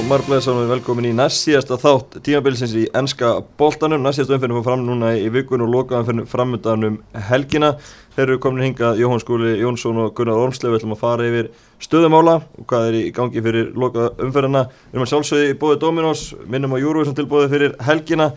og 0.00 0.06
Marbleðsson 0.08 0.56
og 0.62 0.70
velkomin 0.70 1.10
í 1.10 1.12
næst 1.12 1.42
síðasta 1.44 1.76
þátt 1.80 2.14
tímabilsins 2.24 2.72
í 2.78 2.86
ennska 2.96 3.34
boltanum. 3.60 4.00
Næst 4.00 4.22
síðasta 4.22 4.38
fór 4.40 4.62
fram 4.64 4.84
núna 4.86 5.10
í 5.18 5.26
vikun 5.32 5.60
og 5.60 5.68
lokaðan 5.74 6.06
fyrir 6.06 6.28
framöndan 6.30 6.86
um 6.88 6.96
helgina. 7.28 7.74
Þeir 8.14 8.24
eru 8.24 8.38
komin 8.40 8.64
hingað 8.64 9.02
Jóhann 9.02 9.20
Skúli 9.20 9.58
Jónsson 9.60 10.00
og 10.00 10.14
Gunnar 10.16 10.40
Ormslev. 10.40 10.72
Við 10.72 10.80
ætlum 10.80 10.94
að 10.96 11.02
fara 11.02 11.26
yfir 11.28 11.50
stöðumála 11.84 12.38
og 12.40 12.68
hvað 12.70 12.88
er 12.88 12.96
í 12.96 13.04
gangi 13.18 13.44
fyrir 13.44 13.74
lokaða 13.76 14.14
umfyrirna. 14.24 14.64
Við 14.86 14.96
erum 14.96 15.04
að 15.04 15.12
sjálfsögði 15.12 15.52
í 15.52 15.58
bóði 15.60 15.80
Dominos, 15.84 16.24
minnum 16.48 16.78
á 16.78 16.78
Júruvísson 16.80 17.18
tilbóði 17.20 17.52
fyrir 17.52 17.76
helgina 17.84 18.30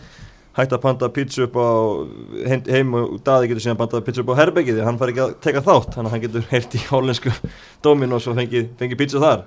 hægt 0.53 0.75
að 0.75 0.81
panta 0.83 1.09
pítsu 1.09 1.47
upp 1.47 1.57
á 1.57 1.69
heim 2.69 2.93
og 2.99 3.17
daði 3.25 3.49
getur 3.49 3.65
síðan 3.65 3.79
pantað 3.79 4.05
pítsu 4.05 4.21
upp 4.21 4.33
á 4.37 4.39
herrbegið 4.43 4.79
því 4.79 4.87
hann 4.87 4.99
fær 5.01 5.11
ekki 5.13 5.23
að 5.25 5.35
teka 5.41 5.63
þátt 5.65 5.95
þannig 5.95 6.09
að 6.09 6.13
hann 6.13 6.23
getur 6.27 6.47
heilt 6.51 6.77
í 6.77 6.81
hólensku 6.91 7.33
Dominos 7.85 8.29
og 8.29 8.37
fengið 8.37 8.69
fengi 8.77 8.99
pítsu 8.99 9.21
þar 9.23 9.45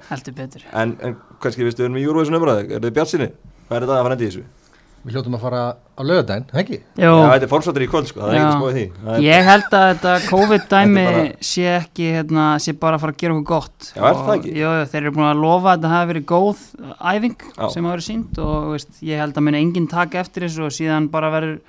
en, 0.73 0.97
en 0.99 1.19
kannski 1.43 1.67
við 1.67 1.77
stuðum 1.77 2.01
í 2.01 2.07
Júruvísun 2.07 2.39
umræði 2.41 2.67
er 2.75 2.83
þið 2.83 2.97
bjart 2.99 3.13
sinni? 3.15 3.31
Hvað 3.69 3.79
er 3.79 3.87
þetta 3.87 3.99
að 4.01 4.07
fara 4.09 4.19
endi 4.19 4.27
í 4.27 4.33
þessu? 4.33 4.66
Við 5.07 5.15
hljóttum 5.15 5.37
að 5.39 5.43
fara 5.45 5.59
á 5.79 6.03
lögadaginn, 6.03 6.47
ekki? 6.59 6.77
Já, 6.99 7.11
þetta 7.15 7.47
er 7.47 7.51
fórsvöldur 7.53 7.85
í 7.85 7.87
kvöld 7.93 8.09
sko, 8.11 8.23
það 8.25 8.33
er 8.33 8.41
ekki 8.41 8.57
spóið 8.57 8.73
því 8.77 8.83
er... 9.13 9.21
Ég 9.23 9.45
held 9.47 9.77
að 9.79 9.85
þetta 9.93 10.15
COVID-dæmi 10.33 11.05
bara... 11.07 11.21
sé 11.47 11.67
ekki, 11.77 12.09
hérna, 12.17 12.47
sé 12.65 12.75
bara 12.81 12.99
að 12.99 13.05
fara 13.05 13.15
að 13.15 13.21
gera 13.21 13.37
okkur 13.37 13.47
gott 13.53 13.87
Já, 13.93 14.01
er 14.01 14.19
það 14.19 14.33
ekki? 14.35 14.55
Jó, 14.59 14.73
þeir 14.91 15.01
eru 15.05 15.15
búin 15.15 15.29
að 15.29 15.45
lofa 15.45 15.71
að 15.71 15.77
þetta 15.77 15.93
hafi 15.95 16.11
verið 16.11 16.27
góð 16.33 16.65
æfing 17.13 17.47
Já. 17.47 17.63
sem 17.63 17.87
hafa 17.87 17.95
verið 17.95 18.09
sínt 18.09 18.43
og 18.49 18.69
veist, 18.75 18.99
ég 19.07 19.23
held 19.23 19.39
að 19.39 19.47
muni 19.47 19.63
enginn 19.63 19.89
taka 19.95 20.25
eftir 20.25 20.49
þessu 20.49 20.67
og 20.67 20.75
síðan 20.75 21.07
bara 21.15 21.31
verður 21.37 21.61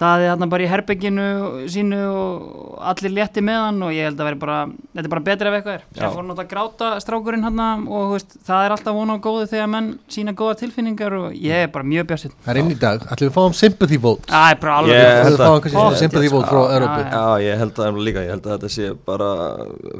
daði 0.00 0.28
þarna 0.30 0.46
bara 0.48 0.64
í 0.64 0.68
herbygginu 0.70 1.24
sínu 1.68 1.98
og 2.08 2.78
allir 2.90 3.12
létti 3.18 3.42
með 3.44 3.58
hann 3.66 3.82
og 3.84 3.90
ég 3.92 4.06
held 4.08 4.20
að 4.24 4.30
bara, 4.40 4.58
þetta 4.96 5.04
er 5.04 5.12
bara 5.12 5.24
betra 5.26 5.50
ef 5.50 5.56
eitthvað 5.58 5.74
er. 5.76 5.82
Sem 5.98 6.14
fór 6.14 6.24
náttúrulega 6.24 6.46
að 6.46 6.52
gráta 6.54 6.88
strákurinn 7.04 7.44
hann 7.44 7.60
og 7.84 8.14
veist, 8.14 8.36
það 8.48 8.64
er 8.64 8.74
alltaf 8.76 8.96
vona 8.96 9.16
og 9.18 9.24
góði 9.26 9.48
þegar 9.52 9.68
menn 9.74 9.90
sína 10.10 10.32
góða 10.38 10.56
tilfinningar 10.62 11.16
og 11.18 11.34
ég 11.36 11.66
er 11.66 11.70
bara 11.74 11.84
mjög 11.84 12.08
björnsinn 12.08 12.32
Það 12.46 12.52
er 12.54 12.60
inn 12.62 12.72
í 12.72 12.78
dag, 12.80 13.04
ætlum 13.12 13.28
við 13.28 13.30
að 13.30 13.36
fá 13.36 13.42
um 13.50 13.56
sympathy 13.60 13.98
vote? 14.00 14.24
Það 14.32 14.48
er 14.54 14.60
bara 14.64 14.78
alveg. 14.80 14.96
Ég 14.96 15.04
Ætlum 15.10 15.28
held 15.28 15.36
við 15.36 15.36
að 15.36 15.44
fá 15.44 15.50
að- 15.50 15.58
um 15.60 15.64
kannski 15.68 16.00
sympathy 16.00 16.32
vote 16.32 16.48
frá 16.48 16.62
Európu 16.78 17.04
Já, 17.10 17.24
ég 17.44 17.60
held 17.60 17.82
að 17.84 18.00
líka, 18.08 18.24
ég 18.24 18.32
held 18.34 18.48
að 18.48 18.56
þetta 18.56 18.72
sé 18.78 18.90
bara 19.10 19.30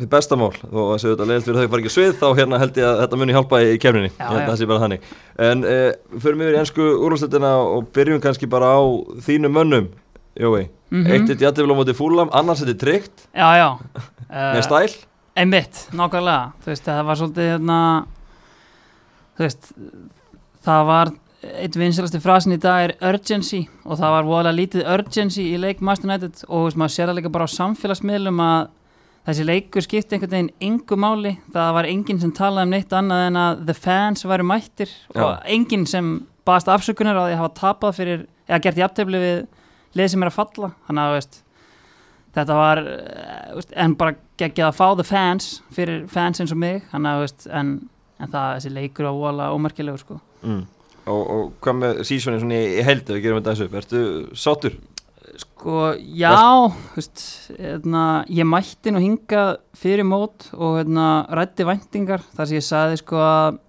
því 0.01 0.11
bestamál 0.17 0.53
og 0.73 0.89
þessi 0.97 1.11
auðvitað 1.11 1.31
leiðist 1.35 1.51
fyrir 1.51 1.61
þau 1.61 1.71
fara 1.75 1.85
ekki 1.85 1.95
svið 1.99 2.17
þá 2.21 2.27
hérna 2.41 2.63
held 2.65 2.81
ég 2.81 2.89
að 2.89 3.01
þetta 3.05 3.21
muni 3.21 3.37
hjálpa 3.37 3.61
í 3.69 3.77
kemninni, 3.85 4.11
Já, 4.17 4.25
ég 4.25 4.33
held 4.33 4.47
að 4.47 4.51
það 4.55 4.61
sé 4.65 4.71
bara 4.73 4.85
þannig. 4.87 5.09
En 5.41 5.65
uh, 5.65 5.93
förum 6.21 6.43
yfir 6.45 6.57
í 6.57 6.61
ennsku 6.61 6.89
úrlúsleitina 7.05 7.53
og 7.61 7.91
byrjum 7.97 8.21
kannski 8.25 8.49
bara 8.51 8.73
á 8.77 8.81
þínum 9.25 9.55
mönnum 9.57 9.90
Jói, 10.41 10.69
Mhm. 10.91 11.07
eitt 11.07 11.31
eitt 11.31 11.43
jættifil 11.45 11.71
á 11.71 11.77
móti 11.77 11.95
fúlam, 11.95 12.31
annars 12.33 12.63
þetta 12.65 12.73
er 12.75 12.81
tryggt. 12.81 13.27
Já, 13.37 13.49
já. 13.61 13.69
Með 14.31 14.57
uh, 14.59 14.63
stæl? 14.67 14.97
Einmitt, 15.37 15.83
nákvæmlega. 15.95 16.53
Veist, 16.67 16.85
það 16.89 17.05
var 17.07 17.19
svolítið 17.21 17.51
hérna 17.55 17.77
veist 19.41 19.71
Það 20.65 20.83
var 20.91 21.11
eitt 21.65 21.77
vinsilasti 21.81 22.21
frasin 22.21 22.53
í 22.53 22.59
dag 22.61 22.83
er 22.85 22.93
urgency 23.09 23.63
og 23.87 23.97
það 23.97 24.11
var 24.13 24.27
voðalega 24.29 24.59
lítið 24.59 24.91
urgency 24.93 25.47
í 25.55 25.61
leik 25.63 25.81
Master 25.81 26.11
United 26.11 26.43
og 26.49 26.67
veist, 26.67 26.77
maður 26.77 26.93
sér 26.97 27.09
það 27.09 27.17
líka 27.21 27.33
bara 27.33 27.47
á 27.49 27.55
samfélagsmiðlum 27.55 28.43
að 28.45 28.67
þessi 29.31 29.47
leikur 29.49 29.87
skipti 29.87 30.17
einhvern 30.19 30.35
veginn 30.35 30.51
engu 30.69 30.99
máli. 31.01 31.33
Það 31.55 31.71
var 31.79 31.89
enginn 31.89 32.21
sem 32.21 32.35
talaði 32.37 32.69
um 32.69 32.75
neitt 32.75 32.93
annað 32.97 33.25
en 33.31 33.39
að 33.41 33.65
the 33.71 33.77
fans 33.77 34.27
væru 34.29 34.45
mættir 34.51 34.93
Já. 35.15 35.23
og 35.25 35.49
enginn 35.57 35.87
sem 35.89 36.13
baðast 36.49 36.69
afsökunar 36.73 37.17
á 37.17 37.25
því 37.25 37.33
að 37.37 37.41
hafa 37.41 37.57
tapað 37.63 37.97
fyrir, 38.01 38.23
eða 38.49 38.61
gert 38.67 38.81
jafntefli 38.83 39.21
við 39.25 39.41
lið 39.99 40.13
sem 40.13 40.25
er 40.25 40.31
að 40.31 40.37
falla. 40.39 40.73
Þannig 40.89 41.07
að 41.07 41.17
veist 41.19 41.41
þetta 42.37 42.59
var 42.59 42.83
eh, 42.87 43.55
veist, 43.57 43.73
en 43.85 43.97
bara 43.99 44.19
geggjað 44.41 44.69
að 44.69 44.77
fá 44.79 44.87
the 44.99 45.07
fans 45.07 45.49
fyrir 45.75 46.05
fans 46.11 46.43
eins 46.43 46.55
og 46.55 46.61
mig. 46.63 46.85
Þannig 46.93 47.17
að 47.17 47.25
veist, 47.25 47.49
en, 47.61 47.73
en 48.21 48.35
það 48.35 48.53
þessi 48.59 48.75
leikur 48.77 49.11
á 49.11 49.13
vola 49.15 49.49
ómerkilegur 49.55 50.05
sko. 50.05 50.21
Mm. 50.41 50.63
og, 51.11 51.19
og 51.21 51.51
hvað 51.61 51.77
með 51.83 51.99
sísónin 52.09 52.41
svona 52.41 52.57
í, 52.57 52.79
heildu, 52.87 53.13
við 53.17 53.27
gerum 53.27 53.41
þetta 53.41 53.53
þessu 53.53 53.67
upp, 53.67 53.75
ertu 53.81 54.05
sátur? 54.41 54.79
Sko, 55.41 55.75
já, 56.19 56.33
veist, 56.97 57.25
hérna, 57.55 58.05
ég 58.33 58.49
mætti 58.49 58.93
nú 58.93 59.03
hingað 59.03 59.59
fyrir 59.79 60.07
mót 60.09 60.49
og 60.57 60.81
hérna, 60.81 61.27
rætti 61.37 61.67
væntingar. 61.69 62.25
Þar 62.37 62.49
sem 62.49 62.59
ég 62.59 62.67
sagði 62.67 63.01
sko 63.03 63.21
að 63.25 63.61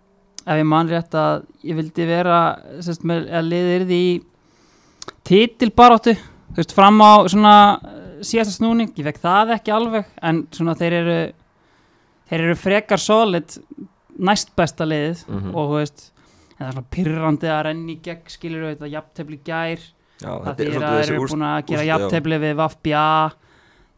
ef 0.42 0.58
ég 0.58 0.66
man 0.66 0.90
rétt 0.90 1.16
að 1.18 1.44
ég 1.68 1.78
vildi 1.78 2.08
vera 2.10 2.40
sérst, 2.82 3.04
með, 3.06 3.28
að 3.30 3.50
liðið 3.52 3.76
yrði 3.80 4.00
í 4.02 4.12
titilbaráttu 5.28 6.16
þú 6.16 6.58
veist, 6.60 6.74
fram 6.76 7.00
á 7.02 7.12
svona 7.32 7.56
eh, 7.84 8.24
síðasta 8.26 8.58
snúning, 8.60 8.92
ég 8.98 9.06
fekk 9.08 9.22
það 9.24 9.54
ekki 9.58 9.72
alveg 9.76 10.06
en 10.22 10.44
svona 10.52 10.76
þeir 10.80 10.94
eru 11.02 11.20
þeir 12.32 12.44
eru 12.48 12.56
frekar 12.60 13.00
solid 13.02 13.58
næst 14.22 14.52
besta 14.56 14.86
liðið 14.86 15.26
Mhm. 15.28 15.56
og 15.56 15.70
þú 15.72 15.78
veist, 15.80 16.12
en 16.60 16.66
það 16.66 16.68
er 16.68 16.74
svona 16.76 16.92
pyrrandi 16.96 17.48
að 17.50 17.64
renni 17.66 17.96
gegn, 18.04 18.22
skilur 18.30 18.62
við 18.68 18.76
þetta, 18.78 18.92
jafntefli 18.92 19.38
í 19.40 19.44
gær. 19.46 19.80
Já, 20.22 20.30
það 20.46 20.58
þeir 20.58 20.68
eru 21.10 21.20
búin 21.26 21.46
að 21.48 21.66
gera 21.72 21.86
jafntefli 21.88 22.38
við 22.44 22.56
Vafbja 22.60 23.06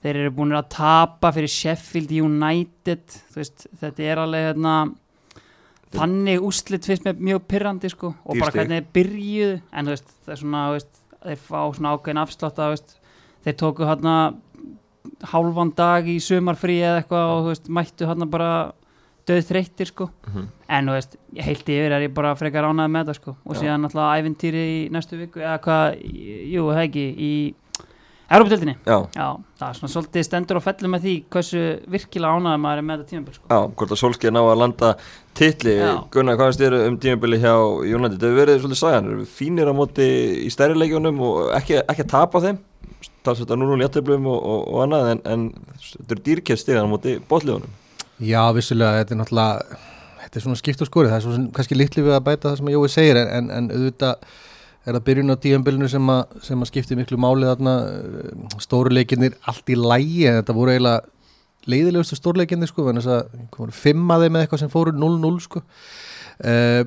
þeir 0.04 0.16
eru 0.22 0.32
búin 0.32 0.54
að 0.56 0.70
tapa 0.70 1.32
fyrir 1.36 1.52
Sheffield 1.52 2.12
United. 2.12 3.04
Veist, 3.36 3.68
þetta 3.82 4.04
er 4.04 4.18
alveg 4.24 4.46
hérna, 4.54 4.76
þannig 5.94 6.42
úslit 6.48 6.88
fyrst 6.88 7.04
með 7.06 7.20
mjög 7.28 7.44
pyrrandi 7.52 7.92
sko, 7.92 8.14
og 8.26 8.38
bara 8.40 8.50
Dýr 8.50 8.52
stig. 8.52 8.60
hvernig 8.62 8.80
þeir 8.80 8.94
byrjuðu. 8.98 9.62
En 9.74 9.86
þú 9.86 9.94
veist, 9.94 10.14
það 10.26 10.34
er 10.38 10.42
svona 10.42 10.64
þú 10.70 10.78
veist, 10.78 10.94
þeir 11.24 11.40
fá 11.48 11.60
svona 11.74 11.94
ákveðin 11.98 12.22
afslátt 12.24 12.60
að 12.60 12.78
þeir 13.44 13.58
tóku 13.60 13.88
hérna 13.88 14.16
hálfan 15.34 15.74
dag 15.76 16.08
í 16.08 16.18
sumarfrí 16.24 16.78
eða 16.84 17.02
eitthvað 17.02 17.34
og 17.38 17.50
veist, 17.52 17.68
mættu 17.70 18.08
hérna 18.08 18.28
bara 18.30 18.50
döð 19.28 19.46
þreyttir 19.48 19.88
sko 19.88 20.10
Mhm. 20.28 20.48
en 20.70 20.86
þú 20.88 20.96
veist, 20.98 21.18
ég 21.36 21.44
heilti 21.48 21.76
yfir 21.80 21.92
er 21.96 22.02
ég 22.08 22.14
bara 22.14 22.36
frekar 22.36 22.64
ánæði 22.68 22.92
með 22.92 23.06
það 23.08 23.16
sko 23.20 23.36
og 23.46 23.56
Já. 23.56 23.60
síðan 23.62 23.82
náttúrulega 23.86 24.20
ævintýri 24.20 24.64
í 24.74 24.90
næstu 24.92 25.18
viku 25.20 25.40
eða 25.40 25.60
hvað, 25.64 25.86
jú, 26.52 26.64
það 26.72 26.84
ekki 26.88 27.06
í 27.18 27.34
Európa-dildinni 28.34 28.76
Já, 28.88 28.98
Já, 29.14 29.28
það 29.60 29.68
er 29.68 29.78
svona 29.78 29.92
svolítið 29.94 30.26
stendur 30.28 30.60
og 30.60 30.66
fellur 30.66 30.92
með 30.94 31.06
því 31.06 31.14
hversu 31.36 31.62
virkilega 31.94 32.40
ánæði 32.40 32.62
maður 32.64 32.82
er 32.82 32.88
með 32.88 33.02
þetta 33.04 33.12
tímabil 33.14 33.36
sko. 33.38 33.46
já, 33.50 33.60
hvort 33.78 33.94
að 33.94 34.02
Solskjaer 34.02 34.36
ná 34.36 34.42
að 34.42 34.60
landa 34.62 34.92
titli, 35.38 35.76
Já. 35.78 35.94
Gunnar, 36.14 36.40
hvað 36.40 36.52
finnst 36.52 36.64
þér 36.64 36.78
um 36.82 36.98
tímabili 37.04 37.40
hjá 37.44 37.54
það 37.54 38.18
hefur 38.18 38.38
verið 38.42 38.60
svolítið 38.64 38.98
eru 39.00 39.30
fínir 39.38 39.72
á 39.72 39.74
móti 39.78 40.10
í 40.44 40.52
stærri 40.54 40.78
leikjónum 40.80 41.24
og 41.24 41.54
ekki, 41.60 41.80
ekki 41.84 42.06
að 42.08 42.14
tapa 42.16 42.44
þeim? 42.44 42.60
Talsveit 43.24 43.52
að 43.54 43.62
núna 43.62 43.80
léttöflum 43.80 44.28
og, 44.28 44.40
og, 44.44 44.62
og 44.74 44.84
annað 44.84 45.10
en, 45.14 45.24
en 45.32 45.48
þetta 45.80 46.16
eru 46.16 46.24
dýrkjæft 46.28 46.64
stigan 46.64 46.88
á 46.88 46.92
móti 46.92 47.18
bótliðunum 47.30 47.72
Já, 48.24 48.42
vissulega, 48.56 49.02
þetta 49.02 49.16
er 49.16 49.22
náttúrulega 49.22 49.82
þetta 50.24 50.40
er 50.40 50.46
svona 50.48 50.60
skipt 50.60 50.82
og 50.84 50.90
skorið, 50.90 51.12
það 51.14 51.20
er 51.20 51.26
svona 51.28 51.54
kannski 51.58 51.78
litli 51.78 52.04
við 52.06 52.16
að 52.18 52.26
bæta 52.28 52.50
það 52.50 52.60
sem 52.60 52.74
Jói 52.74 52.90
segir 52.92 53.20
en, 53.22 53.30
en, 53.38 53.50
en 53.54 53.72
auðvitað 53.74 54.28
er 54.84 54.98
það 54.98 55.06
byrjun 55.08 55.36
á 55.36 55.44
tíðanbylunu 55.44 55.90
sem, 55.92 56.14
sem 56.44 56.64
að 56.64 56.70
skipti 56.72 56.98
miklu 57.00 57.20
máli 57.22 57.48
þarna? 57.48 57.76
Eh, 57.88 58.58
stóru 58.64 58.92
leikinnir 58.94 59.38
allt 59.50 59.72
í 59.72 59.78
lægi 59.80 60.26
en 60.30 60.42
þetta 60.42 60.58
voru 60.58 60.74
eiginlega 60.74 61.04
leiðilegustu 61.70 62.18
stórleikinnir 62.20 62.68
sko, 62.68 62.90
en 62.92 63.00
þess 63.00 63.12
að 63.14 63.22
hvað 63.54 63.62
voru, 63.62 63.78
fimm 63.78 64.12
að 64.12 64.26
þeim 64.26 64.36
með 64.36 64.44
eitthvað 64.44 64.64
sem 64.64 64.74
fóru 64.74 64.94
0-0 64.98 65.40
sko. 65.46 65.64
Uh, 66.44 66.82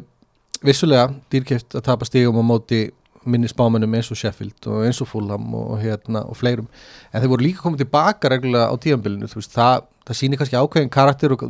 vissulega 0.66 1.08
dýrkeft 1.32 1.76
að 1.78 1.84
tapa 1.86 2.08
stígum 2.08 2.40
á 2.42 2.44
móti 2.44 2.80
minni 3.26 3.48
spámennum 3.50 3.94
eins 3.98 4.10
og 4.12 4.18
Sheffield 4.20 4.68
og 4.70 4.84
eins 4.86 5.00
og 5.02 5.08
Fulham 5.10 5.46
og, 5.56 5.76
hérna, 5.82 6.22
og 6.28 6.38
fleirum. 6.38 6.68
En 7.10 7.22
þeir 7.22 7.32
voru 7.32 7.46
líka 7.46 7.64
komið 7.64 7.84
tilbaka 7.84 8.30
reglulega 8.30 8.70
á 8.70 8.74
tíðanbylunu 8.82 9.30
það, 9.30 9.86
það 10.06 10.18
sýnir 10.20 10.40
kannski 10.40 10.60
ákveðin 10.60 10.92
karakter 10.94 11.34
og 11.34 11.46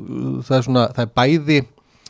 það 0.47 0.59
er 0.59 0.67
svona, 0.69 0.87
það 0.97 1.03
er 1.05 1.13
bæði 1.21 1.59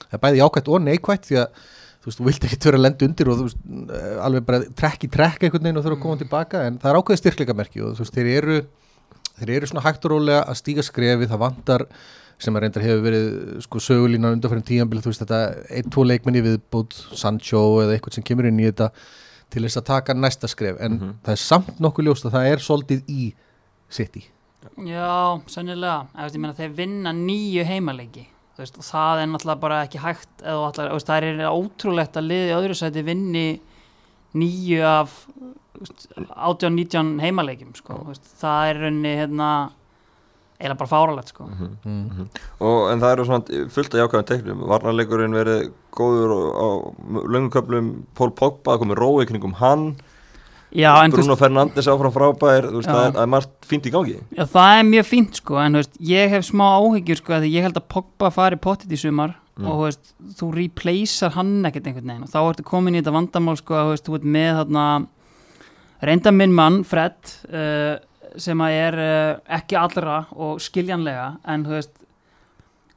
það 0.04 0.18
er 0.18 0.22
bæði 0.22 0.44
ákvæmt 0.46 0.70
og 0.70 0.84
neikvægt 0.86 1.28
því 1.30 1.40
að 1.42 1.64
þú 2.06 2.10
veist, 2.12 2.20
þú 2.20 2.26
vilt 2.30 2.44
ekki 2.46 2.58
vera 2.62 2.78
að 2.78 2.84
lenda 2.86 3.06
undir 3.10 3.28
og 3.32 3.38
þú 3.40 3.46
veist, 3.48 3.56
eh, 3.90 4.18
alveg 4.22 4.44
bara 4.46 4.60
trekk 4.78 5.04
í 5.04 5.10
trekk 5.10 5.42
einhvern 5.42 5.64
veginn 5.66 5.80
og 5.80 5.84
þurfa 5.84 5.96
að 5.98 6.02
koma 6.06 6.20
tilbaka 6.22 6.60
en 6.68 6.78
það 6.78 6.90
er 6.92 6.98
ákveðið 7.00 7.20
styrkleikamerki 7.24 7.82
og 7.82 7.96
þú 7.98 8.04
veist, 8.04 8.14
þeir 8.14 8.30
eru 8.38 8.58
þeir 9.40 9.50
eru 9.56 9.66
svona 9.66 9.82
hægt 9.84 10.06
og 10.06 10.14
rólega 10.14 10.44
að 10.46 10.60
stíga 10.62 10.84
skrefi 10.86 11.26
það 11.28 11.42
vantar 11.42 11.86
sem 12.38 12.54
að 12.54 12.62
reyndar 12.66 12.84
hefur 12.84 13.02
verið 13.02 13.26
sko 13.64 13.80
sögulína 13.80 14.30
undanfærin 14.36 14.64
tíanbíl 14.68 15.00
þú 15.02 15.10
veist 15.10 15.24
þetta, 15.24 15.40
ein, 15.72 15.90
tvo 15.90 16.04
leikmenni 16.06 16.42
viðbútt 16.44 16.92
Sancho 17.16 17.80
eða 17.82 17.96
eitthvað 17.98 18.14
sem 18.14 18.22
kemur 18.28 18.46
inn 18.46 18.60
í 18.60 18.68
þetta 18.70 18.90
til 19.50 19.62
þess 19.66 19.80
að 19.80 19.84
taka 19.90 20.14
næsta 20.14 20.48
skref 20.48 20.78
en 20.80 20.92
Mhm. 21.00 21.12
það 21.24 21.32
er 21.32 21.42
samt 21.42 21.80
nokkuð 21.80 22.04
ljóst 22.06 22.24
að 22.28 22.32
það 22.36 22.46
er 22.52 22.58
soldið 22.58 23.02
í 23.08 23.32
City. 23.88 24.24
Já, 24.82 25.40
sennilega. 25.46 26.08
Eða, 26.12 26.22
veist, 26.26 26.34
ég 26.34 26.40
meina, 26.42 26.54
þeir 26.54 26.72
vinna 26.74 27.12
nýju 27.12 27.64
heimaleiki 27.64 28.26
veist, 28.62 28.78
og 28.80 28.86
það 28.86 29.22
er 29.22 29.30
náttúrulega 29.32 29.62
bara 29.62 29.80
ekki 29.86 30.02
hægt 30.02 30.42
eða, 30.42 30.90
veist, 30.92 31.10
það 31.10 31.26
er 31.30 31.40
ótrúlegt 31.50 32.16
að 32.20 32.28
liði 32.30 32.54
öðru 32.56 32.76
sæti 32.78 33.04
vinni 33.06 33.46
nýju 34.36 34.82
af 34.86 35.16
þú 35.76 35.82
veist, 35.84 36.06
18-19 36.16 37.16
heimaleikjum 37.24 37.74
sko, 37.76 37.98
það 38.40 38.70
er 38.70 38.80
raunni 38.84 39.14
hérna, 39.20 39.50
eiginlega 40.56 40.80
bara 40.80 40.92
fáralegt 40.92 41.32
sko. 41.34 41.48
mm. 41.52 42.28
og 42.64 42.90
en 42.92 43.02
það 43.04 43.12
eru 43.12 43.26
svona 43.28 43.62
fullt 43.74 43.94
af 43.94 44.00
jákvæðan 44.04 44.28
teiknum. 44.30 44.62
Varnarleikurinn 44.70 45.36
verið 45.36 45.66
góður 45.92 46.32
og- 46.36 46.54
á 46.56 46.68
löngum 47.28 47.52
köflum. 47.52 47.90
Pól 48.16 48.32
Pogba, 48.32 48.78
komið 48.80 49.00
rói 49.02 49.26
kringum 49.28 49.58
hann 49.60 49.96
Já, 50.76 50.90
þú 50.92 51.02
veist, 51.06 51.16
Bruno 51.16 51.36
Fernandes 51.40 51.88
áfram 51.88 52.12
frábær 52.12 52.68
veist, 52.68 52.90
það, 52.90 53.02
er, 53.06 53.16
það 53.16 53.22
er 53.22 53.32
margt 53.32 53.70
fínt 53.70 53.88
í 53.88 53.94
gangi. 53.94 54.18
Já, 54.36 54.44
það 54.52 54.74
er 54.76 54.86
mjög 54.92 55.08
fínt 55.08 55.40
sko, 55.40 55.58
en 55.62 55.80
veist, 55.80 55.98
ég 56.12 56.36
hef 56.36 56.46
smá 56.50 56.66
áhyggjur 56.76 57.22
sko, 57.22 57.40
því 57.40 57.52
ég 57.54 57.66
held 57.66 57.80
að 57.80 57.88
Pogba 57.96 58.30
fari 58.34 58.60
pottit 58.60 58.92
í 58.92 59.00
sumar 59.00 59.36
Mm. 59.56 59.70
og 59.72 59.94
þú 60.36 60.50
replacear 60.52 61.32
hann 61.32 61.64
ekkert 61.64 61.86
einhvern 61.88 62.10
veginn. 62.10 62.24
Og 62.26 62.28
þá 62.28 62.40
ertu 62.42 62.64
komin 62.68 62.92
í 62.92 63.00
þetta 63.00 63.14
vandamál 63.14 63.56
sko 63.56 63.76
að 63.78 63.92
þú 64.04 64.18
ert 64.18 64.26
með 64.28 64.50
þarna 64.58 64.82
reynda 66.04 66.32
minn 66.36 66.52
mann, 66.52 66.82
Fred 66.84 67.30
uh, 67.48 67.96
sem 68.36 68.60
að 68.60 68.76
er 68.82 68.98
uh, 69.00 69.38
ekki 69.56 69.78
allra 69.80 70.18
og 70.36 70.60
skiljanlega 70.60 71.30
en 71.48 71.64
þú 71.64 71.72
veist 71.72 71.94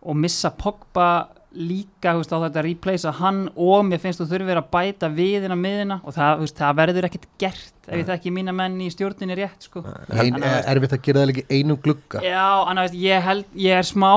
og 0.04 0.20
missa 0.20 0.52
Pogba 0.52 1.08
líka 1.58 2.14
veist, 2.14 2.30
á 2.30 2.38
þetta 2.44 2.60
að 2.62 2.66
replacea 2.68 3.12
hann 3.20 3.40
og 3.58 3.86
mér 3.88 4.02
finnst 4.04 4.22
þú 4.22 4.28
þurfir 4.30 4.60
að 4.62 4.68
bæta 4.76 5.10
við 5.10 5.48
inn 5.48 5.56
á 5.56 5.60
miðina 5.60 5.98
og 6.06 6.14
það, 6.14 6.44
veist, 6.44 6.58
það 6.60 6.76
verður 6.78 7.08
ekkert 7.10 7.26
gert 7.42 7.90
ef 7.90 7.96
ég 7.98 8.06
þekki 8.06 8.34
mína 8.36 8.54
menn 8.54 8.76
í 8.86 8.90
stjórninni 8.94 9.34
rétt 9.40 9.66
sko. 9.66 9.82
Ein, 9.82 10.36
Þannig 10.36 10.46
að- 10.46 10.68
erfitt 10.76 10.94
að 10.94 11.02
gera 11.08 11.24
það 11.24 11.30
líka 11.32 11.46
einum 11.58 11.80
glugga 11.82 12.22
Já, 12.22 12.46
en 12.70 12.78
veist, 12.84 12.94
ég 13.02 13.26
held, 13.26 13.46
ég 13.58 13.80
er 13.82 13.88
smá 13.90 14.12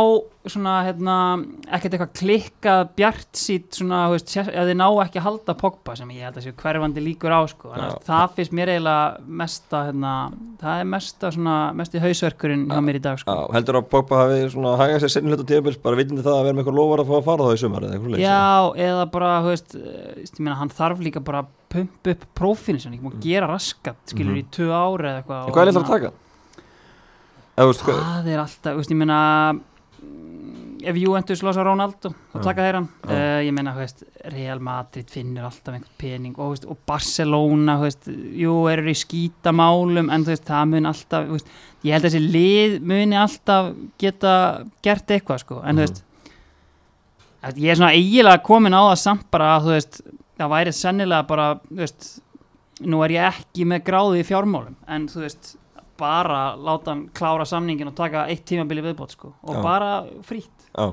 svona, 0.50 0.72
hérna, 0.86 1.16
ekkert 1.70 1.94
eitthvað 1.94 2.12
klikkað 2.18 2.80
bjart 2.98 3.38
sít 3.38 3.76
svona, 3.78 4.00
þú 4.10 4.16
veist, 4.16 4.32
ef 4.42 4.48
þið 4.50 4.72
ná 4.80 4.86
ekki 5.04 5.20
að 5.20 5.26
halda 5.28 5.54
Pogba 5.60 5.94
sem 5.98 6.10
ég 6.16 6.26
held 6.26 6.38
að 6.40 6.46
séu 6.48 6.56
hverfandi 6.58 7.04
líkur 7.04 7.34
á, 7.34 7.40
sko, 7.50 7.70
en 7.76 7.84
það 8.06 8.34
finnst 8.38 8.56
mér 8.58 8.72
eiginlega 8.72 9.36
mesta, 9.42 9.82
hérna, 9.88 10.14
það 10.62 10.82
er 10.82 10.88
mesta 10.96 11.30
svona, 11.36 11.56
mesti 11.78 12.02
hausverkurinn 12.02 12.64
hjá 12.72 12.82
mér 12.82 12.98
í 12.98 13.02
dag, 13.04 13.20
sko. 13.22 13.36
Já, 13.38 13.54
heldur 13.56 13.78
að 13.78 13.88
Pogba 13.94 14.22
hafi 14.24 14.40
svona 14.56 14.74
hagað 14.80 15.04
sér 15.04 15.14
sinni 15.14 15.32
hluta 15.32 15.46
tíðabils 15.52 15.78
bara 15.86 16.00
vitindi 16.00 16.26
það 16.26 16.38
að 16.40 16.48
vera 16.48 16.58
með 16.58 16.64
eitthvað 16.64 16.80
lofar 16.80 17.04
að 17.04 17.12
fá 17.12 17.16
að 17.20 17.26
fara 17.30 17.46
þá 17.46 17.54
í 17.54 17.62
sumar 17.62 17.86
eða 17.86 17.96
eitthvað 17.96 18.10
svoleiðis? 18.10 18.26
Já, 18.26 18.88
eða 18.88 19.06
bara, 19.14 19.32
þú 19.46 19.52
veist, 19.54 19.78
eh, 19.78 20.26
ég 20.26 20.42
meina, 20.42 20.58
hann 20.58 20.74
þarf 20.74 21.06
líka 21.06 21.22
bara 21.22 21.44
að 21.44 21.54
pumpa 21.72 22.16
upp 22.16 22.26
prófinu 22.36 22.82
sem 22.82 22.90
hann 22.90 22.98
ekki 22.98 23.08
má 23.12 23.22
gera 23.22 23.48
raskat, 23.52 24.02
skilur, 24.10 24.42
í 24.42 24.44
tvö 24.52 24.74
ári 24.74 25.12
eða 25.12 25.22
eitthvað. 25.22 25.54
Hvað 25.54 25.70
er 25.70 26.10
að? 26.10 26.18
Eða, 27.52 27.68
þú 27.68 27.68
veist, 27.68 27.82
Það 27.92 28.28
er 28.32 28.40
alltaf, 28.40 28.78
ég 28.88 28.96
meina 28.96 29.16
mm, 29.52 29.71
ef 30.88 30.98
Juventus 30.98 31.42
losa 31.44 31.64
Ronaldo 31.66 32.10
þá 32.32 32.36
Já. 32.38 32.42
taka 32.46 32.66
þeir 32.66 32.78
hann 32.78 32.88
Já. 32.90 33.10
uh, 33.12 33.40
ég 33.46 33.54
meina, 33.56 33.74
veist, 33.76 34.04
Real 34.34 34.62
Madrid 34.64 35.10
finnur 35.12 35.48
alltaf 35.48 35.76
einhvern 35.76 35.98
pening 36.00 36.38
og, 36.38 36.54
veist, 36.54 36.66
og 36.70 36.80
Barcelona 36.88 37.76
veist, 37.82 38.08
jú, 38.08 38.56
eru 38.72 38.90
í 38.92 38.96
skítamálum 38.98 40.10
en 40.12 40.26
veist, 40.28 40.46
það 40.48 40.72
mun 40.72 40.90
alltaf 40.92 41.28
veist, 41.30 41.52
ég 41.82 41.96
held 41.96 42.06
að 42.06 42.10
þessi 42.10 42.32
lið 42.38 42.80
muni 42.92 43.18
alltaf 43.18 43.72
geta 44.02 44.34
gert 44.84 45.14
eitthvað 45.16 45.44
sko, 45.44 45.60
en 45.62 45.78
þú 45.78 45.86
veist 45.86 46.02
að 47.42 47.62
ég 47.62 47.72
er 47.72 47.80
svona 47.80 47.94
eiginlega 47.96 48.42
komin 48.46 48.76
á 48.76 48.82
það 48.92 49.00
samt 49.02 49.24
bara 49.34 49.56
að 49.56 49.72
veist, 49.72 50.02
það 50.38 50.52
væri 50.54 50.76
sennilega 50.78 51.26
bara, 51.26 51.48
veist 51.70 52.12
nú 52.82 53.02
er 53.06 53.16
ég 53.16 53.40
ekki 53.42 53.66
með 53.68 53.84
gráði 53.86 54.22
í 54.22 54.26
fjármálum 54.26 54.78
en 54.90 55.08
þú 55.10 55.24
veist, 55.24 55.56
bara 56.02 56.56
láta 56.58 56.94
hann 56.94 57.06
klára 57.14 57.44
samningin 57.46 57.90
og 57.90 57.96
taka 57.98 58.24
eitt 58.30 58.44
tímabili 58.48 58.82
viðbót 58.82 59.14
sko, 59.14 59.34
og 59.42 59.58
Já. 59.58 59.62
bara 59.62 59.90
frítt 60.26 60.61
já, 60.78 60.86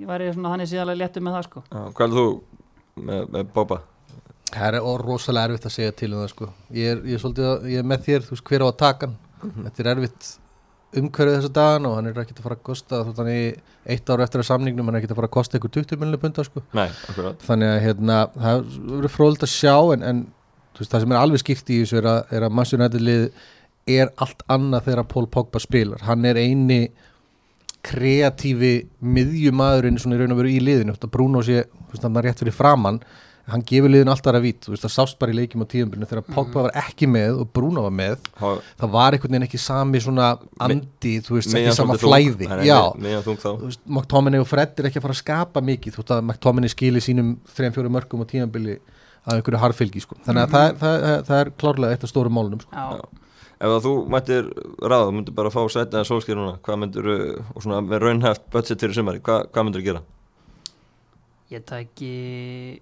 ég 0.00 0.06
væri 0.10 0.30
svona 0.34 0.52
þannig 0.54 0.70
síðanlega 0.72 1.00
léttu 1.02 1.24
með 1.24 1.36
það 1.38 1.48
sko 1.48 1.64
já, 1.70 1.82
hvað 1.98 2.06
er 2.06 2.14
þú 2.18 2.26
með, 3.08 3.26
með 3.36 3.50
Pogba? 3.56 3.80
Það 4.54 4.78
er 4.78 4.80
rosalega 5.02 5.48
erfitt 5.50 5.66
að 5.66 5.72
segja 5.74 5.92
til 5.98 6.12
um 6.14 6.20
það 6.22 6.30
sko. 6.34 6.48
ég, 6.70 6.86
er, 6.92 6.98
ég, 7.08 7.14
er 7.18 7.22
svolítið, 7.24 7.46
að- 7.50 7.68
ég 7.72 7.78
er 7.82 7.86
með 7.90 8.04
þér, 8.08 8.24
þú 8.28 8.34
veist 8.36 8.48
hver 8.50 8.64
á 8.64 8.66
að 8.70 8.76
taka 8.84 9.08
hann 9.10 9.20
Þetta 9.64 9.82
er 9.84 9.88
erfitt 9.94 10.28
umhverfið 10.94 11.34
þessa 11.40 11.50
dagan 11.56 11.86
og 11.88 11.96
hann 11.98 12.06
er 12.06 12.18
ekkert 12.22 12.38
að 12.38 12.44
fara 12.46 12.54
að 12.56 12.62
kosta 12.68 13.00
þótt 13.04 13.18
hann 13.18 13.30
í 13.32 13.40
eitt 13.92 14.10
ára 14.14 14.24
eftir 14.28 14.40
að 14.40 14.46
samningnum 14.46 14.86
hann 14.86 14.94
er 14.94 15.00
ekkert 15.02 15.12
að 15.16 15.18
fara 15.18 15.28
að 15.28 15.34
kosta 15.34 15.58
ykkur 15.58 15.72
20 15.74 15.98
miljonir 16.00 16.20
punda 16.22 16.44
sko. 16.46 16.62
Nei, 16.78 16.86
akkurat 17.10 17.42
þannig 17.48 17.72
að 17.72 17.80
hérna, 17.84 18.18
það 18.38 18.62
verður 18.92 19.12
fróðilegt 19.16 19.46
að 19.48 19.52
sjá 19.56 19.74
en, 19.96 20.04
en 20.12 20.20
þú 20.76 20.84
veist, 20.84 20.92
það 20.94 21.02
sem 21.04 21.14
er 21.16 21.20
alveg 21.24 21.42
skýrt 21.42 21.72
í 21.74 21.80
þessu 21.82 21.98
er 21.98 22.08
að, 22.12 22.20
er 22.38 22.46
að 22.46 22.54
Manchester 22.54 22.80
United 22.80 23.04
lið 23.08 23.26
er 23.98 24.12
allt 24.24 24.46
annað 24.54 24.86
þegar 24.86 25.08
Paul 25.12 25.26
Pogba 25.34 25.60
spilar 25.66 26.06
hann 26.06 26.24
er 26.30 26.38
eini 26.40 26.78
kreatífi 27.84 28.72
miðjumadurinn 29.04 30.00
svona 30.00 30.16
í 30.16 30.22
raun 30.24 30.34
og 30.34 30.40
veru 30.42 30.54
í 30.54 30.62
liðinu 30.64 30.96
Þetta 30.96 31.12
Bruno 31.14 31.42
sé, 31.46 31.64
þú 31.68 31.92
veist, 31.94 32.06
hann 32.08 32.18
er 32.20 32.28
rétt 32.30 32.42
fyrir 32.42 32.56
framann 32.56 32.98
hann 33.44 33.60
gefur 33.68 33.90
liðinu 33.92 34.08
alltaf 34.08 34.32
að 34.38 34.44
vít 34.46 34.64
þú 34.64 34.72
veist, 34.72 34.84
það 34.86 34.92
sást 34.94 35.18
bara 35.20 35.32
í 35.34 35.36
leikjum 35.36 35.64
á 35.64 35.68
tíðumbyrnu 35.68 36.06
þegar 36.08 36.22
Pogba 36.32 36.62
var 36.64 36.76
ekki 36.80 37.04
með 37.12 37.42
og 37.42 37.50
Bruno 37.52 37.82
var 37.84 37.92
með 37.92 38.14
Há- 38.40 38.62
það 38.80 38.94
var 38.94 39.12
einhvern 39.18 39.34
veginn 39.36 39.44
ekki 39.44 39.60
sami 39.60 40.00
svona 40.00 40.30
andi, 40.64 41.12
þú 41.26 41.36
veist, 41.36 41.52
ekki 41.60 41.74
sama 41.76 41.98
þung. 41.98 42.06
flæði 42.06 42.48
nei, 42.48 42.64
já, 42.70 42.78
miðjan 43.04 43.26
þung 43.26 43.42
þá 43.42 43.48
þú 43.50 43.68
veist, 43.68 43.82
McTominay 43.98 44.40
og 44.40 44.48
Fred 44.48 44.80
er 44.80 44.88
ekki 44.88 44.96
að 45.02 45.04
fara 45.04 45.16
að 45.18 45.20
skapa 45.20 45.64
mikið 45.68 45.92
þú 45.98 46.00
veist 46.00 46.14
að 46.16 46.24
McTominay 46.30 46.72
skili 46.72 47.04
sínum 47.04 47.34
3-4 47.52 47.92
mörgum 47.98 48.24
á 48.24 48.26
tíðanbili 48.32 48.78
að 49.28 49.36
einhverju 49.42 49.60
harfylgi 49.60 50.00
sko. 50.06 50.16
þannig 50.24 50.46
að 50.48 50.56
það, 50.56 50.64
er- 50.70 50.80
það, 50.80 50.96
það, 51.04 51.20
það 51.28 51.42
er 51.44 51.52
klárlega 51.60 51.98
eitt 51.98 52.08
af 52.08 52.14
stórum 52.14 52.32
málunum 52.40 52.64
sko. 52.64 53.04
Ef 53.64 53.84
þú 53.84 53.92
mættir 54.12 54.48
ráða, 54.84 55.06
þú 55.08 55.12
myndir 55.16 55.36
bara 55.36 55.52
fá 55.52 55.62
sætið 55.72 56.00
að 56.02 56.08
sólskýr 56.10 56.36
núna, 56.36 56.58
hvað 56.64 56.80
myndir 56.82 57.06
og 57.14 57.62
svona 57.62 57.80
með 57.84 58.02
raunhæft 58.02 58.50
budget 58.52 58.82
fyrir 58.84 58.98
sumari, 58.98 59.22
hvað, 59.24 59.46
hvað 59.54 59.66
myndir 59.68 59.86
gera? 59.86 60.02
ég 61.54 61.62
tæki 61.68 62.80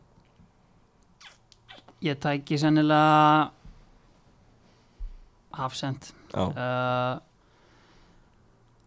ég 2.02 2.18
tæki 2.22 2.58
sennilega 2.58 3.50
hafsend 5.52 6.12
Já, 6.32 6.44
uh, 6.48 7.20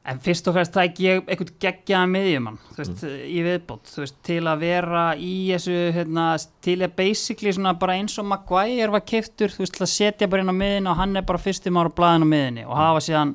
en 0.06 0.20
fyrst 0.22 0.48
og 0.50 0.56
fremst 0.56 0.74
tæki 0.76 1.08
ég 1.08 1.24
einhvern 1.24 1.56
geggjaða 1.62 2.10
miðjumann 2.12 2.60
þú 2.76 2.82
veist, 2.82 3.06
í 3.06 3.40
viðbót, 3.46 3.90
þú 3.90 4.04
veist, 4.04 4.18
til 4.28 4.42
að 4.46 4.62
vera 4.62 5.06
í 5.18 5.34
þessu, 5.50 5.78
hérna, 5.96 6.28
til 6.66 6.78
að 6.86 6.94
basically 7.00 7.54
svona 7.56 7.74
bara 7.82 7.98
eins 7.98 8.18
og 8.22 8.28
Maguire 8.30 8.92
var 8.94 9.06
keftur, 9.08 9.54
þú 9.54 9.64
veist, 9.64 9.78
til 9.78 9.86
að 9.88 9.94
setja 9.96 10.30
bara 10.30 10.46
inn 10.46 10.54
á 10.54 10.62
miðinu 10.62 10.94
og 10.94 11.00
hann 11.02 11.18
er 11.18 11.26
bara 11.26 11.42
fyrstum 11.42 11.82
ára 11.82 11.94
blæðin 11.98 12.28
á 12.28 12.34
miðinu 12.36 12.68
og 12.68 12.78
hafa 12.80 13.04
síðan 13.08 13.34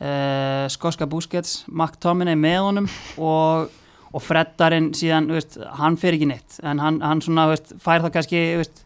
uh, 0.00 0.64
skoska 0.70 1.08
Busquets, 1.10 1.62
McTominay 1.68 2.38
með 2.38 2.60
honum 2.68 2.90
og, 3.18 3.74
og 4.12 4.24
Freddarinn 4.24 4.92
síðan, 4.96 5.30
þú 5.30 5.38
veist, 5.38 5.58
hann 5.80 5.98
fer 6.00 6.18
ekki 6.18 6.30
neitt. 6.30 6.60
En 6.62 6.82
hann, 6.82 7.02
hann 7.04 7.24
svona, 7.24 7.48
þú 7.48 7.56
veist, 7.56 7.74
fær 7.82 8.04
það 8.04 8.14
kannski, 8.18 8.44
þú 8.54 8.62
veist 8.62 8.84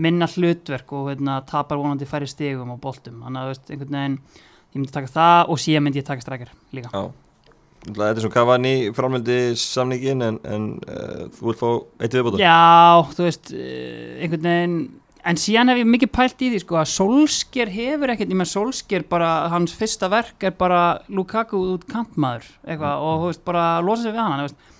minna 0.00 0.28
hlutverk 0.30 0.94
og 0.96 1.10
hérna, 1.12 1.40
tapar 1.48 1.80
vonandi 1.80 2.08
færri 2.08 2.28
stigum 2.30 2.72
og 2.74 2.80
boltum. 2.82 3.20
Þannig 3.24 3.40
að 3.40 3.48
þú 3.48 3.54
veist, 3.54 3.72
einhvern 3.74 3.98
veginn 3.98 4.20
ég 4.70 4.78
myndi 4.78 4.94
taka 4.94 5.10
það 5.10 5.50
og 5.50 5.60
síðan 5.64 5.86
myndi 5.86 6.02
ég 6.02 6.08
taka 6.08 6.26
strækjar 6.26 6.54
líka 6.76 6.94
já 6.94 7.10
Þetta 7.80 8.08
er 8.10 8.18
svona 8.20 8.34
Cavani 8.34 8.72
framöldi 8.92 9.36
samningin 9.56 10.20
en, 10.20 10.36
en 10.44 10.64
uh, 10.84 11.30
þú 11.32 11.46
vilt 11.46 11.60
fá 11.62 11.68
eitt 12.04 12.12
viðbóta? 12.12 12.40
Já, 12.42 13.00
þú 13.16 13.24
veist 13.24 13.52
eh, 13.56 14.18
einhvern 14.20 14.48
veginn 14.50 14.74
en 15.30 15.40
síðan 15.40 15.72
hef 15.72 15.80
ég 15.80 15.88
mikið 15.88 16.12
pælt 16.12 16.44
í 16.44 16.50
því 16.52 16.60
sko 16.62 16.78
að 16.80 16.90
Solskjær 16.94 17.72
hefur 17.72 18.12
ekkert, 18.12 18.32
ég 18.32 18.40
með 18.40 18.50
Solskjær 18.52 19.06
bara 19.10 19.30
hans 19.52 19.74
fyrsta 19.76 20.10
verk 20.12 20.46
er 20.48 20.54
bara 20.60 20.82
Lukaku 21.12 21.60
út 21.74 21.86
kantmaður 21.88 22.48
eitthvað 22.64 23.04
og 23.06 23.24
þú 23.24 23.32
veist 23.32 23.44
bara 23.48 23.64
losa 23.84 24.06
sig 24.06 24.14
við 24.14 24.22
hann 24.22 24.44
veist. 24.44 24.70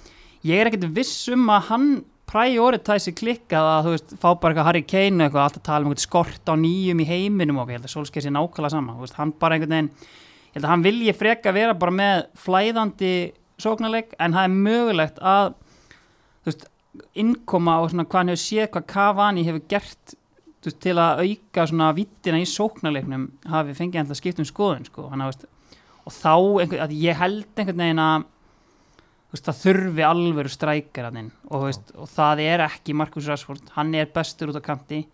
ég 0.49 0.61
er 0.61 0.71
ekkert 0.71 0.89
viss 0.97 1.29
um 1.33 1.49
að 1.53 1.69
hann 1.71 1.89
prioritæsi 2.31 3.13
klikkað 3.17 3.69
að 3.69 3.87
þú 3.87 3.93
veist 3.95 4.13
fá 4.15 4.29
bara 4.29 4.53
eitthvað 4.53 4.69
Harry 4.69 4.83
Kane 4.87 5.25
eitthvað 5.27 5.45
alltaf 5.47 5.65
tala 5.67 5.87
um 5.87 5.93
eitthvað 5.93 6.07
skort 6.07 6.51
á 6.51 6.55
nýjum 6.61 7.03
í 7.03 7.09
heiminum 7.09 7.59
og 7.59 7.73
ég 7.73 7.81
held 7.81 7.89
að 7.89 7.95
Solskjær 7.95 8.27
sé 8.27 8.33
nákvæmlega 8.35 8.75
sama 8.75 8.97
veist, 9.01 9.17
hann 9.19 9.33
bara 9.41 9.57
einhvern 9.57 9.75
veginn 9.75 9.91
ég 9.91 10.55
held 10.59 10.67
að 10.67 10.73
hann 10.75 10.87
vilji 10.87 11.17
freka 11.17 11.55
vera 11.57 11.77
bara 11.79 11.97
með 11.97 12.23
flæðandi 12.45 13.13
sóknarleik 13.61 14.15
en 14.19 14.37
það 14.37 14.47
er 14.47 14.57
mögulegt 14.69 15.21
að 15.33 15.53
þú 16.41 16.53
veist, 16.53 16.67
innkoma 17.25 17.79
og 17.83 17.93
svona 17.93 18.07
hvað 18.07 18.23
hann 18.23 18.35
hefur 18.35 18.45
séð 18.45 18.73
hvað 18.77 18.89
Cavani 18.95 19.47
hefur 19.49 19.67
gert 19.75 20.15
veist, 20.15 20.81
til 20.85 20.97
að 21.03 21.25
auka 21.25 21.67
svona 21.71 21.93
vittina 21.99 22.43
í 22.43 22.51
sóknarleiknum 22.51 23.31
hafi 23.51 23.79
fengið 23.79 24.05
hann 24.05 24.15
að 24.15 24.21
skipta 24.23 24.45
um 24.45 24.51
skoðun 24.53 24.87
sko. 24.87 25.09
hann, 25.11 25.27
veist, 25.27 25.49
og 26.07 26.15
þá 26.15 26.35
einhver, 26.63 26.95
ég 26.95 27.19
held 27.19 27.51
einhvern 27.57 27.83
veginn 27.83 28.05
að 28.07 28.29
veist, 29.31 29.47
það 29.47 29.63
þurfi 29.63 30.05
alvöru 30.07 30.53
strækar 30.53 31.09
hann 31.09 31.23
inn 31.23 31.31
og, 31.49 31.69
veist, 31.69 31.93
og 31.95 32.11
það 32.11 32.45
er 32.47 32.65
ekki 32.67 32.97
Marcus 32.99 33.29
Rashford, 33.31 33.73
hann 33.77 33.95
er 33.95 34.11
bestur 34.15 34.53
út 34.53 34.59
á 34.59 34.65
kanti. 34.65 35.05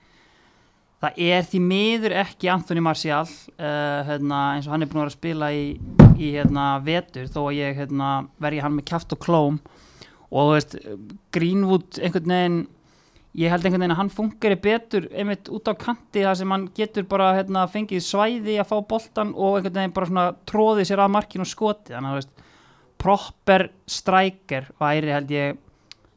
Það 0.96 1.18
er 1.26 1.42
því 1.44 1.58
miður 1.60 2.14
ekki 2.22 2.48
Anthony 2.48 2.80
Martial 2.80 3.26
uh, 3.26 4.06
hérna, 4.08 4.38
eins 4.56 4.68
og 4.68 4.72
hann 4.72 4.86
er 4.86 4.88
búin 4.88 5.02
að 5.02 5.04
vera 5.04 5.12
að 5.12 5.18
spila 5.18 5.50
í, 5.52 5.66
í 6.16 6.30
hérna, 6.38 6.68
vetur 6.86 7.28
þó 7.28 7.42
að 7.50 7.58
ég 7.58 7.82
hérna, 7.82 8.12
verði 8.40 8.62
hann 8.64 8.78
með 8.78 8.88
kjaft 8.88 9.12
og 9.12 9.20
klóm. 9.26 9.58
Og 10.32 10.54
veist, 10.54 10.78
Greenwood 11.36 12.00
einhvern 12.00 12.32
veginn 12.32 12.64
ég 13.36 13.52
held 13.52 13.66
einhvern 13.66 13.84
veginn 13.84 13.94
að 13.94 14.00
hann 14.00 14.14
fungeri 14.14 14.56
betur 14.64 15.06
einmitt 15.12 15.50
út 15.52 15.68
á 15.68 15.76
kanti 15.76 16.24
þar 16.24 16.38
sem 16.40 16.52
hann 16.54 16.66
getur 16.76 17.04
bara 17.08 17.34
hérna, 17.36 17.66
fengið 17.68 18.00
svæði 18.06 18.56
að 18.56 18.70
fá 18.72 18.78
boltan 18.88 19.34
og 19.36 19.58
einhvern 19.58 19.76
veginn 19.76 19.96
bara 19.98 20.08
svona 20.08 20.26
tróðið 20.48 20.88
sér 20.88 21.04
að 21.04 21.12
markinu 21.18 21.44
og 21.44 21.50
skoti 21.52 21.92
þannig 21.92 22.16
að 22.16 22.45
proper 22.98 23.68
striker 23.86 24.66
væri 24.80 25.12
held 25.12 25.30
ég 25.34 25.58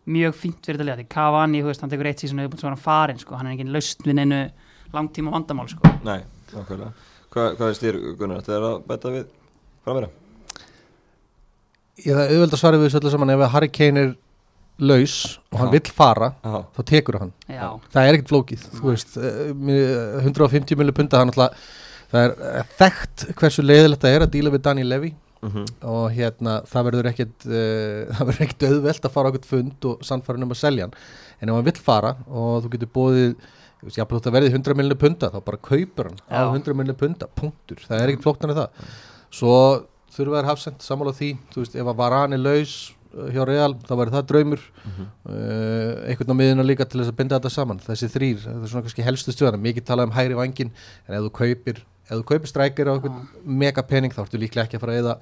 mjög 0.10 0.34
fínt 0.40 0.66
fyrir 0.66 0.80
þetta 0.80 0.88
liða 0.90 1.08
Cavani, 1.12 1.62
þú 1.62 1.70
veist, 1.70 1.82
hann 1.84 1.92
tekur 1.92 2.08
eitt 2.10 2.24
síðan 2.24 2.40
auðvitað 2.46 2.64
svo 2.64 2.70
hann 2.72 2.82
farin 2.82 3.20
sko, 3.22 3.36
hann 3.38 3.48
er 3.50 3.54
engin 3.58 3.74
laust 3.76 4.02
við 4.08 4.16
neinu 4.18 4.40
langtíma 4.96 5.34
vandamál 5.36 5.68
sko. 5.70 5.92
Nei, 6.08 6.22
nákvæmlega. 6.54 6.94
Hva, 7.30 7.44
Hvað 7.60 7.68
er 7.70 7.78
styr 7.78 8.00
Gunnar, 8.18 8.40
þetta 8.42 8.56
er 8.58 8.66
að 8.72 8.80
bæta 8.90 9.12
við 9.14 9.28
framverða? 9.86 10.10
ég 12.00 12.16
það 12.16 12.24
er 12.24 12.34
auðvöld 12.34 12.56
að 12.56 12.62
svara 12.64 12.80
við 12.80 12.88
þessu 12.88 13.00
öllu 13.02 13.12
saman. 13.14 13.32
Ef 13.36 13.44
að 13.44 13.54
Harry 13.54 13.70
Kane 13.76 14.04
er 14.06 14.12
laus 14.80 15.16
og 15.52 15.60
hann 15.60 15.68
Já. 15.68 15.74
vill 15.76 15.92
fara 15.92 16.30
Já, 16.40 16.54
þá 16.78 16.82
tekur 16.88 17.18
hann. 17.20 17.34
Já, 17.52 17.66
það 17.92 18.06
er 18.08 18.18
ekkert 18.18 18.30
flókið 18.32 18.62
þú 18.80 18.84
veist, 18.94 19.18
eh, 19.20 19.50
mér- 19.54 20.22
150 20.24 20.80
milli 20.80 20.94
punta 20.96 21.20
hann 21.20 21.34
alltaf 21.34 21.58
það 22.14 22.24
er 22.24 22.70
þekkt 22.80 23.26
hversu 23.36 23.66
leiðilegt 23.66 24.02
það 24.06 24.16
er 24.16 24.26
að 24.26 24.32
díla 24.38 24.54
við 24.56 24.64
Daniel 24.70 24.88
Levy 24.94 25.12
Mhm. 25.42 25.66
og 25.88 26.10
hérna 26.12 26.58
það 26.68 26.84
verður 26.90 27.08
ekkit 27.14 27.46
uh, 27.48 28.10
það 28.18 28.26
verður 28.28 28.44
ekkit 28.48 28.66
auðvelt 28.70 29.06
að 29.08 29.14
fara 29.14 29.30
á 29.30 29.32
ekkert 29.32 29.46
fund 29.48 29.86
og 29.88 30.02
sannfærin 30.04 30.44
um 30.44 30.52
að 30.52 30.60
selja 30.60 30.88
hann 30.90 30.96
en 31.40 31.50
ef 31.50 31.56
hann 31.56 31.68
vill 31.70 31.80
fara 31.86 32.12
og 32.28 32.66
þú 32.66 32.72
getur 32.74 32.92
bóðið 32.98 33.32
jáfnveg 33.96 34.18
þetta 34.20 34.34
verði 34.36 34.50
100 34.52 34.76
miljonir 34.76 35.00
punta 35.00 35.30
þá 35.32 35.40
bara 35.46 35.62
kaupur 35.64 36.10
hann 36.10 36.20
á 36.28 36.44
Já. 36.44 36.52
100 36.52 36.76
miljonir 36.76 37.00
punta 37.00 37.30
punktur, 37.40 37.80
það 37.88 38.02
er 38.04 38.12
ekkit 38.12 38.26
flóknar 38.28 38.52
en 38.52 38.60
það 38.60 38.90
svo 39.40 39.54
þurfa 40.12 40.42
þær 40.42 40.50
hafsend 40.50 40.84
sammála 40.84 41.14
því, 41.16 41.30
þú 41.54 41.62
veist, 41.64 41.76
ef 41.80 41.88
að 41.88 42.00
Varane 42.02 42.36
er 42.36 42.42
laus 42.44 42.74
uh, 43.16 43.30
hjá 43.32 43.46
Real, 43.48 43.78
þá 43.88 43.94
væri 44.02 44.14
það 44.18 44.28
draumur 44.34 44.66
Mhm. 44.90 45.06
uh, 45.30 45.94
einhvern 46.10 46.34
á 46.36 46.40
miðuna 46.42 46.66
líka 46.68 46.84
til 46.90 47.00
þess 47.00 47.14
að 47.14 47.18
binda 47.22 47.40
þetta 47.40 47.52
saman, 47.56 47.80
þessi 47.88 48.10
þrýr 48.12 48.44
það 48.44 48.60
er 48.66 48.72
svona 48.74 48.84
kannski 48.90 49.06
helstu 49.08 49.32
stöðana, 49.38 49.62
mikið 49.64 49.88
talað 49.88 50.10
um 50.10 50.16
hægri 50.18 50.36
vangin 50.42 50.72
en 51.08 51.16
ef 51.16 51.24
þú 51.30 51.32
kaupir, 51.40 51.80
ef 52.10 52.18
þú 52.18 52.26
kaupir 52.34 52.52
strækir 52.52 52.90
á 52.90 52.94
einhvern 52.98 53.22
mega 53.46 53.86
pening 53.86 54.16
þá 54.16 54.26
ertu 54.26 54.42
líklega 54.42 54.66
ekki 54.68 54.80
að 54.80 54.84
fara 54.86 54.98
að 54.98 55.04
eða 55.04 55.16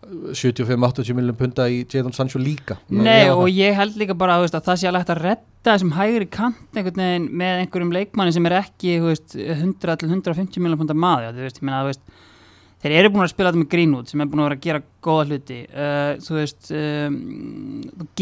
75-80 0.00 1.12
miljonum 1.12 1.36
punta 1.36 1.66
í 1.68 1.82
Jadon 1.84 2.14
Sancho 2.16 2.40
líka. 2.40 2.78
Nei 2.88 3.28
og 3.28 3.50
ég 3.52 3.76
held 3.76 3.98
líka 4.00 4.16
bara 4.16 4.38
veist, 4.40 4.56
að 4.56 4.70
það 4.70 4.80
sé 4.80 4.88
alveg 4.88 5.04
hægt 5.04 5.12
að 5.12 5.22
redda 5.26 5.74
þessum 5.74 5.92
hægri 5.98 6.28
kant 6.32 6.78
einhvern 6.78 7.02
veginn 7.02 7.28
með 7.42 7.60
einhverjum 7.60 7.92
leikmanni 7.94 8.34
sem 8.34 8.48
er 8.48 8.56
ekki 8.62 8.96
þú 8.96 9.10
veist, 9.10 9.36
100 9.36 10.00
til 10.00 10.08
150 10.08 10.64
miljonar 10.64 10.80
pundar 10.80 10.98
maður 11.04 11.36
þú 11.36 11.44
veist, 11.44 11.60
ég 11.60 11.68
meina, 11.68 11.82
veist, 11.84 12.02
þeir 12.80 12.96
eru 12.96 13.12
búin 13.12 13.26
að 13.26 13.32
spila 13.34 13.52
þetta 13.52 13.60
með 13.60 13.70
Greenwood 13.74 14.10
sem 14.10 14.24
er 14.24 14.30
búin 14.30 14.40
að 14.40 14.48
vera 14.48 14.58
að 14.58 14.64
gera 14.64 14.82
góða 15.04 15.26
hluti. 15.28 15.60
Uh, 15.68 16.10
þú 16.24 16.38
veist 16.38 16.72
um, 16.80 17.20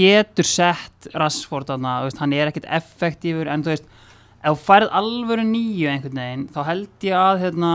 getur 0.01 0.51
sett 0.51 1.11
Rashford 1.15 1.71
hann 1.79 2.35
er 2.35 2.51
ekkit 2.51 2.67
effektífur 2.81 3.53
en 3.55 3.63
þú 3.63 3.77
veist, 3.77 3.87
ef 4.39 4.53
þú 4.53 4.67
færð 4.67 4.93
alvöru 5.01 5.47
nýju 5.47 5.89
einhvern 5.91 6.21
veginn, 6.23 6.45
þá 6.55 6.61
held 6.69 7.09
ég 7.09 7.19
að 7.19 7.43
hérna 7.47 7.73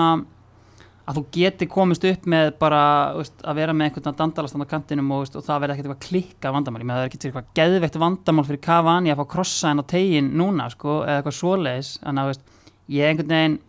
að 1.03 1.17
þú 1.17 1.23
geti 1.35 1.67
komist 1.67 2.05
upp 2.07 2.27
með 2.31 2.53
bara 2.61 2.83
veist, 3.17 3.35
að 3.43 3.57
vera 3.59 3.75
með 3.75 3.89
einhvern 3.89 4.17
dandalast 4.21 4.55
á 4.55 4.71
kantinum 4.71 5.11
og, 5.11 5.25
veist, 5.25 5.35
og 5.35 5.43
það 5.43 5.63
verði 5.63 5.75
ekkert 5.75 5.89
eitthvað 5.89 6.05
klikka 6.07 6.53
vandamál. 6.55 6.83
Það 6.87 7.01
er 7.01 7.09
ekkert 7.09 7.27
eitthvað 7.27 7.49
geðveikt 7.59 7.99
vandamál 7.99 8.45
fyrir 8.47 8.61
Cavani 8.63 9.11
að 9.11 9.19
fá 9.19 9.29
krossa 9.33 9.71
henn 9.71 9.83
á 9.83 9.91
tegin 9.91 10.31
núna 10.39 10.69
sko, 10.71 11.01
eða 11.03 11.19
eitthvað 11.19 11.37
svoleiðis. 11.41 11.91
Þannig 12.05 12.23
að 12.23 12.31
veist, 12.31 12.55
ég 12.95 13.11
einhvern 13.11 13.35
veginn 13.35 13.59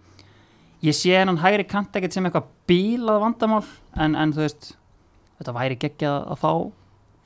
ég 0.85 0.99
sé 1.01 1.19
hennan 1.19 1.43
hægri 1.43 1.67
kant 1.67 1.99
ekkert 1.99 2.15
sem 2.15 2.29
eitthvað 2.29 2.51
bílað 2.71 3.23
vandamál 3.25 3.63
en, 3.99 4.15
en 4.15 4.35
þú 4.37 4.45
veist 4.45 4.71
þetta 5.41 5.59
væri 5.59 5.81
geggjað 5.83 6.19
að 6.37 6.43
fá, 6.45 6.53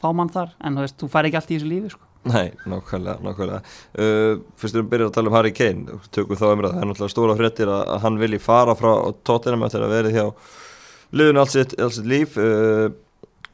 fá 0.01 0.09
mann 0.17 0.33
þar. 0.33 0.57
En 0.65 0.79
þú 0.79 0.87
veist, 0.87 1.01
þú 1.03 1.13
fær 1.13 1.29
ekki 1.29 1.43
allt 1.43 1.53
í 1.53 1.59
þessu 1.59 1.73
lífi 1.75 1.93
sko. 1.93 2.08
Nei, 2.29 2.53
nákvæmlega, 2.69 3.19
nákvæmlega. 3.25 3.61
Uh, 3.97 4.39
Fyrst 4.61 4.77
við 4.79 4.89
byrjum 4.93 5.11
að 5.11 5.17
tala 5.17 5.31
um 5.33 5.37
Harry 5.39 5.53
Kane 5.57 5.99
tökum 6.15 6.39
þá 6.39 6.47
umræð, 6.53 6.75
það 6.77 6.85
er 6.85 6.91
náttúrulega 6.91 7.15
stóra 7.15 7.37
fréttir 7.39 7.73
að, 7.73 7.83
að 7.95 8.05
hann 8.05 8.21
vilji 8.23 8.41
fara 8.45 8.77
frá 8.79 8.91
Tottenham 9.29 9.67
eftir 9.69 9.87
að 9.87 9.95
verið 9.97 10.19
hjá 10.19 10.27
liðun 11.19 11.43
allt 11.43 11.55
sitt, 11.55 11.75
allt 11.81 11.97
sitt 11.97 12.09
líf. 12.11 12.37
Uh, 12.37 12.91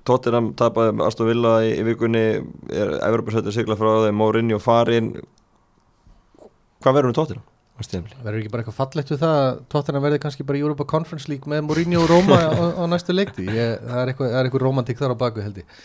Tottenham 0.05 0.53
tapaði 0.59 0.99
með 0.99 1.07
Aston 1.09 1.31
Villa 1.31 1.55
í, 1.65 1.73
í 1.81 1.87
vikunni 1.87 2.25
er 2.75 2.95
Evropasættir 3.07 3.55
sigla 3.57 3.79
frá 3.81 3.91
þeim 4.05 4.19
Mourinho 4.21 4.61
farin 4.61 5.15
Hvað 6.85 6.99
verður 6.99 7.13
með 7.13 7.19
Tottenham? 7.21 7.51
á 7.75 7.83
tímabili? 7.91 8.17
verður 8.23 8.39
ekki 8.39 8.51
bara 8.53 8.63
eitthvað 8.63 8.77
fallegt 8.79 9.11
við 9.11 9.23
það 9.25 9.37
að 9.41 9.63
Tottenham 9.73 10.05
verði 10.05 10.19
kannski 10.23 10.45
bara 10.47 10.59
í 10.61 10.63
Europa 10.63 10.85
Conference 10.93 11.31
League 11.31 11.51
með 11.51 11.65
Mourinho 11.67 12.05
og 12.05 12.11
Roma 12.13 12.37
á, 12.39 12.63
á 12.79 12.85
næstu 12.87 13.17
leikti 13.17 13.47
ég, 13.49 13.81
það 13.83 14.01
er 14.03 14.13
eitthvað, 14.13 14.37
eitthvað 14.43 14.63
romantík 14.63 15.01
þar 15.01 15.17
á 15.19 15.23
baku 15.25 15.43
held 15.43 15.59
ég. 15.59 15.81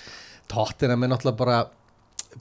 Tottenham 0.51 1.05
er 1.07 1.11
náttúrulega 1.13 1.39
bara 1.39 1.57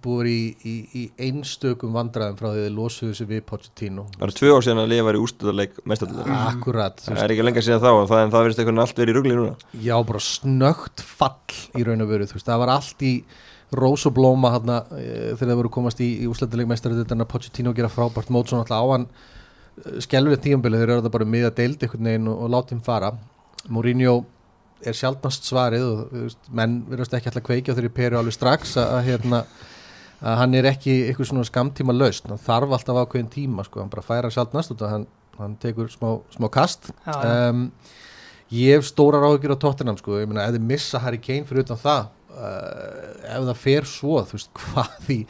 búið 0.04 0.28
í, 0.30 0.40
í, 0.68 0.74
í 1.00 1.02
einstökum 1.28 1.94
vandræðum 1.96 2.36
frá 2.38 2.48
því 2.52 2.64
þið 2.66 2.74
losuðu 2.76 3.14
sig 3.18 3.28
við 3.30 3.42
Pochettino. 3.48 4.04
Það 4.14 4.24
eru 4.26 4.36
tvö 4.38 4.50
ár 4.52 4.64
síðan 4.66 4.82
að 4.82 4.92
lifa 4.92 5.14
í 5.16 5.22
úrstuðarleik 5.24 5.78
mestarlega 5.88 6.40
akkurat, 6.50 7.00
þú 7.02 7.08
Það 7.10 7.24
er 7.24 7.34
ekki 7.34 7.46
lengar 7.46 7.66
síðan 7.66 7.84
þá 7.84 7.90
en 7.90 8.10
það, 8.10 8.22
en 8.22 8.34
það 8.34 8.44
verðist 8.46 8.62
einhvern 8.62 8.82
allt 8.84 9.00
verið 9.00 9.12
í 9.12 9.16
rugli 9.16 9.38
núna. 9.38 9.54
Já, 9.88 9.94
bara 10.10 10.22
snögt 10.28 11.04
fall 11.08 11.58
í 11.72 11.86
raun 11.88 12.04
og 12.04 12.12
veru, 12.12 12.28
það 12.28 12.62
var 12.64 12.74
allt 12.76 13.06
í 13.08 13.14
rós 13.78 14.06
og 14.08 14.14
blóma 14.16 14.54
hann 14.54 14.70
þegar 14.88 15.42
það 15.42 15.58
voru 15.62 15.72
komast 15.72 16.00
í, 16.04 16.08
í 16.22 16.28
úslættileg 16.30 16.70
meistari 16.70 16.96
þetta 17.00 17.18
að 17.18 17.30
Pochettino 17.32 17.74
gera 17.76 17.92
frábært 17.92 18.32
mót 18.32 18.48
svona 18.48 18.64
alltaf 18.64 18.80
á 18.80 18.86
hann 18.94 19.06
skelfið 20.04 20.40
tíumbili 20.46 20.80
þeir 20.80 20.88
eru 20.88 21.00
þetta 21.02 21.14
bara 21.18 21.28
miða 21.28 21.52
deild 21.54 21.84
einhvern 21.84 22.08
veginn 23.68 24.24
er 24.86 24.96
sjaldnast 24.96 25.48
svarið 25.48 25.86
og 25.86 26.36
menn 26.54 26.80
verðast 26.88 27.16
ekki 27.16 27.30
alltaf 27.30 27.46
kveikja 27.48 27.74
þegar 27.76 27.94
peru 27.96 28.18
alveg 28.20 28.36
strax 28.36 28.76
að, 28.80 29.00
hérna, 29.08 29.42
að 30.22 30.36
hann 30.40 30.54
er 30.58 30.66
ekki 30.72 30.94
eitthvað 31.08 31.30
svona 31.30 31.46
skamtíma 31.46 31.94
laust, 31.94 32.26
hann 32.26 32.40
þarf 32.42 32.72
alltaf 32.78 33.00
ákveðin 33.04 33.30
tíma 33.32 33.64
sko, 33.66 33.82
hann 33.84 33.92
bara 33.92 34.02
færa 34.06 34.30
sjaldnast 34.34 34.72
út 34.74 34.82
að 34.82 34.94
hann, 34.96 35.06
hann 35.38 35.56
tekur 35.62 35.90
smá, 35.92 36.16
smá 36.34 36.48
kast 36.50 36.90
Já, 37.06 37.12
já. 37.12 37.50
um, 37.52 37.66
ég 38.50 38.78
hef 38.78 38.88
stórar 38.88 39.26
áhyggjur 39.28 39.54
á 39.54 39.62
Tottenham 39.62 39.98
sko, 40.00 40.16
ég 40.18 40.30
meina 40.30 40.46
ef 40.48 40.56
þið 40.56 40.66
missa 40.72 41.02
Harry 41.04 41.20
Kane 41.22 41.46
fyrir 41.46 41.66
utan 41.66 41.78
það 41.78 42.08
uh, 42.34 43.28
ef 43.36 43.46
það 43.52 43.62
fer 43.62 43.86
svo 43.92 44.24
þú 44.26 44.38
veist 44.38 44.50
hvað 44.64 45.12
í 45.14 45.20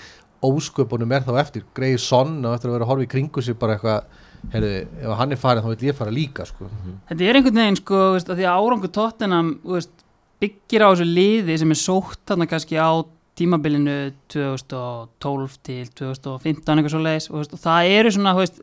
ósköpunum 0.49 1.13
er 1.17 1.25
þá 1.27 1.33
eftir 1.43 1.65
Grey 1.75 1.99
Son 1.99 2.37
og 2.47 2.55
eftir 2.55 2.71
að 2.71 2.77
vera 2.79 2.87
að 2.87 2.93
horfa 2.93 3.05
í 3.09 3.11
kringu 3.11 3.43
sig 3.43 3.57
bara 3.59 3.75
eitthvað 3.75 4.05
heyrðu, 4.53 4.73
ef 5.03 5.15
hann 5.19 5.35
er 5.35 5.41
farin 5.43 5.65
þá 5.65 5.71
vil 5.73 5.89
ég 5.89 5.97
fara 5.99 6.13
líka 6.15 6.45
sko. 6.47 6.69
Þetta 7.09 7.25
er 7.27 7.39
einhvern 7.41 7.59
veginn 7.59 7.79
sko, 7.81 8.03
veist, 8.15 8.29
að 8.31 8.39
því 8.39 8.47
að 8.47 8.59
árangur 8.63 8.93
tóttinam 8.95 9.49
veist, 9.67 10.05
byggir 10.39 10.85
á 10.87 10.89
þessu 10.93 11.09
liði 11.11 11.57
sem 11.59 11.75
er 11.75 11.81
sótt 11.81 12.21
þarna 12.31 12.47
kannski 12.53 12.79
á 12.79 13.03
tímabilinu 13.39 13.97
2012 14.33 15.57
til 15.67 15.89
2015 15.99 16.63
eitthvað 16.83 16.95
svo 16.95 17.03
leiðis 17.05 17.31
og, 17.31 17.57
það 17.63 17.91
eru 17.95 18.13
svona 18.15 18.35
veist, 18.39 18.63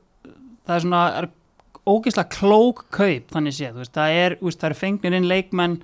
það 0.65 0.75
er 0.75 0.85
svona 0.85 1.03
er 1.19 1.29
ógeðslega 1.85 2.33
klók 2.33 2.85
kaup 2.93 3.35
þannig 3.35 3.57
séð, 3.57 3.79
veist, 3.81 3.93
það 3.95 4.19
er 4.21 4.37
eru 4.69 4.79
fengnir 4.79 5.17
inn 5.17 5.29
leikmenn 5.29 5.77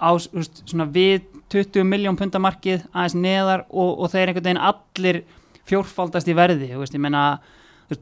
á 0.00 0.10
veist, 0.14 0.62
svona 0.64 0.88
við 0.92 1.26
20 1.50 1.86
miljón 1.88 2.18
pundamarkið 2.20 2.84
aðeins 2.92 3.16
neðar 3.18 3.66
og, 3.68 3.96
og 3.98 4.12
þeir 4.12 4.30
einhvern 4.30 4.46
veginn 4.46 4.64
allir 4.70 5.22
fjórfaldast 5.70 6.30
í 6.30 6.36
verði, 6.36 6.70
ég 6.72 6.80
veist, 6.80 6.96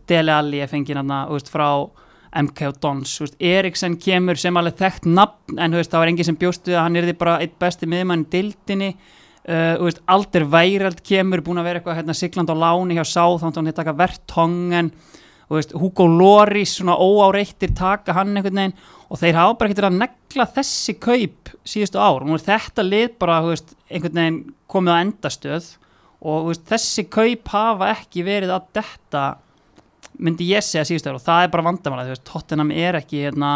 Dele 0.09 0.35
Alli 0.35 0.61
er 0.61 0.69
fengið 0.69 1.01
frá 1.53 1.69
MK 2.39 2.75
Dons, 2.83 3.15
Eriksen 3.41 3.97
kemur 4.01 4.37
sem 4.37 4.57
alveg 4.61 4.77
þekkt 4.77 5.07
nafn, 5.09 5.57
en 5.57 5.73
það 5.95 6.03
var 6.03 6.11
enginn 6.11 6.29
sem 6.29 6.37
bjóstu 6.37 6.75
að 6.75 6.83
hann 6.85 6.99
er 7.01 7.09
bara 7.17 7.39
eitt 7.41 7.57
besti 7.61 7.89
miðmann 7.89 8.27
í 8.27 8.29
dildinni, 8.35 8.91
uh, 9.49 9.79
veist, 9.83 10.03
Alder 10.07 10.45
Værald 10.53 11.01
kemur, 11.07 11.43
búin 11.45 11.61
að 11.61 11.71
vera 11.71 11.81
eitthvað 11.81 11.99
hérna 12.01 12.17
sigland 12.17 12.53
á 12.53 12.57
láni 12.57 12.99
hjá 12.99 13.05
að 13.05 13.47
hann 13.47 13.73
taka 13.73 13.97
Vertongen, 13.97 14.93
veist, 15.49 15.73
Hugo 15.73 16.07
Loris 16.11 16.77
svona 16.77 16.99
óáreittir 17.01 17.75
taka 17.77 18.17
hann 18.17 18.37
einhvern 18.37 18.63
veginn. 18.63 18.79
Og 19.09 19.17
þeir 19.17 19.39
hafa 19.41 19.57
bara 19.57 19.71
ekkert 19.71 19.89
að 19.89 20.01
negla 20.03 20.47
þessi 20.53 20.95
kaup 21.01 21.53
síðustu 21.65 22.01
ár, 22.01 22.27
nú 22.29 22.37
þetta 22.37 22.85
lið 22.85 23.11
bara, 23.21 23.41
veist, 23.47 23.73
einhvern 23.89 24.21
veginn 24.21 24.41
komið 24.69 24.93
á 24.93 25.03
endastöð. 25.03 25.75
Og 26.29 26.51
þessi 26.69 27.07
kaup 27.09 27.53
hafa 27.55 27.93
ekki 27.95 28.25
verið 28.27 28.53
að 28.53 28.73
detta 28.77 29.27
myndi 30.19 30.51
ég 30.51 30.65
segja 30.67 30.85
síðustu 30.85 31.13
ár. 31.13 31.21
Og 31.21 31.25
það 31.25 31.45
er 31.47 31.53
bara 31.55 31.67
veist, 32.11 32.27
Tottenham 32.29 32.75
er 32.75 32.99
ekki 33.01 33.23
hérna, 33.25 33.53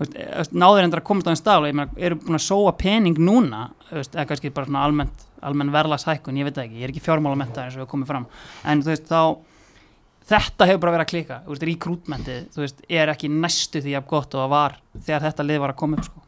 náður 0.00 0.86
endur 0.86 1.02
að 1.02 1.06
komast 1.10 1.28
á 1.28 1.32
einn 1.32 1.40
stað 1.40 1.68
eru 2.00 2.18
búin 2.20 2.38
að 2.38 2.46
sóa 2.46 2.72
pening 2.78 3.20
núna, 3.20 3.68
eða 3.92 4.26
kannski 4.30 4.52
bara 4.54 4.68
svona 4.68 4.84
almennt, 4.88 5.26
almenn 5.44 5.72
verðlagshækkun, 5.74 6.40
ég 6.40 6.48
veit 6.48 6.56
það 6.56 6.66
ekki, 6.66 6.80
ég 6.80 6.88
er 6.88 6.94
ekki 6.94 7.04
fjármála 7.04 7.38
metta 7.40 7.66
eins 7.66 7.76
og 7.76 7.84
við 7.84 7.90
komum 7.92 8.08
fram, 8.08 8.26
en 8.64 8.84
þú 8.84 8.94
veist, 8.94 9.10
þá 9.10 10.30
þetta 10.30 10.68
hefur 10.70 10.82
bara 10.84 10.96
verið 10.96 11.06
að 11.06 11.12
klika, 11.12 11.40
rekrútmentið, 11.70 12.42
þú 12.54 12.64
veist, 12.64 12.84
er 12.88 13.12
ekki 13.12 13.32
næstu 13.34 13.82
því 13.84 13.96
að 13.98 14.08
gott 14.14 14.36
og 14.36 14.44
það 14.44 14.52
var 14.54 14.76
þegar 14.96 15.26
þetta 15.28 15.48
lið 15.48 15.64
var 15.64 15.74
að 15.74 15.80
koma 15.82 15.98
upp, 16.00 16.08
sko. 16.08 16.26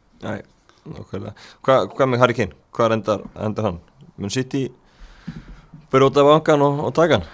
Nákvæmlega 0.83 1.33
Hva, 1.63 1.75
Hvað 1.93 2.09
með 2.11 2.23
Harry 2.23 2.35
Kane? 2.37 2.57
Hvað 2.75 2.97
endar, 2.97 3.21
endar 3.39 3.69
hann? 3.69 3.79
Mun 4.19 4.33
City 4.33 4.65
byrja 5.93 6.09
út 6.09 6.19
af 6.19 6.27
vangan 6.27 6.65
og, 6.65 6.81
og 6.89 6.93
taka 6.97 7.19
hann? 7.19 7.29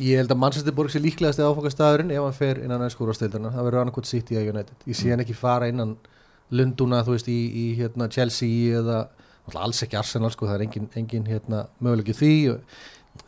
Ég 0.00 0.18
held 0.18 0.32
að 0.32 0.40
Manchester 0.42 0.74
Borg 0.74 0.92
sé 0.92 1.00
líklegast 1.02 1.40
eða 1.40 1.52
áfangastæðurinn 1.54 2.12
ef 2.14 2.24
hann 2.24 2.36
fer 2.36 2.60
innan 2.64 2.82
ennskúrastildarna 2.86 3.52
það 3.54 3.68
verður 3.68 3.82
annarkot 3.84 4.08
City 4.08 4.38
eða 4.38 4.54
United. 4.54 4.86
Ég 4.90 4.98
sé 4.98 5.12
hann 5.12 5.22
ekki 5.24 5.36
fara 5.38 5.68
innan 5.70 5.96
Lunduna 6.54 7.02
veist 7.06 7.28
í, 7.30 7.38
í 7.50 7.64
hérna, 7.78 8.08
Chelsea 8.12 8.80
eða 8.80 9.06
alls 9.60 9.82
ekki 9.84 9.98
Arsenal 10.00 10.32
sko 10.32 10.48
það 10.48 10.58
er 10.58 10.66
engin, 10.66 10.90
engin 10.98 11.26
hérna, 11.28 11.64
möguleiki 11.84 12.16
því. 12.16 12.34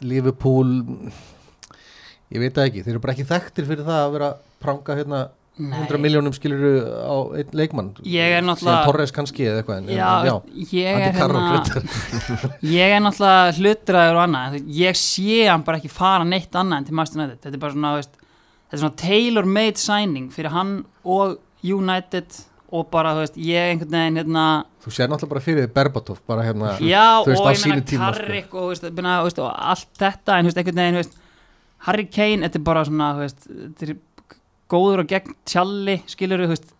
Liverpool 0.02 0.73
ég 2.32 2.42
veit 2.42 2.54
það 2.56 2.68
ekki, 2.68 2.85
þeir 2.85 2.94
eru 2.96 3.02
bara 3.04 3.14
ekki 3.16 3.28
þekktir 3.28 3.68
fyrir 3.68 3.87
það 3.87 4.02
að 4.02 4.14
vera 4.16 4.30
að 4.32 4.40
pranga 4.62 4.96
hérna 4.99 5.20
100 5.56 5.98
miljónum 6.02 6.34
skiluru 6.36 6.72
á 6.84 7.16
einn 7.40 7.54
leikmann? 7.56 7.92
Ég 8.04 8.34
er 8.36 8.44
náttúrulega- 8.44 8.84
Torres 8.84 9.12
kannski 9.16 9.46
eða 9.48 9.62
eitthvað 9.62 9.78
en, 9.78 9.88
Já, 9.96 10.08
veist, 10.26 10.72
ég 10.72 10.84
er 10.90 11.12
hérna 11.16 11.62
ég 12.76 12.96
er 12.96 13.00
náttúrulega 13.00 13.54
hlutræður 13.56 14.18
og 14.18 14.22
annað. 14.26 14.58
Ég 14.68 14.98
sé 15.00 15.46
hann 15.48 15.64
bara 15.64 15.80
ekki 15.80 15.88
fara 15.92 16.25
neitt 16.28 16.52
annað 16.52 16.82
en 16.82 16.88
til 16.90 16.94
Master 17.00 17.20
United, 17.22 17.40
þetta 17.46 17.56
er 17.56 17.62
bara 17.64 17.76
svona 17.76 17.94
veist, 17.96 18.18
þetta 18.20 18.76
er 18.76 18.82
svona 18.84 19.00
tailor-made 19.06 19.80
signing 19.80 20.28
fyrir 20.34 20.52
hann 20.52 20.76
og 21.04 21.38
United 21.64 22.40
og 22.76 22.88
bara, 22.90 23.14
þú 23.14 23.22
veist, 23.25 23.36
ég 23.40 23.70
einhvern 23.72 23.94
veginn 23.94 24.18
hérna, 24.20 24.46
þú 24.84 24.92
sér 24.92 25.08
náttúrulega 25.08 25.32
bara 25.32 25.44
fyrir 25.44 25.68
Berbatov 25.72 26.18
bara 26.26 26.42
hérna 26.44 26.75
já, 26.82 27.22
veist, 27.25 27.40
og 27.40 27.52
ég 27.54 27.62
meina 27.70 27.86
tíma, 27.86 28.10
sko. 28.12 28.58
Og, 28.60 28.68
veist, 28.75 28.88
byrna, 28.90 29.20
og 29.22 29.38
allt 29.54 29.88
þetta, 30.02 30.36
en 30.40 30.50
einhvern 30.50 30.82
veginn, 30.82 31.14
Harry 31.86 32.06
Kane, 32.10 32.42
þetta 32.48 32.58
er 32.60 32.64
bara 32.66 32.84
svona, 32.88 33.12
þú 33.16 33.25
veist 33.25 33.46
þetta 33.46 33.88
er 33.88 33.96
góður 34.70 35.04
og 35.04 35.11
gegn 35.11 35.37
tjalli, 35.46 36.00
skilur 36.11 36.42
þú 36.46 36.50
veist 36.54 36.73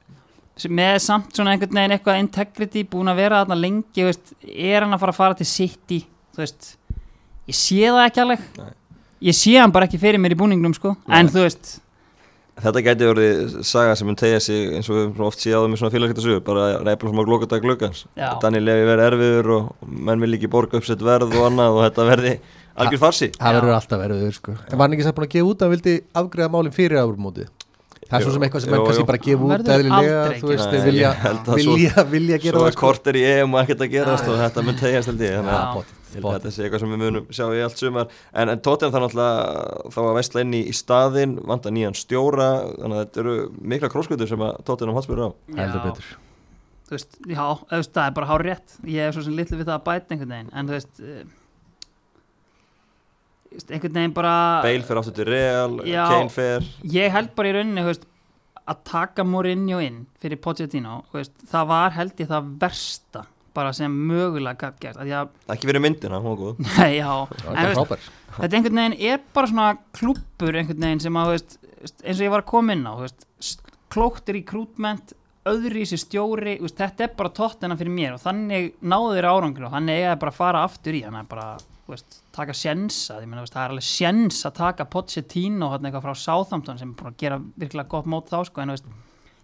með 0.73 0.99
samt 1.05 1.37
svona 1.37 1.53
einhvern 1.53 1.77
veginn 1.77 1.95
eitthvað 1.99 2.21
integrity 2.23 2.85
búin 2.89 3.13
að 3.13 3.21
vera 3.21 3.43
þarna 3.43 3.59
lengi 3.61 4.07
veist, 4.07 4.33
er 4.43 4.83
hann 4.83 4.97
að 4.97 5.03
fara 5.03 5.13
að 5.13 5.21
fara 5.21 5.39
til 5.39 5.49
City 5.51 5.99
þú 6.35 6.43
veist, 6.45 6.71
ég 7.51 7.59
sé 7.59 7.83
það 7.85 8.05
ekki 8.07 8.23
alveg 8.25 8.47
Nei. 8.57 8.71
ég 9.29 9.37
sé 9.37 9.57
hann 9.61 9.75
bara 9.75 9.89
ekki 9.89 10.01
fyrir 10.01 10.23
mér 10.23 10.33
í 10.37 10.39
búningnum 10.41 10.77
sko, 10.77 10.95
Nei. 11.05 11.19
en 11.21 11.33
þú 11.33 11.45
veist 11.49 11.75
Þetta 12.57 12.81
gæti 12.81 13.05
verið 13.05 13.57
saga 13.69 13.97
sem 14.01 14.07
mun 14.09 14.17
tegja 14.17 14.39
sig 14.41 14.71
eins 14.79 14.87
og 14.89 14.95
við 14.97 15.03
höfum 15.11 15.27
oft 15.27 15.43
séð 15.43 15.61
á 15.61 15.69
með 15.69 15.81
svona 15.83 15.93
félagsgættasögu 15.93 16.41
bara 16.47 16.69
reyfla 16.87 17.11
frá 17.13 17.27
glókadag 17.29 17.67
glukkans 17.67 18.07
Já. 18.17 18.31
Daniel 18.41 18.65
Levi 18.65 18.87
verið 18.89 19.09
erfiður 19.11 19.51
og 19.59 19.67
og 19.77 19.91
menn 20.09 20.25
vil 20.25 20.39
ekki 20.39 20.49
borga 20.55 20.81
uppsett 20.81 21.05
verð 21.05 21.37
og 21.37 21.51
annað 21.51 21.77
og 21.77 21.85
þetta 21.85 22.07
verði 22.09 22.33
algjör 22.81 23.03
farsi 23.03 23.29
það 23.37 23.59
verður 23.59 23.77
alltaf 23.77 24.03
verður 24.07 24.35
sko. 24.39 24.57
en 24.57 24.79
var 24.79 24.87
hann 24.87 24.97
ekki 24.97 25.05
sætt 25.05 25.19
búin 25.21 25.29
að 25.29 25.37
gefa 25.37 25.51
út 25.53 25.61
að 25.61 25.67
hann 25.67 25.77
vildi 25.77 25.95
afgreða 26.23 26.55
málinn 26.57 26.77
fyrir 26.81 27.03
árum 27.03 27.29
það 28.07 28.17
er 28.19 28.25
svo 28.27 28.33
sem 28.37 28.47
eitthvað 28.47 28.65
sem 28.65 28.71
Jú, 28.71 28.77
hann 28.77 28.87
kannski 28.89 29.07
bara 29.11 29.21
gefa 29.27 29.47
út 29.47 29.71
eðlilega, 29.75 30.25
þú 30.41 30.51
veist, 30.53 30.73
þeir 30.73 30.85
vilja, 30.87 31.13
vilja, 31.59 32.05
vilja 32.11 32.41
gera 32.43 32.57
Svo 32.57 32.65
það 32.65 32.73
er 32.73 32.81
korter 32.81 33.19
í 33.19 33.23
EM 33.29 33.55
og 33.55 33.63
ekkert 33.63 33.87
að 33.87 33.95
gerast 33.95 34.29
og 34.31 34.43
þetta 34.43 34.67
mun 34.67 34.81
tegjast 34.81 35.13
held 35.13 35.25
ég 35.27 35.39
þannig 35.41 35.55
að 35.57 35.95
þetta 36.17 36.53
sé 36.55 36.65
eitthvað 36.65 36.83
sem 36.83 36.93
við 36.95 37.01
munum 37.03 37.27
sjá 37.35 37.45
í 37.53 37.63
allt 37.65 37.81
sumar. 37.81 38.13
En, 38.33 38.53
en 38.53 38.61
Tottenham 38.65 38.95
það 38.95 39.05
náttúrulega 39.05 39.91
þá 39.93 39.99
að 40.05 40.15
vestla 40.17 40.45
inn 40.45 40.55
í, 40.57 40.61
í 40.71 40.75
staðinn 40.77 41.35
vanda 41.51 41.73
nýjan 41.75 41.99
stjóra 41.99 42.51
þannig 42.71 42.97
að 42.97 43.03
þetta 43.03 43.23
eru 43.25 43.35
mikla 43.75 43.91
krosskutur 43.93 44.31
sem 44.31 44.47
að 44.47 44.63
Tottenham 44.69 44.97
hotspur 44.97 45.25
á. 45.27 45.29
Heldur 45.59 45.83
Já. 45.83 45.85
betur. 45.91 46.15
Þú 46.87 46.95
veist, 46.95 47.19
já, 47.27 47.43
þú 47.43 47.81
veist, 47.81 47.93
það 47.99 48.05
er 48.07 48.15
bara 48.17 48.31
hár 48.31 48.47
rétt 48.47 48.79
ég 48.87 49.09
er 49.09 49.17
svo 49.17 49.27
sem 49.27 49.35
litlu 49.35 49.59
við 49.59 49.67
það 49.67 49.75
að 49.81 49.87
bæta 49.89 50.15
einhvern 50.15 50.35
veginn 50.37 50.53
en 50.55 50.69
þú 50.71 50.77
veist 50.77 50.93
þú 51.03 51.09
veist, 51.11 51.46
einhvern 53.71 53.97
veginn 54.01 54.15
bara 54.17 54.35
Bale 54.65 54.83
fyrir 54.87 55.01
aftur 55.01 55.17
til 55.21 55.29
Real, 55.31 55.79
Já. 55.89 56.05
Kane 56.11 56.33
fer. 56.33 56.67
Ég 56.93 57.13
held 57.15 57.33
bara 57.39 57.49
í 57.51 57.55
rauninni 57.57 57.85
veist, 57.87 58.05
að 58.67 58.83
taka 58.91 59.25
Mourinho 59.25 59.79
inn 59.85 60.03
fyrir 60.23 60.41
Pochettino 60.43 61.01
veist, 61.15 61.33
það 61.51 61.67
var 61.71 61.97
held 61.97 62.21
ég 62.25 62.31
það 62.33 62.53
versta 62.65 63.25
bara 63.57 63.71
sem 63.73 63.93
mögulega 64.09 64.59
gætt 64.67 64.81
gert 64.83 64.99
af 65.01 65.07
því 65.07 65.13
að, 65.17 65.29
ekki 65.55 65.69
verið 65.71 65.85
myndina, 65.87 66.19
nei, 66.77 66.99
það 67.01 67.31
en, 67.49 67.61
er 67.63 67.71
veist, 67.73 68.09
þetta 68.37 68.59
einhvern 68.59 68.81
veginn 68.83 68.97
er 69.15 69.23
bara 69.33 69.49
svona 69.53 69.69
klúppur 69.97 70.59
einhvern 70.61 70.85
veginn 70.85 71.01
sem 71.07 71.17
að 71.23 71.31
eins 71.37 72.19
og 72.19 72.27
ég 72.27 72.35
var 72.35 72.43
að 72.45 72.51
koma 72.51 72.75
inn 72.77 72.85
á 72.85 72.93
þú 72.99 73.07
veist, 73.07 73.25
s- 73.41 73.57
klókt 73.97 74.29
recruitment 74.35 75.15
öðru 75.47 75.79
í 75.81 75.87
sér 75.89 76.03
stjóri 76.03 76.57
þetta 76.67 77.07
er 77.07 77.13
bara 77.17 77.31
tóttina 77.33 77.77
fyrir 77.79 77.95
mér 77.95 78.17
og 78.19 78.23
þannig 78.27 78.73
náðu 78.83 79.15
þeir 79.15 79.29
árangur 79.31 79.69
og 79.69 79.75
þannig 79.79 80.01
eiga 80.03 80.11
þeir 80.13 80.21
bara 80.27 80.33
að 80.35 80.41
fara 80.43 80.65
aftur 80.67 80.99
í 80.99 81.03
hann 81.07 81.17
er 81.23 81.29
bara 81.31 81.49
veist, 81.87 82.19
taka 82.37 82.57
sjensa 82.57 83.19
þú 83.23 83.33
veist, 83.33 83.55
það 83.55 83.65
er 83.65 83.75
alveg 83.75 83.89
sjens 83.89 84.41
að 84.49 84.57
taka 84.61 84.89
Pochettino 84.93 85.71
hann 85.73 85.89
eitthvað 85.89 86.07
frá 86.07 86.23
Southampton 86.23 86.81
sem 86.81 86.93
er 86.93 86.99
búin 86.99 87.13
að 87.13 87.21
gera 87.23 87.41
virkilega 87.57 87.93
gott 87.93 88.09
mót 88.13 88.33
þá 88.33 88.39
sko, 88.49 88.63
en 88.63 88.75
veist, 88.75 88.89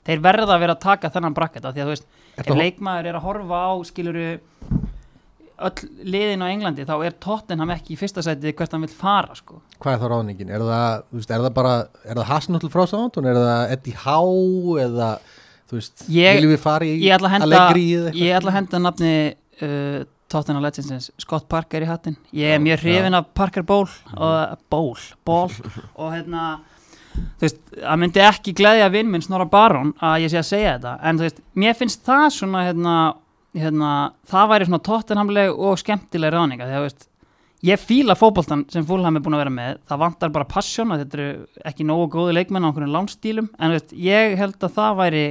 þeir 0.07 0.25
verða 0.25 0.57
að 0.57 0.65
vera 0.65 0.77
að 0.77 0.85
taka 0.87 1.13
þennan 1.15 1.37
brakket 1.37 1.69
af 1.69 1.77
því 1.77 1.85
að 1.85 1.91
þú 1.91 1.97
veist, 1.97 2.09
ef 2.43 2.51
leikmaður 2.57 3.11
er 3.11 3.19
að 3.19 3.27
horfa 3.29 3.63
á 3.67 3.73
skiluru 3.89 4.29
öll 5.63 5.91
liðin 6.15 6.43
á 6.43 6.47
Englandi 6.51 6.87
þá 6.89 6.95
er 7.07 7.17
Tottenham 7.23 7.73
ekki 7.75 7.95
í 7.95 7.99
fyrsta 8.01 8.25
sæti 8.25 8.55
hvert 8.57 8.75
hann 8.75 8.85
vil 8.87 8.93
fara 8.93 9.37
sko. 9.39 9.61
hvað 9.83 9.95
er 9.95 10.01
þá 10.03 10.07
ráðningin? 10.13 10.51
Er 10.51 10.65
það, 10.67 11.05
veist, 11.15 11.31
er 11.31 11.45
það 11.45 11.55
bara 11.59 11.75
er 12.03 12.19
það 12.19 12.31
Hasnútl 12.33 12.73
frá 12.73 12.83
Sántun? 12.91 13.29
Er 13.31 13.39
það 13.39 13.75
Eddie 13.77 14.01
Howe 14.03 14.81
eða 14.83 15.11
þú 15.71 15.79
veist, 15.79 16.05
viljum 16.09 16.55
við 16.55 16.63
fara 16.63 16.89
í 16.89 16.97
að 17.13 17.29
Allegri 17.39 17.87
eða 17.99 18.11
eitthvað? 18.11 18.23
ég 18.25 18.39
ætla 18.39 18.53
að 18.53 18.59
henda 18.59 18.83
nafni 18.87 19.15
uh, 19.67 20.01
Tottenham 20.33 20.65
Legendsins. 20.65 21.11
Scott 21.21 21.47
Parker 21.53 21.85
í 21.85 21.89
hattin 21.89 22.17
ég 22.33 22.57
er 22.57 22.61
mjög 22.65 22.83
hrifin 22.87 23.15
af 23.19 23.29
Parker 23.37 23.63
Ból 23.69 23.85
Mhm. 23.87 24.19
og 24.19 24.59
Ból, 24.73 24.97
Ból 25.25 25.51
og 25.97 26.13
hérna 26.15 26.61
þú 27.13 27.45
veist, 27.45 27.59
það 27.77 27.99
myndi 28.01 28.23
ekki 28.25 28.55
gleðja 28.57 28.91
vinn 28.95 29.11
minn 29.13 29.23
Snorra 29.23 29.45
Baron 29.45 29.93
að 30.01 30.25
ég 30.25 30.33
sé 30.33 30.39
að 30.41 30.49
segja 30.49 30.75
þetta. 30.79 30.99
En 31.03 31.19
þú 31.19 31.27
veist, 31.29 31.41
mér 31.57 31.77
finnst 31.77 32.05
það 32.07 32.27
svona 32.39 32.65
hérna, 32.67 32.97
hérna 33.55 34.13
það 34.27 34.49
væri 34.55 34.67
svona 34.71 34.83
Tottenhamleg 34.89 35.53
og 35.59 35.77
skemmtileg 35.83 36.33
ráninga 36.33 36.65
þegar 36.67 36.81
þú 36.81 36.87
veist 36.91 37.09
Ég 37.63 37.79
fíla 37.79 38.17
fótboltan 38.19 38.65
sem 38.73 38.83
Fulham 38.85 39.15
er 39.15 39.21
búin 39.23 39.37
að 39.37 39.45
vera 39.45 39.51
með. 39.55 39.77
Það 39.87 39.99
vantar 40.03 40.31
bara 40.35 40.45
passion 40.51 40.89
að 40.91 41.05
þetta 41.05 41.15
eru 41.15 41.47
ekki 41.71 41.85
nógu 41.87 42.09
góði 42.11 42.33
leikmenn 42.35 42.65
á 42.67 42.69
einhvern 42.73 42.91
lánstílum. 42.91 43.49
En 43.57 43.71
þú 43.71 43.77
veist, 43.77 43.93
ég 43.95 44.35
held 44.37 44.57
að 44.67 44.73
það 44.75 44.97
væri 44.99 45.23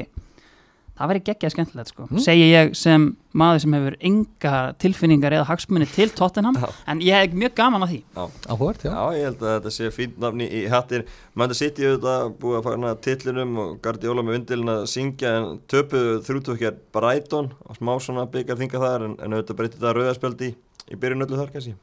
það 1.01 1.11
væri 1.11 1.23
geggjað 1.29 1.53
skemmtilegt 1.55 1.91
sko. 1.91 2.07
Mm. 2.07 2.21
segi 2.23 2.47
ég 2.51 2.71
sem 2.77 3.07
maður 3.37 3.61
sem 3.63 3.75
hefur 3.77 3.95
enga 4.09 4.53
tilfinningar 4.83 5.35
eða 5.37 5.47
hagsmunni 5.49 5.87
til 5.89 6.09
Tottenham 6.15 6.57
Já. 6.59 6.67
en 6.91 7.03
ég 7.03 7.25
hef 7.25 7.35
mjög 7.43 7.53
gaman 7.57 7.85
að 7.85 7.93
því. 7.93 7.99
Áhugavert, 8.21 8.85
já. 8.85 8.91
Já, 8.91 9.03
ég 9.17 9.29
held 9.29 9.45
að 9.45 9.53
þetta 9.55 9.73
sé 9.77 9.91
fínt 9.95 10.17
nafni 10.21 10.49
í 10.51 10.63
hattir 10.71 11.05
Manda 11.39 11.57
City 11.57 11.87
auðvitað 11.87 12.33
búið 12.41 12.59
að 12.59 12.65
fara 12.67 12.95
tillinum 13.07 13.61
og 13.63 13.77
Guardiola 13.85 14.25
með 14.25 14.37
vindilin 14.37 14.73
að 14.75 14.83
syngja 14.91 15.35
en 15.37 15.61
töpuðu 15.71 16.17
þrjútökjar 16.27 16.81
Brighton 16.95 17.53
og 17.65 17.79
smá 17.79 17.93
svona 18.03 18.27
byggar 18.31 18.59
þinga 18.59 18.83
þar 18.83 19.07
en, 19.07 19.15
en 19.19 19.37
auðvitað 19.37 19.61
breytið 19.61 19.87
það 19.87 19.97
rauðarspjaldi 19.99 20.51
í 20.91 20.99
byrjun 20.99 21.27
öllu 21.27 21.39
þar 21.39 21.55
kannski 21.55 21.77
í 21.77 21.79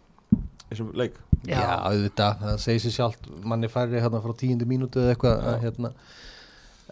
þessum 0.69 0.93
leik. 0.99 1.17
Já, 1.49 1.63
auðvitað, 1.89 2.43
það 2.43 2.57
segir 2.65 2.83
sér 2.85 2.95
sjálft 2.99 3.29
manni 3.49 3.71
færi 3.73 4.03
hérna 4.03 4.21
frá 4.21 4.35
tíundu 4.37 4.67
mínútu 4.69 5.01
eða 5.01 5.15
eitthvað 5.15 5.45
að 5.49 5.63
hérna, 5.65 5.93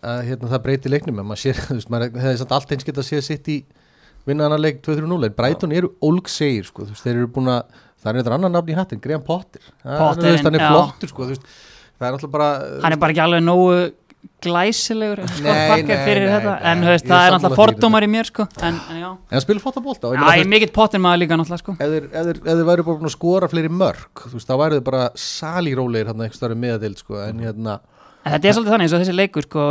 að 0.02 0.22
hérna 0.30 0.50
það 0.52 0.62
breyti 0.66 0.92
leiknum 0.92 1.20
en 1.22 1.28
maður 1.30 1.42
sér, 1.44 1.60
þú 1.68 1.78
veist, 1.78 1.90
maður 1.92 2.16
hefði 2.22 2.38
samt 2.42 2.54
allt 2.56 2.72
eins 2.76 2.86
geta 2.86 3.02
að 3.04 3.08
sé 3.10 3.20
sitt 3.24 3.50
í 3.52 3.58
vinna 4.26 4.48
annar 4.48 4.62
leik 4.62 4.80
2-3-0 4.84 5.28
en 5.28 5.36
Brighton 5.38 5.74
eru 5.76 5.92
ólgsegir 6.04 6.66
sko, 6.66 6.88
veist, 6.88 7.04
þeir 7.04 7.20
eru 7.22 7.30
búin 7.36 7.52
að 7.52 7.62
það 8.02 8.10
er 8.10 8.18
eitthvað 8.20 8.38
annar 8.38 8.54
nafn 8.56 8.72
í 8.72 8.76
hattin, 8.76 9.00
Graham 9.02 9.22
Potter. 9.26 9.62
Það 9.82 10.02
er- 10.02 10.18
þú 10.18 10.32
veist, 10.32 10.48
hann 10.48 10.58
er 10.58 10.66
flottur 10.66 11.12
sko, 11.12 11.28
veist, 11.30 11.46
það 11.96 12.08
er 12.08 12.16
náttúrulega 12.16 12.34
bara 12.36 12.50
hann 12.82 12.96
er 12.96 13.00
bara 13.02 13.14
ekki 13.14 13.24
alveg 13.24 13.46
nógu 13.46 13.78
glæsilegur 14.42 15.22
Nei, 15.42 15.68
Parker 15.70 16.00
nei, 16.00 16.28
nei, 16.28 16.54
en 16.70 16.84
veist, 16.86 17.06
það 17.08 17.26
er 17.26 17.36
því, 17.40 17.50
fordómar 17.56 18.04
í 18.04 18.08
mér 18.10 18.28
sko 18.28 18.46
en, 18.66 18.78
en 18.92 19.04
en 19.06 19.42
spilur 19.44 19.62
flotta 19.62 19.82
bólta 19.84 20.10
veist, 20.12 20.26
er 20.42 20.50
mikill 20.50 20.72
Potter 20.74 21.02
maður 21.02 21.22
líka 21.22 21.38
náttúrulega 21.38 21.62
sko. 21.62 21.76
Ef 21.78 21.94
þeir, 21.94 22.08
væri 22.68 22.86
bara 22.86 22.98
búin 22.98 23.08
að 23.10 23.14
skora 23.14 23.50
fleiri 23.50 23.70
mörg 23.72 24.24
þá 24.34 24.54
væri 24.60 24.78
þeir 24.78 24.86
bara 24.90 25.04
salírólegir 25.14 26.98
sko, 26.98 27.20
en 27.22 27.44
hérna 27.46 27.78
En 28.26 28.34
þetta 28.34 28.48
er 28.48 28.56
svolítið 28.56 28.74
þannig 28.74 28.88
eins 28.88 28.94
og 28.96 29.02
þessi 29.02 29.14
leikur 29.14 29.46
sko, 29.46 29.66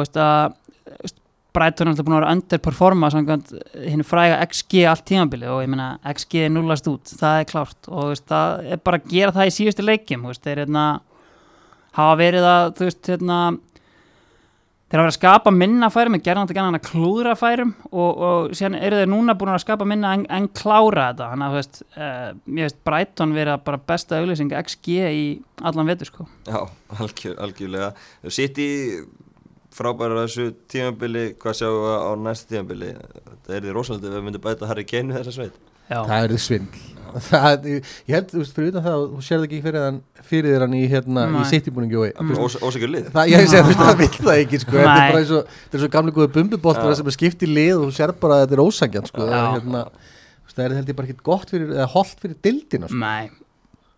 Brighton 1.56 1.88
er 1.88 1.94
alltaf 1.94 2.08
búin 2.08 2.16
að 2.16 2.22
vera 2.22 2.36
underperforma 2.36 3.10
hinn 3.14 4.04
fræga 4.08 4.40
XG 4.44 4.82
allt 4.92 5.06
tímabilið 5.08 5.54
og 5.54 5.62
ég 5.64 5.72
meina 5.72 5.88
XG 6.12 6.42
er 6.46 6.52
nullast 6.52 6.88
út, 6.92 7.14
það 7.20 7.40
er 7.40 7.48
klárt. 7.52 7.80
Og 7.88 8.10
veist, 8.12 8.26
það 8.28 8.72
er 8.76 8.82
bara 8.88 9.00
að 9.00 9.14
gera 9.14 9.36
það 9.36 9.52
í 9.52 9.54
síðustu 9.56 9.86
leikjum 9.86 10.26
veist, 10.28 10.44
þeir 10.44 10.66
hérna, 10.66 10.86
hafa 11.96 12.18
verið 12.20 12.50
að 12.50 12.66
þú 12.80 12.90
veist 12.90 13.12
hérna 13.14 13.40
þeir 14.96 15.02
hafa 15.02 15.10
verið 15.10 15.16
að 15.16 15.20
skapa 15.20 15.52
minna 15.52 15.88
færum 15.92 16.16
þeir 16.16 16.24
gerða 16.24 16.44
náttúrulega 16.46 16.62
gana 16.62 16.80
að 16.80 16.86
klúðra 16.88 17.34
færum 17.36 17.72
og, 17.90 18.22
og 18.28 18.54
síðan 18.56 18.78
eru 18.80 19.02
þeir 19.02 19.12
núna 19.12 19.36
búin 19.36 19.52
að 19.52 19.64
skapa 19.66 19.88
minna 19.90 20.14
en, 20.16 20.24
en 20.32 20.48
klára 20.56 21.10
þetta. 21.10 21.28
Þannig 21.34 21.46
að 21.46 21.52
þú 21.52 21.60
veist, 21.60 21.82
uh, 21.98 22.30
ég 22.56 22.70
veist 22.70 22.80
Brighton 22.88 23.36
verið 23.36 23.60
bara 23.68 23.82
besta 23.92 24.22
auglýsing 24.22 24.56
XG 24.62 24.96
í 25.12 25.26
allan 25.68 25.92
vetur 25.92 26.12
sko. 26.12 26.28
Já, 26.48 26.62
algjör, 26.96 27.38
algjörlega. 27.44 27.92
City 28.32 28.70
frábæra 29.76 30.24
þessu 30.24 30.50
tímabili. 30.72 31.28
Hvað 31.44 31.60
sjáum 31.60 31.82
við 31.84 31.96
á 32.00 32.12
næsta 32.30 32.54
tímabili? 32.54 32.96
Þetta 33.28 33.58
er 33.58 33.68
því 33.68 33.76
rosalega 33.76 34.14
ef 34.14 34.20
við 34.20 34.28
myndum 34.30 34.46
bæta 34.48 34.72
Harry 34.72 34.88
Kane 34.88 35.12
við 35.12 35.26
þessa 35.26 35.36
sveit 35.42 35.64
Já, 35.90 36.00
það 36.02 36.18
er 36.24 36.34
þið 36.36 36.44
svindl. 36.48 36.82
Það, 37.16 37.66
ég 37.72 38.12
held, 38.12 38.32
þú 38.34 38.40
veist, 38.42 38.56
fyrir 38.58 38.72
utan 38.74 38.84
það 38.84 39.04
þú 39.14 39.22
sérði 39.24 39.46
ekki 39.48 39.60
fyrir, 39.64 39.84
hann, 39.86 40.00
fyrir 40.28 40.52
þér 40.52 40.64
hann 40.66 40.74
í 40.76 40.82
hérna, 40.92 41.22
í 41.30 41.36
Nei. 41.38 41.46
sittibúningi 41.48 41.96
og 42.02 42.24
Mm. 42.26 42.34
Ós, 42.44 42.58
ósækjur 42.60 42.92
lið. 42.92 43.06
Það, 43.14 43.30
ég 43.32 43.46
segi, 43.48 43.62
þú 43.62 43.70
veist, 43.70 43.84
það 43.86 44.00
vill 44.04 44.18
það 44.26 44.42
ekki 44.42 44.60
sko, 44.66 44.76
þetta 44.76 44.98
er 44.98 45.14
bara 45.14 45.22
eins 45.22 45.32
og, 45.38 45.54
þetta 45.62 45.78
er 45.80 45.84
svo 45.86 45.90
gamli 45.94 46.16
góði 46.18 46.32
bumbuboltar 46.36 46.92
Já. 46.92 46.98
sem 47.00 47.08
er 47.08 47.16
skipt 47.16 47.46
í 47.46 47.50
lið 47.54 47.78
og 47.78 47.86
þú 47.86 47.96
sér 47.96 48.14
bara 48.20 48.36
að 48.36 48.44
þetta 48.44 48.58
er 48.58 48.64
ósangjan 48.66 49.08
sko, 49.08 49.30
það 49.30 49.38
er 49.38 49.56
hérna 49.56 49.86
það 50.56 50.66
er 50.66 50.76
held 50.80 50.92
ég 50.92 50.98
bara 50.98 51.10
ekki 51.10 51.26
gott 51.28 51.52
fyrir, 51.52 51.72
eða 51.76 51.88
holdt 51.92 52.22
fyrir 52.24 52.38
dildina 52.46 52.90
sko. 52.92 53.00
Nei, 53.02 53.30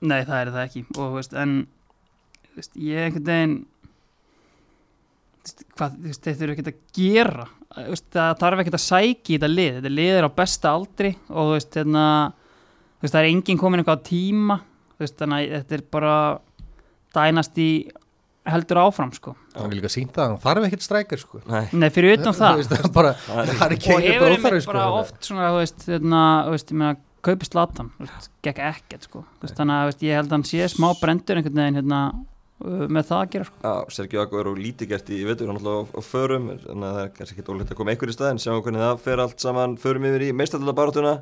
nei 0.02 0.21
það 0.26 0.39
er 0.39 0.54
það 0.56 0.63
ekki. 0.67 0.84
Og 0.95 1.02
þú 1.04 1.17
veist, 1.19 1.36
en 1.38 1.56
þú 2.47 2.62
veist, 2.62 2.78
ég 2.82 3.04
einhvern 3.08 3.28
veginn 3.32 3.58
hvað, 5.78 5.97
þú 5.97 6.10
veist, 6.10 6.23
þeir 6.26 6.39
þurfa 6.41 6.56
ekkert 6.58 6.71
að 6.71 6.80
gera 6.97 7.47
það 8.13 8.34
þarf 8.42 8.63
ekkert 8.63 8.78
að 8.80 8.84
sæki 8.86 9.34
í 9.34 9.38
þetta 9.38 9.50
lið. 9.54 9.78
Þetta 9.80 9.94
lið 9.94 10.18
er 10.22 10.28
á 10.28 10.32
besta 10.42 10.74
aldri 10.74 11.12
og 11.30 11.38
þú 11.52 11.54
veist, 11.58 11.78
hérna, 11.80 12.06
þú 12.98 13.06
veist, 13.08 13.13
það 13.16 13.22
er 13.24 13.30
enginn 13.32 13.62
komin 13.62 13.84
eitthvað 13.84 14.02
á 14.02 14.08
tíma. 14.10 14.60
Þú 14.98 15.06
veist, 15.06 15.18
þannig 15.22 15.48
að 15.48 15.56
þetta 15.62 15.78
er 15.80 15.86
bara 15.98 16.16
dænast 17.18 17.58
í 17.62 17.70
heldur 18.48 18.80
áfram 18.80 19.10
sko. 19.12 19.34
Hann 19.58 19.72
vil 19.74 19.82
líka 19.82 19.90
sínt 19.92 20.13
það, 20.16 20.30
hann 20.34 20.44
þarf 20.46 20.68
ekkert 20.70 20.86
strækir 20.86 21.20
sko. 21.20 21.42
Nei, 21.52 21.66
Nei, 21.76 21.90
fyrir 21.92 22.16
utan 22.22 22.36
það. 22.42 22.62
Það 22.70 22.86
er 22.86 22.94
bara, 22.96 23.12
Það 23.26 23.42
er- 23.44 23.58
það 23.60 23.66
er 23.68 23.76
ekki 23.76 23.92
og 23.92 23.98
einhver 23.98 24.13
hefur 24.13 24.28
bróþarfi 24.28 24.48
einmitt 24.48 24.63
sko, 24.68 24.72
bara 24.72 24.86
þetta. 24.86 25.02
oft 25.04 25.28
svona, 25.28 25.50
þú 25.52 25.60
veist, 25.62 25.84
hérna, 25.92 26.22
þú 26.48 26.56
veist, 26.56 26.72
ég 26.72 26.80
meina 26.82 26.96
þú 27.28 28.06
veist, 28.08 28.30
gekk 28.48 28.60
ekkert 28.70 29.04
sko, 29.10 29.24
þannig 29.44 29.74
að 29.76 29.82
þú 29.84 29.92
veist, 29.92 30.04
ég 30.08 30.16
held 30.22 30.30
að 30.32 30.36
hann 30.38 30.46
sé 30.48 30.68
smá 30.72 30.88
brendur 31.02 31.40
einhvern 31.42 31.60
veginn 31.60 31.80
hérna 31.82 32.02
með 32.58 33.10
það 33.10 33.20
að 33.20 33.34
gera 33.34 33.48
sko. 33.48 33.60
Já, 33.62 33.74
Sergio 33.93 34.22
Aguero 34.24 34.54
lítið 34.58 34.93
gert 34.93 35.12
í 35.13 35.20
vetur 35.28 35.52
hann 35.52 35.60
alltaf 35.60 35.91
á, 35.93 36.02
förum 36.02 36.48
að 36.56 36.86
það 36.86 37.02
er 37.04 37.12
kannski 37.17 37.38
ekki 37.38 37.54
ólíkt 37.54 37.74
að 37.74 37.80
koma 37.82 37.93
einhver 37.93 38.10
í 38.10 38.15
stað 38.15 38.32
en 38.34 38.41
sjáum 38.41 38.63
hvernig 38.65 38.82
það 38.82 39.04
fer 39.04 39.22
allt 39.22 39.43
saman 39.43 39.76
förum 39.82 40.08
yfir 40.10 40.26
í 40.26 40.32
meistallabárátuna 40.34 41.13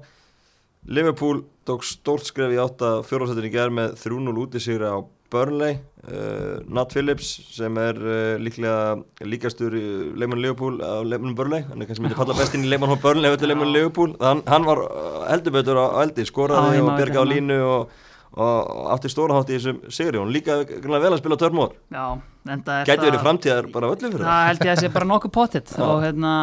Liverpool 0.86 1.44
tók 1.66 1.84
stórt 1.84 2.30
skref 2.30 2.54
í 2.54 2.62
átta 2.62 3.00
fjórlásættin 3.04 3.50
í 3.50 3.52
gerð 3.52 3.76
með 3.82 4.00
3-0 4.04 4.42
út 4.46 4.56
í 4.56 4.62
sigra 4.64 4.94
á 4.96 5.00
Burnley. 5.34 5.80
Uh, 6.06 6.62
Nat 6.70 6.94
Phillips 6.94 7.32
sem 7.56 7.78
er 7.82 7.98
uh, 7.98 8.36
líklega 8.38 9.26
líkastur 9.26 9.74
leikmann 10.14 10.44
Leopold 10.44 10.84
á 10.86 11.02
leikmann 11.02 11.34
Burnley 11.36 11.66
hann 11.66 11.82
er 11.82 11.90
kannski 11.90 12.06
myndið 12.06 12.20
falla 12.22 12.36
best 12.38 12.54
inn 12.56 12.68
í 12.68 12.70
leikmann 12.70 12.94
á 12.94 13.02
Burnley 13.02 13.34
eftir 13.34 13.50
leikmann 13.50 13.74
Leopold, 13.74 14.20
hann, 14.22 14.44
hann 14.46 14.68
var 14.70 14.84
uh, 14.86 15.24
heldur 15.32 15.56
betur 15.58 15.82
á 15.82 15.86
eldi, 16.06 16.28
skoraði 16.30 16.78
ég 16.78 16.86
og 16.86 16.92
maður 16.92 17.02
bjergaði 17.02 17.26
á 17.26 17.32
línu 17.34 17.58
og, 17.66 17.96
og 18.36 18.92
átti 18.96 19.10
stóra 19.14 19.38
hátt 19.40 19.50
í 19.50 19.56
þessum 19.58 19.78
sigri. 19.96 20.20
Hún 20.20 20.34
líka 20.36 20.58
grunlega 20.68 21.04
vel 21.06 21.14
að 21.16 21.22
spila 21.24 21.38
törnmór 21.40 21.72
Já, 21.94 22.06
enda 22.52 22.82
er 22.82 22.86
gæti 22.90 23.00
það- 23.00 23.08
verið 23.10 23.24
framtíðar 23.24 23.72
bara 23.72 23.92
öllu 23.94 24.12
fyrir 24.12 24.26
Það? 24.28 24.46
Held 24.50 24.60
ég 24.66 24.72
að 24.76 24.82
sé 24.84 24.90
bara 24.94 25.06
nokkuð 25.14 25.32
pottitt 25.38 25.74
og 25.80 26.04
hérna 26.04 26.34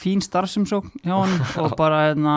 fín 0.00 0.22
starfsumsókn 0.24 0.90
hjá 1.04 1.16
hann 1.20 1.34
og 1.64 1.76
bara 1.76 1.98
hérna, 2.08 2.36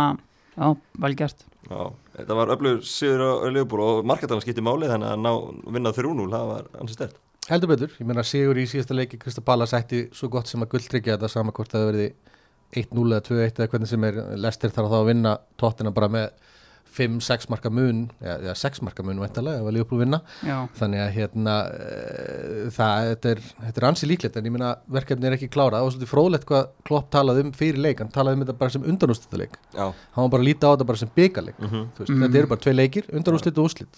já, 0.57 0.75
vel 0.99 1.15
gert. 1.15 1.45
Já, 1.69 1.79
þetta 2.17 2.35
var 2.35 2.51
öflugur 2.57 2.81
sigur 2.83 3.21
á 3.23 3.31
Leopold 3.55 3.83
og 3.87 4.05
markatalan 4.05 4.41
skipti 4.43 4.61
máli 4.65 4.89
þannig 4.91 5.13
að 5.13 5.21
ná 5.23 5.31
vinna 5.77 5.93
3-0, 5.95 6.27
það 6.33 6.49
var 6.51 6.65
ansið 6.81 6.97
stert 6.99 7.19
Heldur 7.47 7.67
betur, 7.73 7.91
ég 7.99 8.07
meina 8.07 8.23
Sigur 8.23 8.55
í 8.59 8.63
síðasta 8.67 8.95
leiki 8.95 9.17
Kristapala 9.19 9.65
sætti 9.67 10.05
svo 10.15 10.27
gott 10.31 10.47
sem 10.47 10.61
að 10.63 10.69
gulltryggja 10.75 11.15
þetta 11.17 11.29
sama 11.31 11.51
hvort 11.55 11.71
það 11.71 11.87
verði 11.89 12.05
1-0 12.83 13.07
eða 13.15 13.23
2-1 13.27 13.59
eða 13.63 13.67
hvernig 13.71 13.89
sem 13.91 14.03
er 14.07 14.19
Lester 14.43 14.71
þarf 14.75 14.91
þá 14.91 14.95
að 14.99 15.07
vinna 15.09 15.33
tóttina 15.59 15.91
bara 15.95 16.07
með 16.11 16.29
5-6 16.93 17.49
marka 17.49 17.69
mun 17.73 18.03
eða 18.21 18.53
6 18.55 18.81
marka 18.85 19.03
mun 19.03 19.19
væntalega 19.23 19.59
ef 19.63 19.67
að 19.69 19.73
Leopold 19.77 19.99
vinna. 20.03 20.19
Já, 20.45 20.57
þannig 20.79 21.01
að 21.03 21.11
hérna 21.17 21.55
e, 21.73 22.69
það, 22.75 23.07
þetta 23.13 23.31
er, 23.33 23.41
þetta 23.63 23.81
er 23.81 23.87
ansi 23.89 24.09
líklegt 24.11 24.37
en 24.37 24.45
ég 24.49 24.53
meina 24.53 24.75
verkefni 24.93 25.25
er 25.29 25.35
ekki 25.37 25.49
klára 25.53 25.79
það 25.79 25.87
var 25.87 25.95
svolítið 25.95 26.11
fróðlegt 26.13 26.45
hvað 26.51 26.69
Klopp 26.85 27.09
talaði 27.15 27.45
um 27.47 27.51
fyrir 27.57 27.81
leik 27.81 27.99
hann 28.03 28.11
talaði 28.13 28.37
um 28.39 28.45
þetta 28.45 28.57
bara 28.61 28.69
sem 28.77 28.83
undanústættuleik 28.93 29.57
Já, 29.73 29.85
hann 29.89 30.23
var 30.27 30.31
bara 30.35 30.43
að 30.43 30.47
líta 30.51 30.69
á 30.69 30.71
þetta 30.75 30.89
bara 30.93 31.01
sem 31.03 31.09
byggarleik 31.15 31.59
mm 31.59 31.67
-hmm. 31.69 31.85
veist, 31.97 32.09
Mm. 32.13 32.21
þetta 32.27 32.37
eru 32.37 32.47
bara 32.47 32.63
tvei 32.67 32.73
leikir, 32.75 33.03
undanúslit 33.13 33.57
og 33.57 33.65
úslit 33.65 33.93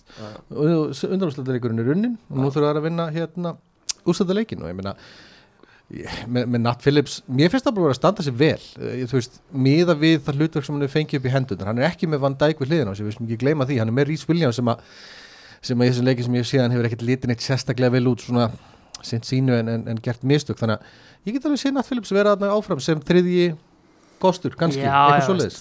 undanúslitaleikurinn 1.12 1.80
er 1.80 1.88
runnin 1.90 2.18
og 2.30 2.38
nú 2.38 2.52
þurfa 2.52 2.72
þær 2.74 2.80
að 2.82 2.86
vinna 2.90 3.06
hérna 3.16 3.56
úrstættaleikin 4.06 4.62
og 4.64 4.70
ég 4.70 4.76
meina 4.78 4.94
ég- 4.96 5.25
með, 5.90 6.48
með 6.50 6.62
Nat 6.64 6.82
Phillips, 6.82 7.20
mér 7.30 7.52
finnst 7.54 7.68
það 7.68 7.76
bara 7.78 7.94
að 7.94 8.00
standa 8.00 8.26
sér 8.26 8.38
vel, 8.40 8.62
Eh, 8.82 9.04
þú 9.06 9.20
veist, 9.20 9.38
miða 9.54 9.96
við 10.00 10.24
það 10.26 10.40
hlutverk 10.42 10.66
sem 10.66 10.76
hann 10.76 10.86
hefur 10.86 10.98
fengið 11.00 11.20
upp 11.20 11.28
í 11.28 11.34
hendunar, 11.36 11.70
hann 11.70 11.82
er 11.82 11.90
ekki 11.92 12.10
með 12.10 12.24
Van 12.26 12.38
Dijk 12.42 12.64
við 12.64 12.74
hliðina 12.74 12.94
á 12.94 12.98
sig, 12.98 13.06
við 13.06 13.18
skulum 13.18 13.30
ekki 13.30 13.44
gleyma 13.44 13.68
því, 13.70 13.78
hann 13.82 13.92
er 13.92 13.98
með 14.00 14.10
Rhys 14.10 14.26
Williams 14.30 14.58
sem 14.60 14.72
að 14.74 14.82
sem 15.66 15.82
að 15.82 15.88
í 15.88 15.92
þessum 15.94 16.10
leiki 16.10 16.26
sem 16.26 16.38
ég 16.38 16.48
séð 16.50 16.64
hann 16.66 16.74
hefur 16.76 16.88
ekkert 16.90 17.06
litin 17.06 17.34
eitt 17.34 17.46
sérstaklega 17.46 17.96
vel 17.96 18.10
út 18.12 18.26
svona 18.26 18.50
sint 19.06 19.26
sínu 19.26 19.56
en, 19.60 19.70
en, 19.70 19.86
en 19.94 20.02
gert 20.02 20.26
mistök. 20.26 20.58
Þannig 20.60 20.82
að 20.82 21.30
ég 21.30 21.38
get 21.38 21.48
alveg 21.50 21.62
séð 21.62 21.78
Nat 21.78 21.90
Phillips 21.90 22.14
vera 22.14 22.36
þarna 22.36 22.52
áfram 22.54 22.82
sem 22.84 23.02
þriðji 23.02 23.48
kostur, 24.22 24.54
kannski, 24.58 24.82
já, 24.86 24.94
eitthvað 24.94 25.26
svoleiðis. 25.28 25.58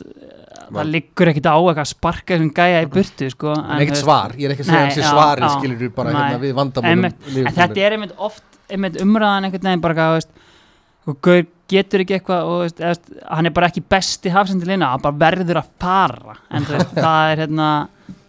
það 0.71 0.91
liggur 0.93 1.31
ekkit 1.33 1.49
á 1.51 1.57
eitthvað 1.57 1.83
að 1.83 1.91
sparka 1.91 2.37
þessum 2.37 2.53
gæja 2.55 2.83
í 2.85 2.89
burtu 2.95 3.31
sko, 3.33 3.55
en 3.59 3.83
ekkert 3.83 4.01
svar, 4.01 4.35
ég 4.39 4.47
er 4.47 4.55
ekki 4.55 4.65
að 4.65 4.69
segja 4.71 4.85
hans 4.85 5.01
já, 5.01 5.07
svari 5.11 5.49
skilur 5.57 5.81
þú 5.83 5.89
bara 5.97 6.13
nei. 6.15 6.19
hérna 6.21 6.43
við 6.45 6.55
vandamálum 6.61 7.09
en 7.09 7.57
þetta 7.59 7.83
er 7.83 7.97
einmitt 7.97 8.15
oft 8.29 8.54
einmitt 8.73 9.01
umræðan 9.03 9.49
einhvern 9.49 9.69
veginn 9.69 9.85
bara 9.85 10.09
veist, 10.15 10.33
og 11.05 11.21
Gaur 11.25 11.45
getur 11.71 12.05
ekki 12.05 12.19
eitthvað 12.19 12.49
og 12.49 12.63
veist, 12.65 12.81
eða, 12.81 12.95
veist, 12.95 13.13
hann 13.29 13.49
er 13.49 13.55
bara 13.57 13.69
ekki 13.71 13.85
besti 13.95 14.33
hafsendilina, 14.33 14.95
hann 14.95 15.05
bara 15.05 15.21
verður 15.25 15.63
að 15.63 15.71
fara 15.81 16.39
en 16.51 16.67
veist, 16.69 16.97
það 17.05 17.31
er 17.31 17.45
hérna 17.45 17.71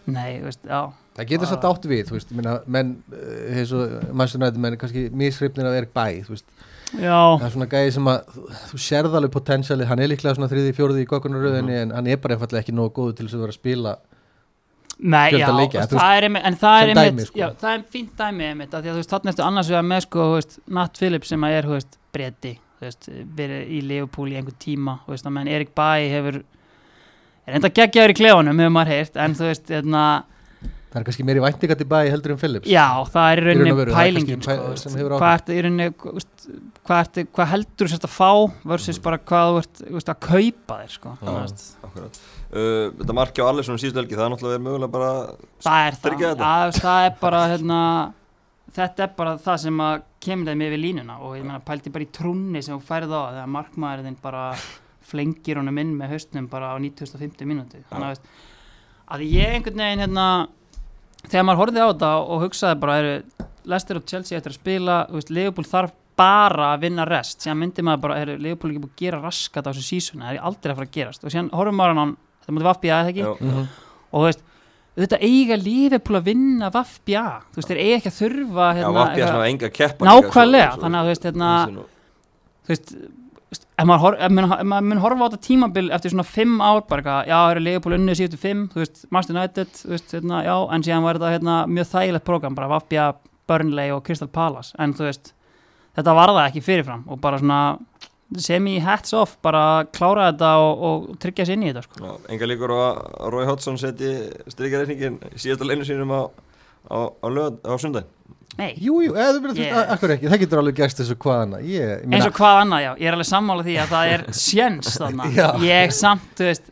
nei, 0.06 0.30
veist, 0.44 0.62
já. 0.64 0.80
Það 1.16 1.30
getur 1.30 1.48
satt 1.48 1.64
átt 1.64 1.86
við, 1.88 2.02
þú 2.08 2.18
veist, 2.18 2.32
meina 2.36 2.58
menn, 2.68 2.96
og 3.08 3.94
Manchester 4.12 4.40
United 4.42 4.60
menn 4.60 4.76
er 4.76 4.80
kannski 4.80 5.06
mishrifnir 5.16 5.68
af 5.68 5.78
Erik 5.78 5.94
Bæ, 5.96 6.26
þú 6.26 6.34
veist. 6.34 6.48
Já, 6.94 7.16
það 7.40 7.46
er 7.46 7.54
svona 7.54 7.70
gæði 7.70 7.94
sem 7.96 8.10
að 8.12 8.36
þú 8.70 8.78
sérð 8.84 9.16
alveg 9.18 9.32
potensialið, 9.34 9.88
hann 9.90 10.02
er 10.04 10.10
líklega 10.12 10.36
svona 10.36 10.50
þriði, 10.52 10.74
fjóruði 10.76 11.02
í 11.02 11.08
gokkunaröðinni 11.10 11.80
en 11.80 11.94
hann 11.96 12.10
er 12.12 12.20
bara 12.22 12.36
einfallega 12.36 12.62
ekki 12.62 12.74
nógu 12.76 12.92
góðu 13.00 13.16
til 13.16 13.26
þess 13.26 13.38
að 13.38 13.42
vera 13.42 13.54
að 13.54 13.58
spila 13.58 13.94
nei, 14.98 15.30
já 15.36 15.48
leikja, 15.52 15.82
veist, 15.82 15.94
það 15.96 16.18
er 16.18 16.28
en 16.30 16.58
það 16.60 16.76
er 16.80 16.92
einmitt 16.92 17.10
dæmi, 17.10 17.26
sko. 17.28 17.40
já, 17.40 17.46
það 17.60 17.72
er 17.72 17.82
fínt 17.92 18.12
dæmi 18.20 18.46
einmitt, 18.50 18.70
því 18.72 18.78
að 18.80 18.94
þú 18.94 19.00
veist, 19.00 19.12
þarna 19.12 19.32
ertu 19.32 19.44
annars 19.46 19.72
vegar 19.72 19.88
með 19.90 20.04
sko, 20.06 20.28
veist, 20.32 20.58
Nat 20.78 21.00
Phillips 21.00 21.32
sem 21.32 21.46
að 21.46 21.56
er, 21.56 21.68
þú 21.68 21.74
veist, 21.76 21.98
breyti 22.16 22.52
þú 22.76 22.86
veist, 22.86 23.10
verið 23.40 23.74
í 23.76 23.80
Leopold 23.90 24.32
í 24.32 24.38
einhver 24.40 24.56
tíma 24.62 24.98
þú 25.04 25.14
veist, 25.14 25.28
að 25.28 25.36
menn 25.36 25.52
Erik 25.52 25.74
Bæ 25.76 25.90
hefur 26.14 26.40
er 27.46 27.58
enda 27.58 27.72
geggjaður 27.76 28.14
í 28.14 28.18
klefunum, 28.22 28.62
hefur 28.64 28.74
maður 28.78 28.94
heyrt 28.94 29.20
en 29.20 29.36
þú 29.36 29.50
veist, 29.50 29.68
hérna 29.74 30.06
það 30.96 31.02
er 31.02 31.06
kannski 31.10 31.24
meiri 31.28 31.42
væntingat 31.44 31.82
í 31.82 31.86
Bæ 31.90 31.96
heldur 32.08 32.32
en 32.32 32.38
Phillips 32.40 32.70
Já, 32.70 32.86
það 33.12 33.26
er 33.28 33.40
í 33.40 33.44
rauninni 33.46 33.86
pælingin 33.92 34.44
sko, 34.46 34.54
hvað, 36.88 37.50
heldur 37.52 37.90
sérst 37.92 38.06
að 38.08 38.14
fá 38.14 38.30
versus 38.72 39.00
bara 39.04 39.18
hvað 39.20 39.50
þú 39.50 39.58
ert 39.60 39.82
veist, 39.98 40.12
að 40.12 40.20
kaupa 40.24 40.78
þér 40.80 40.94
sko, 40.94 41.12
þú. 41.20 41.34
Akkurat. 41.90 42.20
Uh, 42.46 42.86
þetta 43.02 43.18
marki 43.18 43.44
á 43.44 43.46
Alisson 43.50 43.80
síðustu 43.82 44.00
helgi, 44.00 44.16
það 44.16 44.24
er 44.24 44.32
náttúrulega 44.34 44.56
verið 44.56 44.66
mögulega 44.68 44.94
bara 44.96 45.12
það 45.66 45.90
er 45.90 46.00
það, 46.00 46.18
þetta? 46.24 46.50
að, 46.54 46.80
það 46.80 47.10
er 47.10 47.14
bara 47.20 47.44
hérna, 47.52 47.82
þetta 48.80 49.06
er 49.06 49.14
bara 49.20 49.36
það 49.44 49.62
sem 49.66 49.84
að 49.90 50.08
kemur 50.26 50.50
þeim 50.52 50.66
yfir 50.70 50.84
línuna 50.86 51.20
og 51.20 51.36
ég 51.36 51.46
meina 51.46 51.62
pælti 51.66 51.92
bara 51.92 52.06
í 52.06 52.10
trúnni 52.14 52.64
sem 52.64 52.76
þú 52.78 52.88
færð 52.88 53.12
á 53.12 53.20
þegar 53.36 53.54
markmaðurinn 53.58 54.20
bara 54.24 54.48
flengir 55.06 55.60
honum 55.60 55.82
inn 55.82 55.94
með 55.98 56.16
haustnum 56.16 56.48
bara 56.50 56.72
á 56.72 56.76
9050 56.82 57.46
mínúti 57.46 57.82
þannig 57.90 58.22
að 59.06 59.26
ég 59.28 59.54
einhvern 59.54 59.82
veginn 59.82 60.02
hérna, 60.02 60.26
þegar 61.30 61.46
maður 61.48 61.62
horfði 61.62 61.84
á 61.84 61.88
þetta 61.90 62.10
og 62.22 62.42
hugsaði 62.46 62.80
bara 62.82 62.98
eru 63.02 63.14
Leicester 63.66 63.98
og 64.00 64.06
Chelsea 64.06 64.38
eftir 64.38 64.54
að 64.54 64.60
spila 64.60 64.98
Liverpool 65.28 65.66
þarf 65.66 65.94
bara 66.16 66.72
að 66.74 66.84
vinna 66.86 67.04
rest. 67.08 67.42
Síðan 67.44 67.58
myndi 67.60 67.84
maður 67.84 68.04
bara, 68.06 68.18
eru 68.24 68.36
Liverpool 68.40 68.72
ekki 68.72 68.84
búið 68.84 68.92
að 68.94 69.02
gera 69.04 69.22
raskat 69.24 69.66
á 69.66 69.70
þessu 69.72 69.84
sísoni, 69.84 70.24
það 70.24 70.38
er 70.38 70.46
aldrei 70.48 70.72
að 70.72 70.78
fara 70.78 70.88
að 70.88 70.94
gerast. 70.96 71.24
Og 71.26 71.34
síðan 71.34 71.50
horfum 71.52 71.76
maður 71.76 71.92
á 71.92 72.00
hann, 72.00 72.14
þetta 72.40 72.54
mútið 72.56 72.68
vaffbíða 72.70 73.00
eða 73.00 73.12
ekki? 73.12 73.26
Já. 73.26 73.32
Mhm. 73.40 73.66
og 74.06 74.22
þú 74.22 74.28
veist, 74.30 74.46
þetta 74.96 75.18
eiga 75.20 75.58
Liverpool 75.60 76.16
að 76.16 76.28
vinna 76.30 76.70
vaffbíða 76.72 77.24
þú 77.52 77.60
veist, 77.60 77.68
þeir 77.68 77.80
eiga 77.82 77.96
ekki 77.98 78.12
að 78.12 78.18
þurfa 78.22 78.68
hérna, 78.78 78.92
Vappi 78.96 79.20
er 79.20 79.28
svona 79.32 79.50
enga 79.50 79.70
keppa 79.76 80.08
nákvæmlega, 80.08 80.70
þannig 80.80 81.00
að 81.00 81.04
þú 81.04 81.12
veist, 81.12 81.26
hérna 81.28 81.50
þú 81.66 82.72
veist, 82.72 82.92
ef 83.54 83.86
maður, 83.86 84.16
maður, 84.32 84.64
maður 84.64 85.02
horfa 85.04 85.26
á 85.26 85.26
þetta 85.28 85.46
tímabil 85.46 85.86
eftir 85.94 86.12
svona 86.12 86.26
fimm 86.26 86.58
ár, 86.58 86.82
bara 86.88 87.02
eitthvað, 87.02 87.30
já, 87.30 87.38
eru 87.52 87.62
Leopold 87.62 87.98
unnið 87.98 88.18
síðustu 88.20 88.40
fimm, 88.42 88.66
þú 88.72 88.82
veist, 88.82 89.04
Master 89.14 89.36
United 89.36 89.72
þú 89.78 89.92
veist, 89.92 90.16
hérna, 90.16 90.42
já, 90.46 90.54
en 90.74 90.86
síðan 90.86 91.06
var 91.06 91.20
þetta 91.20 91.32
hérna, 91.36 91.56
mjög 91.70 91.88
þægilegt 91.92 92.26
program, 92.26 92.58
bara 92.58 92.70
Vafbja, 92.72 93.06
Burnley 93.46 93.94
og 93.94 94.02
Crystal 94.06 94.30
Palace, 94.32 94.74
en 94.82 94.96
þú 94.96 95.06
veist 95.06 95.32
þetta 95.96 96.16
var 96.18 96.34
það 96.34 96.48
ekki 96.48 96.64
fyrirfram 96.66 97.06
og 97.06 97.22
bara 97.22 97.40
svona 97.40 97.60
semi 98.42 98.80
hats 98.82 99.14
off, 99.14 99.36
bara 99.44 99.86
klára 99.94 100.32
þetta 100.32 100.50
og, 100.64 100.82
og 100.88 101.20
tryggja 101.22 101.46
sér 101.46 101.60
inn 101.60 101.68
í 101.68 101.70
þetta 101.70 101.84
sko. 101.86 102.16
Enga 102.32 102.48
líkur 102.50 102.74
á 102.74 102.78
að 102.82 103.30
Rói 103.32 103.46
Hodgson 103.46 103.78
seti 103.78 104.10
strykjareikningin 104.50 105.20
í 105.30 105.38
síðasta 105.38 105.68
leinu 105.68 105.86
sínum 105.86 106.10
á, 106.10 106.22
á, 106.90 106.98
á, 107.22 107.28
á 107.30 107.74
sundag 107.78 108.10
Nei, 108.56 108.70
Jú, 108.80 109.02
jú, 109.04 109.12
eða 109.12 109.52
yeah. 109.52 109.90
akkur 109.92 110.14
ekki, 110.14 110.30
það 110.32 110.40
getur 110.40 110.60
alveg 110.62 110.78
gerst 110.78 111.00
þessu 111.02 111.16
hvaðana 111.20 111.58
ég, 111.60 111.76
ég 111.76 112.04
eins 112.06 112.08
meina, 112.08 112.28
og 112.30 112.36
hvað 112.38 112.60
annað, 112.62 112.84
já, 112.86 112.90
ég 113.02 113.08
er 113.10 113.16
alveg 113.16 113.28
sammála 113.28 113.64
því 113.66 113.74
að 113.82 113.90
það 113.90 114.12
er 114.14 114.22
sjens 114.46 114.92
Já. 115.36 115.48
ég 115.60 115.92
samt, 115.92 116.30
þú 116.38 116.46
veist 116.48 116.70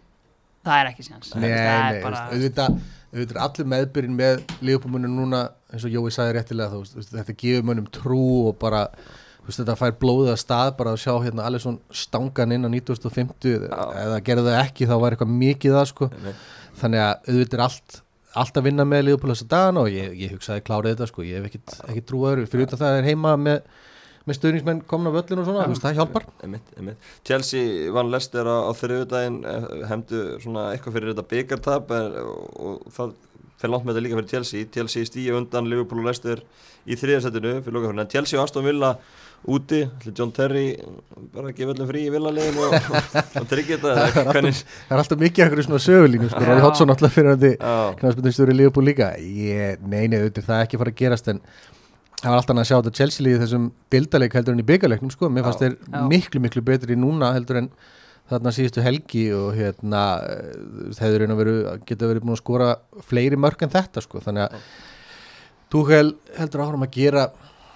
það 0.64 0.78
er 0.78 0.88
ekki 0.90 1.04
sjens 1.04 1.34
Nei, 1.34 1.42
það 1.42 1.58
nei, 1.58 1.98
er 1.98 1.98
bara... 2.06 2.22
auðvitað, 2.30 2.78
auðvitað 3.12 3.42
allir 3.44 3.68
meðbyrinn 3.74 4.16
með 4.16 4.40
lífbúmunum 4.64 5.18
núna, 5.18 5.42
eins 5.74 5.84
og 5.84 5.92
Jói 5.92 6.14
sagði 6.16 6.38
réttilega 6.38 6.72
þú 6.72 6.80
veist, 6.86 7.12
þetta 7.18 7.36
gefur 7.44 7.68
mönnum 7.68 7.90
trú 7.98 8.22
og 8.48 8.56
bara, 8.64 8.86
þú 9.42 9.50
veist, 9.50 9.60
þetta 9.60 9.76
fær 9.82 9.94
blóðið 10.00 10.32
að 10.32 10.40
stað 10.40 10.72
bara 10.80 10.94
að 10.96 11.02
sjá 11.04 11.12
hérna 11.18 11.44
allir 11.50 11.64
svona 11.66 12.00
stangan 12.04 12.56
inn 12.56 12.64
á 12.64 12.70
1950, 12.72 13.68
Já. 13.68 13.84
eða 14.06 14.22
gerði 14.24 14.48
það 14.48 14.62
ekki 14.62 14.88
þá 14.88 14.96
var 15.04 15.18
eitthvað 15.18 15.36
mikið 15.44 15.76
það 15.76 15.86
sko 15.92 16.10
Nei. 16.16 16.32
þannig 16.80 17.04
að 17.04 17.14
auðvitað 17.28 17.58
er 17.60 17.66
allt 17.68 18.00
allt 18.40 18.58
að 18.58 18.68
vinna 18.68 18.86
með 18.88 19.08
Liverpool 19.08 19.32
þessa 19.34 19.48
dagana 19.50 19.82
og 19.84 19.90
ég, 19.94 20.14
ég 20.18 20.34
hugsaði 20.34 20.64
klárið 20.66 20.94
þetta 20.94 21.10
sko, 21.10 21.24
ég 21.26 21.40
hef 21.40 21.50
ekkit, 21.50 21.74
ekkit 21.88 22.08
trú 22.10 22.22
öðru. 22.28 22.46
Fyrir 22.50 22.68
utan 22.68 22.80
það 22.80 22.98
er 22.98 23.08
heima 23.08 23.34
með, 23.40 23.60
með 24.24 24.38
stöðningsmenn 24.38 24.82
komin 24.90 25.12
á 25.12 25.16
völlin 25.18 25.42
og 25.42 25.48
svona, 25.50 25.66
það 25.84 26.00
hjálpar. 26.00 26.26
Einmitt, 26.46 26.72
einmitt. 26.78 27.12
Chelsea 27.26 27.92
vann 27.94 28.10
Leicester 28.14 28.50
á, 28.50 28.56
á 28.66 28.72
þriðudaginn 28.80 29.38
hefndu 29.90 30.24
svona 30.44 30.66
eitthvað 30.72 30.98
fyrir 30.98 31.12
þetta 31.14 31.28
byggartap 31.34 31.94
en, 31.98 32.18
og, 32.24 32.44
og 32.54 32.96
það 32.96 33.14
fyrir 33.60 33.74
langt 33.74 33.86
með 33.86 33.96
þetta 33.96 34.06
líka 34.06 34.20
fyrir 34.20 34.32
Chelsea. 34.32 34.70
Chelsea 34.74 35.08
stíu 35.08 35.36
undan 35.38 35.68
Liverpool 35.70 36.02
og 36.02 36.08
Leicester 36.10 36.42
í 36.84 36.98
þriðasettinu 37.00 37.58
fyrir 37.64 37.78
lokafjörn 37.78 38.04
en 38.04 38.10
Chelsea 38.12 38.38
og 38.40 38.48
Aston 38.48 38.66
Villa 38.66 38.94
úti 39.44 39.82
John 40.16 40.32
Terry 40.32 40.72
bara 41.34 41.50
að 41.50 41.58
gefa 41.58 41.74
öllum 41.74 41.88
frí 41.90 42.06
í 42.06 42.12
villalegin 42.12 42.58
og, 42.64 42.74
og, 42.74 43.18
og 43.42 43.46
tryggja 43.50 43.76
þetta 43.76 43.94
Það 43.98 44.20
er 44.22 44.30
hvernig 44.30 44.60
það 44.62 44.94
er 44.96 45.02
alltaf 45.02 45.20
mikið 45.20 45.44
ekkur 45.46 45.62
svona 45.66 45.80
sögulínu 45.84 46.30
sko, 46.30 46.40
Já. 46.40 46.48
Rói 46.48 46.64
Hodgson 46.64 46.94
alltaf 46.94 47.14
fyrir 47.14 47.34
hann 47.34 47.44
Já, 47.50 47.74
knafspindastjóri 48.00 48.56
Liverpool 48.56 48.88
líka. 48.88 49.10
Ég, 49.20 49.84
nei, 49.84 50.06
nei, 50.08 50.22
auðvitað 50.22 50.48
það 50.48 50.60
er 50.60 50.68
ekki 50.68 50.80
fara 50.80 50.94
að 50.94 51.00
gerast 51.02 51.28
en 51.34 51.42
það 52.22 52.30
var 52.30 52.38
alltaf 52.38 52.62
að 52.62 52.68
sjá 52.70 52.76
þetta 52.78 52.94
Chelsea 53.00 53.26
líði 53.26 53.42
þessum 53.42 53.68
dildarleik 53.92 54.38
heldur 54.38 54.56
en 54.56 54.64
í 54.64 54.66
byggarleiknum 54.72 55.12
sko, 55.12 55.28
mér 55.28 55.44
fannst 55.48 55.64
þeir 55.64 55.76
miklu, 56.08 56.40
miklu 56.46 56.64
betri 56.64 56.96
núna 56.96 57.34
heldur 57.36 57.60
en 57.60 57.70
þarna 58.30 58.52
síðustu 58.56 58.84
helgi 58.84 59.24
og 59.36 59.54
hérna 59.58 60.02
eh, 60.24 60.58
þeir 60.96 61.26
eru 61.26 61.38
veru, 61.38 61.54
geta 61.86 62.08
verið 62.08 62.24
búin 62.24 62.36
að 62.36 62.42
skora 62.42 62.68
fleiri 63.04 63.38
mörg 63.40 63.64
en 63.64 63.72
þetta 63.74 64.04
sko, 64.04 64.22
þannig 64.24 64.48
að 64.48 64.68
Tuchel 65.74 66.14
heldur 66.38 66.62
áhrum 66.62 66.84
að 66.86 66.94
gera 66.94 67.24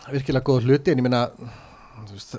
virkilega 0.08 0.46
góða 0.46 0.68
hluti 0.68 0.92
en 0.92 1.00
ég 1.02 1.08
veist, 2.12 2.36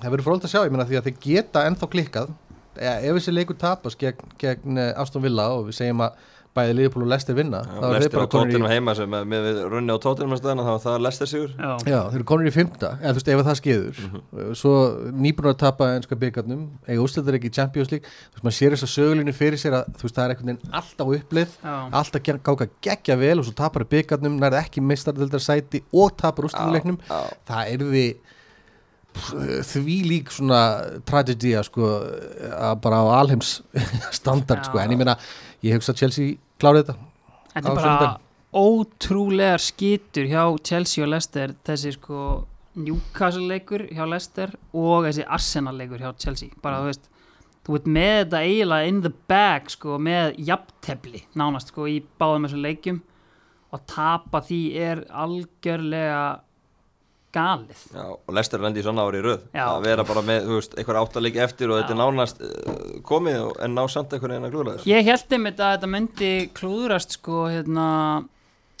það 0.00 0.12
verður 0.12 0.26
fróld 0.28 0.46
að 0.46 0.52
sjá, 0.52 0.60
ég 0.64 0.72
meina 0.72 0.86
því 0.88 0.98
að 1.00 1.08
þeir 1.08 1.16
geta 1.24 1.64
ennþá 1.68 1.88
klikkað. 1.92 2.30
Ef 2.80 3.16
þessi 3.16 3.34
leikur 3.34 3.58
tapast 3.60 3.98
gegn, 4.00 4.34
gegn 4.40 4.78
eh, 4.80 4.92
Aston 5.00 5.24
Villa 5.24 5.48
og 5.56 5.66
við 5.68 5.80
segjum 5.80 6.04
að 6.06 6.20
bæði 6.56 6.72
Liverpool 6.74 7.04
og 7.04 7.10
Leicester 7.12 7.36
vinna 7.38 7.60
þá 7.62 7.74
eru 7.78 7.90
þeir 7.90 7.94
Lester 8.00 8.18
bara 8.18 8.26
á 8.26 8.32
konur 8.34 8.64
í 8.66 8.70
heima 8.72 8.94
sem 8.98 9.12
er 9.14 9.26
með 9.30 9.44
við 9.46 9.58
runni 9.70 9.94
á 9.94 9.98
tóttinum 10.02 10.34
að 10.34 10.40
staðana 10.40 10.64
þá 10.66 10.70
var 10.72 10.80
það 10.84 11.04
Lester 11.06 11.30
sigur. 11.30 11.52
Já, 11.54 11.70
Já, 11.86 11.98
þeir 12.10 12.16
eru 12.18 12.26
konur 12.30 12.48
í 12.50 12.52
fymta, 12.54 12.90
eða 12.98 13.12
þú 13.12 13.20
veist, 13.20 13.30
ef 13.30 13.42
það 13.50 13.58
skeiður 13.60 14.00
Mhm. 14.00 14.54
svo 14.58 14.72
nýbúin 15.14 15.50
að 15.52 15.58
tapa 15.62 15.88
ennska 15.94 16.18
byggarnum, 16.18 16.64
eiga 16.88 17.04
úsleitar 17.04 17.38
ekki 17.38 17.50
í 17.50 17.54
Champions 17.54 17.92
League. 17.92 18.06
Þú 18.08 18.34
veist, 18.34 18.44
maður 18.44 18.58
sér 18.58 18.74
þess 18.74 18.86
að 18.88 18.94
sögulínu 18.96 19.34
fyrir 19.34 19.58
sér 19.62 19.78
að 19.78 19.84
þú 19.94 20.02
veist, 20.08 20.16
það 20.18 20.24
er 20.24 20.34
einhvern 20.34 20.50
veginn 20.50 20.74
alltaf 20.80 21.14
upplið 21.20 21.48
já, 21.62 21.76
alltaf 21.92 22.22
gáka 22.42 22.68
geggja 22.82 23.16
vel 23.18 23.38
og 23.38 23.44
svo 23.46 23.54
tapar 23.54 23.84
byggarnum, 23.84 24.40
nærði 24.40 24.58
ekki 24.64 24.82
meistardildar 24.82 25.40
sæti 25.40 25.82
og 25.94 26.16
tapar 26.16 26.50
Já, 26.50 27.20
það 27.46 27.72
er 27.72 27.78
því 27.78 28.06
því 29.14 29.96
lík 30.08 30.30
svona 30.32 30.60
tragedía 31.08 31.62
sko 31.66 31.88
að 32.50 32.74
bara 32.84 33.00
á 33.02 33.06
alheims 33.20 33.60
standard 34.14 34.64
sko, 34.68 34.78
en 34.80 34.94
ég 34.94 35.00
meina 35.00 35.16
ég 35.66 35.74
hugsa 35.76 35.92
að 35.94 36.02
Chelsea 36.04 36.36
klári 36.60 36.82
þetta 36.84 36.96
Þetta 37.50 37.66
er 37.66 37.74
bara 37.74 37.84
sunnudag. 37.84 38.20
ótrúlegar 38.54 39.62
skitur 39.62 40.28
hjá 40.30 40.42
Chelsea 40.64 41.02
og 41.04 41.10
Leicester. 41.10 41.54
Þessi 41.66 41.92
sko 41.96 42.20
Newcastle 42.78 43.48
leikur 43.50 43.82
hjá 43.90 44.04
Leicester 44.06 44.52
og 44.72 45.08
þessi 45.08 45.24
Arsenal 45.26 45.74
leikur 45.78 45.98
hjá 45.98 46.12
Chelsea. 46.22 46.54
Bara 46.62 46.78
þú 46.84 46.92
veist, 46.92 47.08
þú 47.66 47.74
veit 47.74 47.88
með 47.96 48.14
þetta 48.20 48.42
eiginlega 48.46 48.88
in 48.92 49.00
the 49.02 49.12
bag 49.28 49.70
sko 49.74 49.98
með 49.98 50.38
jafntefli 50.46 51.24
nánast 51.34 51.72
sko 51.74 51.88
í 51.90 51.98
báðum 52.22 52.46
þessum 52.46 52.62
leikjum. 52.68 53.00
Og 53.74 53.82
tapa 53.90 54.40
því 54.46 54.60
er 54.82 55.02
algjörlega 55.10 56.22
galið. 57.34 57.84
Já, 57.94 58.04
og 58.10 58.34
Lester 58.34 58.62
lendi 58.62 58.82
svona 58.84 59.04
ári 59.06 59.20
í 59.20 59.24
röð. 59.24 59.44
Já. 59.54 59.64
að 59.66 59.86
vera 59.86 60.04
bara 60.08 60.22
með, 60.26 60.48
þú 60.48 60.58
veist, 60.58 60.76
einhver 60.78 60.98
áttalík 61.00 61.38
eftir 61.44 61.70
og 61.70 61.80
þetta 61.80 61.94
er 61.94 62.00
nánast 62.00 62.42
uh, 62.44 62.80
komið 63.06 63.46
en 63.64 63.76
ná 63.76 63.82
samt 63.92 64.14
einhvern 64.14 64.36
veginn 64.36 64.48
að 64.48 64.54
glúra 64.56 64.74
þess 64.76 64.90
Ég 64.90 65.06
held 65.06 65.36
einmitt 65.36 65.62
að 65.62 65.74
þetta 65.76 65.90
myndi 65.94 66.32
klúðrast 66.56 67.16
sko 67.18 67.44
hérna 67.50 67.86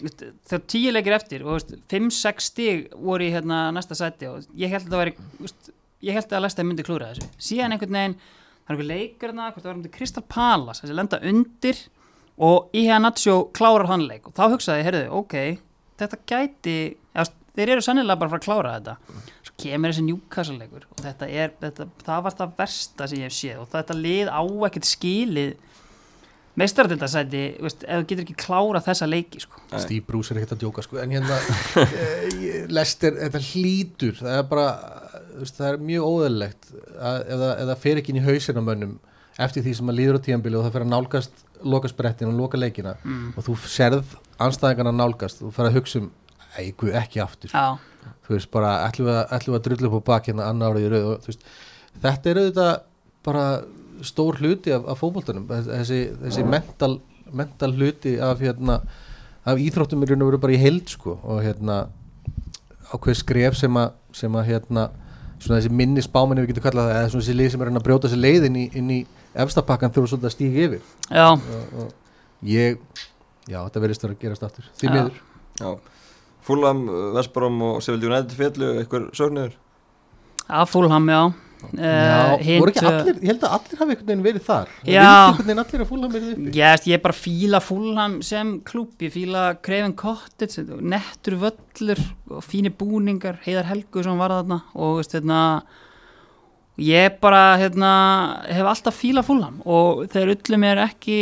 þegar 0.00 0.64
tíu 0.72 0.92
leikir 0.94 1.16
eftir 1.18 1.44
og 1.44 1.58
veist, 1.58 1.72
5-6 1.92 2.50
stig 2.50 2.84
voru 2.96 3.26
í 3.26 3.32
hérna 3.34 3.66
næsta 3.76 3.98
sæti 3.98 4.30
og 4.30 4.46
ég 4.56 4.72
held 4.72 4.88
að 4.88 4.94
það 4.94 5.02
væri 5.04 5.16
veist, 5.38 5.72
ég 6.08 6.16
held 6.16 6.36
að 6.36 6.44
Lesta 6.46 6.66
myndi 6.66 6.86
klúðra 6.86 7.14
þessu. 7.14 7.30
Síðan 7.50 7.76
einhvern 7.76 7.98
veginn, 7.98 8.20
það 8.20 8.70
er 8.70 8.76
einhver 8.76 8.92
leikur 8.92 9.28
hérna, 9.30 9.48
hvort 9.50 9.64
það 9.64 9.72
var 9.72 9.78
um 9.78 9.82
til 9.86 9.96
Crystal 9.96 10.26
Palace, 10.26 10.84
þessi 10.84 10.96
lenda 10.96 11.20
undir 11.30 11.82
og 12.40 12.70
Iha 12.80 12.96
Nacho 13.02 13.42
klárar 13.52 13.90
hann 13.90 14.06
leik. 14.08 14.30
Og 14.30 14.36
þá 14.36 14.46
hugsaði, 14.54 14.86
heyrðu, 14.86 15.10
ok 15.20 15.36
þetta 16.00 16.20
gæti, 16.28 16.76
eða, 17.14 17.26
þeir 17.56 17.72
eru 17.74 17.82
sannilega 17.84 18.18
bara 18.20 18.30
að 18.30 18.34
fara 18.36 18.42
að 18.42 18.46
klára 18.48 18.74
þetta 18.76 19.24
svo 19.46 19.56
kemur 19.64 19.90
þessi 19.92 20.04
Newcastle 20.06 20.58
leikur 20.60 20.86
og 20.90 21.02
þetta 21.04 21.28
er, 21.42 21.52
þetta, 21.64 21.86
það 22.06 22.22
var 22.26 22.36
það 22.38 22.54
versta 22.60 23.08
sem 23.10 23.18
ég 23.22 23.30
hef 23.30 23.36
séð 23.38 23.58
og 23.64 23.68
þetta 23.74 23.96
lið 23.98 24.30
á 24.30 24.42
ekkert 24.68 24.88
skilið 24.90 25.52
meistaradildasæti, 26.60 27.42
veist, 27.62 27.84
ef 27.86 28.00
þú 28.02 28.06
getur 28.10 28.24
ekki 28.24 28.34
klára 28.42 28.80
þessa 28.84 29.06
leiki, 29.08 29.40
sko. 29.44 29.60
Steve 29.80 30.02
Bruce 30.08 30.34
er 30.34 30.40
ekkert 30.40 30.56
að 30.56 30.64
djóka 30.64 30.82
sko 30.84 30.98
en 31.00 31.12
hérna 31.14 31.36
eh, 31.84 32.66
Lester, 32.74 33.14
þetta 33.22 33.40
hlýtur 33.52 34.18
það 34.18 34.34
er 34.40 34.48
bara, 34.50 34.66
þú 35.30 35.44
veist, 35.44 35.60
það 35.60 35.68
er 35.70 35.78
mjög 35.92 36.08
óðurlegt 36.10 36.72
að 36.98 37.20
ef 37.22 37.44
það, 37.70 37.76
fer 37.86 38.00
ekki 38.02 38.12
inn 38.14 38.20
í 38.20 38.26
hausinn 38.26 38.60
á 38.60 38.64
mönnum 38.66 38.96
eftir 39.40 39.64
því 39.64 39.76
sem 39.78 39.92
að 39.92 40.00
líður 40.02 40.18
á 40.20 40.24
tíðanbili 40.26 40.58
og 40.58 40.66
það 40.66 40.74
fer 40.76 40.84
að 40.84 40.92
nálgast 40.92 41.44
loka 41.70 41.88
sprettin 41.92 42.32
og 42.32 42.36
loka 42.42 42.60
leikina 42.60 42.96
Mm. 43.04 43.30
og 43.38 43.46
þú 43.46 43.54
serð 43.70 44.16
anstæðingarna 44.42 44.92
nálgast 44.96 45.40
og 45.46 45.54
fer 45.54 45.68
að 45.70 45.78
hugsa 45.78 46.00
um 46.02 46.10
guð, 46.78 46.94
ekki 47.00 47.22
aftur. 47.22 47.52
Já, 47.54 48.12
þú 48.26 48.36
veist, 48.36 48.50
bara 48.54 48.72
ætlum 48.86 49.10
við 49.10 49.18
að, 49.18 49.34
ætlum 49.36 49.54
við 49.54 49.60
að 49.60 49.66
drullu 49.68 49.90
upp 49.90 49.98
á 50.00 50.08
bak 50.10 50.30
hérna 50.30 50.48
annar 50.50 50.74
árið 50.74 50.86
í 50.86 50.90
rauð 50.94 51.10
og 51.10 51.28
veist, 51.28 51.46
þetta 52.00 52.32
er 52.32 52.40
auðvitað 52.42 52.72
bara 53.26 53.44
stór 54.06 54.40
hluti 54.40 54.74
af, 54.74 54.88
af 54.88 55.00
fótboltanum. 55.02 55.46
Þessi, 55.68 56.00
þessi 56.24 56.44
mental, 56.48 56.92
mental 57.36 57.72
hluti 57.76 58.16
af 58.24 58.42
hérna 58.42 58.80
af 59.44 59.60
íþróttum 59.60 60.04
er 60.04 60.38
bara 60.40 60.56
í 60.56 60.60
heild 60.60 60.88
sko. 60.88 61.18
Og 61.22 61.42
hérna 61.44 61.82
ákveð 62.90 63.20
skref 63.20 63.56
sem 63.58 63.76
að, 63.76 63.94
sem 64.16 64.34
að 64.36 64.50
hérna 64.50 64.88
svona 65.40 65.60
þessi 65.60 65.72
minni 65.72 66.02
spáminni 66.04 66.44
við 66.44 66.52
getum 66.52 66.66
kallað 66.66 66.90
það 66.90 66.98
eða 66.98 67.12
svona 67.12 67.24
þessi 67.24 67.36
lið 67.38 67.52
sem 67.52 67.62
er 67.62 67.70
að 67.70 67.86
brjóta 67.86 68.10
sér 68.10 68.20
leið 68.20 68.48
inn 68.50 68.58
í, 68.60 68.64
inn 68.76 68.90
í 68.92 68.98
efstapakkan 69.40 69.92
þurfa 69.94 70.12
svolítið 70.12 70.28
að 70.28 70.34
stíga 70.34 70.66
yfir. 70.66 70.82
Já, 71.08 71.28
og, 71.30 71.72
og 71.84 72.48
ég 72.50 72.80
já, 73.48 73.60
þetta 73.62 73.82
verðist 73.84 74.04
að 74.06 74.16
gerast 74.20 74.46
aftur. 74.46 74.68
Því 74.80 74.88
Já. 74.88 74.92
miður. 74.96 75.22
Já, 75.60 75.70
Fulham, 76.46 76.86
Vestbrom 77.16 77.60
og 77.68 77.82
Seville 77.84 78.10
United 78.10 78.36
fjallu, 78.38 78.72
einhver 78.80 79.10
sögniður 79.16 79.58
að 80.50 80.70
fúlham, 80.72 81.08
já. 81.10 81.22
Já, 81.76 82.38
voru 82.40 82.72
ekki 82.72 82.86
allir, 82.88 83.18
ég 83.20 83.28
held 83.34 83.42
að 83.44 83.54
allir 83.58 83.80
hafi 83.82 83.92
einhvern 83.92 84.06
veginn 84.08 84.22
verið 84.24 84.44
þar. 84.46 84.70
Já. 84.88 85.02
vildi 85.04 85.10
einhvern 85.10 85.50
veginn 85.50 85.62
allir 85.62 85.82
að 85.84 85.90
fúla 85.90 86.08
verið 86.14 86.30
uppi? 86.32 86.52
Já, 86.56 86.70
veist, 86.70 86.88
ég 86.88 87.02
bara 87.04 87.18
fíla 87.18 87.60
fúlham 87.60 88.14
sem 88.24 88.54
klúb, 88.70 88.94
ég 89.04 89.12
fíla 89.12 89.44
Craven 89.60 89.94
Cottage, 90.00 90.64
nettur 90.80 91.36
völlur 91.44 92.00
og 92.32 92.48
fínir 92.48 92.74
búningar, 92.80 93.42
heiðar 93.44 93.68
helgu 93.74 94.06
sem 94.06 94.24
var 94.24 94.34
þarna 94.38 94.62
og 94.72 95.02
veist, 95.02 95.18
hérna, 95.18 95.42
ég 96.80 97.20
bara 97.20 97.44
hérna, 97.60 97.92
hef 98.48 98.72
alltaf 98.72 98.96
fíla 98.96 99.24
fúlham 99.26 99.60
og 99.68 100.06
þeir 100.14 100.32
ullu 100.38 100.64
mér 100.64 100.80
ekki 100.86 101.20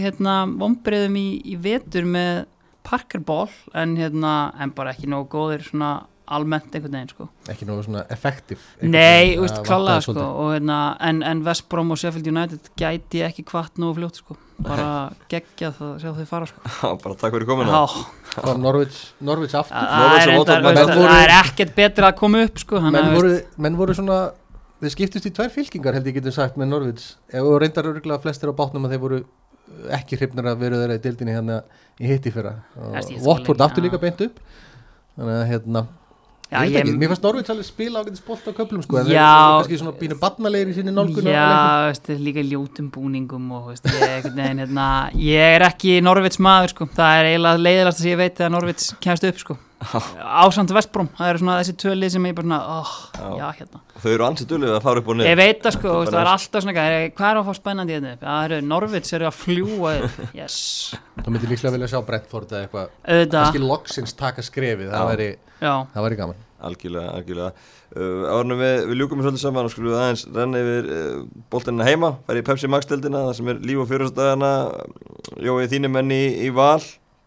hérna, 0.00 0.46
vombriðum 0.56 1.20
í, 1.20 1.28
í 1.52 1.60
vetur 1.60 2.08
með 2.08 2.46
parkerball 2.86 3.50
en, 3.74 3.96
hérna, 3.98 4.34
en 4.62 4.74
bara 4.76 4.94
ekki 4.94 5.10
nógu 5.10 5.28
góðir 5.34 5.66
svona 5.66 5.96
almennt 6.26 6.74
einhvern 6.74 6.96
veginn 6.96 7.10
sko. 7.12 7.28
Ekki 7.50 7.66
nógu 7.68 7.84
svona 7.86 8.02
effektiv 8.10 8.62
Nei, 8.82 9.36
þú 9.36 9.44
veist, 9.44 9.60
klálega 9.66 10.02
sko, 10.06 10.14
og, 10.16 10.48
hérna, 10.56 10.78
en, 11.06 11.22
en 11.26 11.42
West 11.46 11.68
Brom 11.70 11.94
og 11.94 12.00
Sheffield 12.00 12.26
United 12.32 12.72
gæti 12.78 13.22
ekki 13.26 13.44
kvart 13.46 13.78
nógu 13.82 14.00
fljótt 14.00 14.22
sko. 14.22 14.38
bara 14.56 15.12
gegja 15.28 15.68
það 15.76 15.90
að 15.90 15.98
sjá 16.00 16.10
þau 16.16 16.26
fara 16.30 16.46
sko. 16.48 16.62
Já, 16.64 16.88
bara 17.02 17.18
takk 17.20 17.34
fyrir 17.36 18.58
Norwich, 18.60 18.96
Norwich 19.24 19.54
aftur. 19.56 19.76
Það 19.76 20.56
er, 20.96 21.12
er 21.20 21.34
ekkert 21.38 21.76
betra 21.76 22.10
að 22.10 22.18
koma 22.18 22.42
upp 22.44 22.58
sko, 22.60 22.80
menn, 22.84 22.98
að, 23.00 23.14
voru, 23.16 23.36
menn 23.64 23.78
voru 23.78 23.96
svona 23.96 24.18
Þeir 24.76 24.92
skiptust 24.92 25.24
í 25.24 25.30
tvær 25.32 25.48
fylkingar 25.54 25.96
held 25.96 26.08
ég 26.10 26.18
getur 26.18 26.34
sagt 26.36 26.58
með 26.60 26.68
Norwich. 26.68 27.04
Ef 27.32 27.46
og 27.48 27.54
reyndar 27.62 27.86
örgulega 27.88 28.20
flestir 28.20 28.50
á 28.52 28.58
bátnum 28.58 28.84
að 28.84 28.92
þeir 28.92 29.00
voru 29.00 29.20
ekki 29.96 30.18
hrifnar 30.20 30.52
að 30.52 30.64
veru 30.64 30.80
þeirra 30.80 30.96
í 30.98 31.04
dildinni 31.04 31.36
hérna 31.36 31.60
í 32.00 32.10
hitti 32.10 32.32
fyrra. 32.34 32.56
Watford 33.24 33.62
aftur 33.66 33.86
líka 33.86 34.00
beint 34.02 34.20
upp. 34.26 34.42
Þannig 35.16 35.38
að 35.40 35.46
hérna 35.52 35.86
já, 36.50 36.60
ég 36.62 36.76
ég, 36.76 36.90
Mér 37.00 37.10
fannst 37.10 37.24
Norwich 37.24 37.50
alveg 37.50 37.66
spila 37.66 38.02
ágætis 38.02 38.22
bolt 38.26 38.46
á 38.46 38.52
köflum 38.54 38.82
sko, 38.84 39.00
en 39.00 39.08
Já. 39.10 39.26
eru 39.26 39.62
kannski 39.62 39.78
svona 39.80 39.94
bínu 39.98 40.18
barnalegir 40.20 40.70
í 40.70 40.76
sinni 40.76 40.94
nálgun 40.94 41.30
já, 41.32 41.46
veist, 41.88 42.10
líka 42.22 42.44
ljótum 42.46 42.90
búningum 42.94 43.48
og 43.56 43.72
veist, 43.72 43.88
ég, 43.90 44.28
veginn, 44.28 44.62
hérna, 44.62 44.88
ég 45.18 45.56
er 45.56 45.66
ekki 45.66 45.98
Norvits 46.04 46.38
maður 46.38 46.74
sko, 46.74 46.88
það 46.98 47.20
er 47.22 47.30
eiginlega 47.32 47.64
leiðilegast 47.64 48.04
að 48.04 48.10
ég 48.12 48.20
veit 48.22 48.44
að 48.44 48.52
Norvits 48.54 48.92
kemst 49.02 49.26
upp 49.26 49.42
sko 49.42 49.58
ásamt 49.86 50.72
Vestbróm, 50.76 51.08
það 51.16 51.30
eru 51.30 51.40
svona 51.42 51.56
þessi 51.60 51.74
tvölið 51.82 52.12
sem 52.14 52.28
ég 52.28 52.36
bara 52.36 52.46
svona, 52.46 52.58
oh, 52.76 52.92
Já. 53.16 53.26
já, 53.40 53.46
hérna. 53.60 53.82
Þau 54.02 54.08
eru 54.12 54.26
ansið 54.26 54.48
dulið 54.52 54.74
að 54.76 54.80
fara 54.86 55.02
upp 55.02 55.10
og 55.12 55.18
niður. 55.18 55.30
Ég 55.30 55.38
veit 55.40 55.60
það 55.64 55.76
sko, 55.76 55.92
Þetta 55.92 56.00
bara 56.00 56.16
það 56.16 56.20
er 56.22 56.32
alltaf 56.32 56.64
svona 56.64 56.74
eitthvað, 56.74 57.06
hvað 57.20 57.30
er 57.30 57.40
að 57.40 57.46
fá 57.46 57.58
spennandi 57.60 57.96
hérna 57.96 58.14
upp? 58.14 58.24
Já, 58.24 58.30
það 58.32 58.46
eru 58.48 58.58
Norvits 58.72 59.16
eru 59.16 59.28
að 59.28 59.38
fljúa 59.42 59.94
yes, 60.40 60.58
Þú 61.22 61.34
myndir 61.34 61.54
líklega 61.54 61.76
vilja 61.76 61.92
sjá 61.92 62.00
Brentford 62.10 62.52
eða 62.52 62.66
eitthvað. 62.66 62.90
Auðvitað, 63.06 63.46
kannski 63.46 63.64
loksins 63.64 64.18
taka 64.18 64.44
skrefið, 64.46 64.92
það 64.92 65.08
væri, 65.12 65.30
já, 65.62 65.72
það 65.94 66.06
væri 66.08 66.20
gaman. 66.22 66.42
Algjörlega, 66.66 67.10
algjörlega. 67.12 67.72
Uh, 67.96 68.22
Árnum 68.32 68.58
við, 68.60 68.78
við 68.88 68.98
ljúkum 69.00 69.20
við 69.20 69.26
svolítið 69.28 69.42
saman 69.44 69.68
og 69.68 69.72
skulum 69.72 69.92
við 69.92 69.98
aðeins 70.00 70.22
renna 70.34 70.62
yfir 70.62 70.88
uh, 70.90 71.18
boltinina 71.52 71.86
heima. 71.86 72.10
Færi 72.26 72.42
í 72.42 72.46
Pepsi 72.48 72.70
Max 72.72 72.88
deildina, 72.88 73.26
það 73.28 73.36
sem 73.38 73.50
er 73.52 73.60
líf 73.68 73.82
og 73.84 73.90
fjörustæðana 73.90 74.52
Jói 75.44 75.68
þínu 75.70 75.90
menni 75.92 76.18
í, 76.24 76.30
í 76.48 76.50
val 76.56 76.80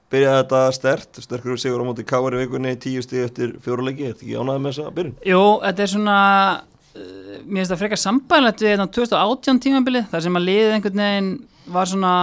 byrjaði 0.09 0.41
þetta 0.41 0.61
stert, 0.75 1.21
sterkur 1.23 1.59
sigur 1.61 1.83
á 1.83 1.87
móti 1.87 2.05
Káar 2.07 2.37
í 2.37 2.41
vikunni, 2.43 2.75
tíu 2.81 3.03
stíð 3.05 3.25
eftir 3.27 3.55
fjóruleiki, 3.63 4.09
ertu 4.09 4.25
ekki 4.25 4.37
ánægði 4.37 4.63
með 4.63 4.71
þessa 4.73 4.93
byrjun? 4.95 5.17
jú, 5.29 5.41
þetta 5.65 5.85
er 5.85 5.91
svona, 5.93 6.19
uh, 6.95 7.33
mér 7.43 7.61
finnst 7.61 7.73
það 7.73 7.81
frekar 7.83 8.01
sambæðilegt 8.03 8.63
við 8.63 8.73
hérna 8.73 8.87
2018 8.97 9.61
tímabilið, 9.65 10.07
þar 10.13 10.25
sem 10.25 10.39
að 10.39 10.47
liðið 10.49 10.77
einhvern 10.77 11.03
veginn 11.03 11.29
var 11.75 11.91
svona, 11.91 12.15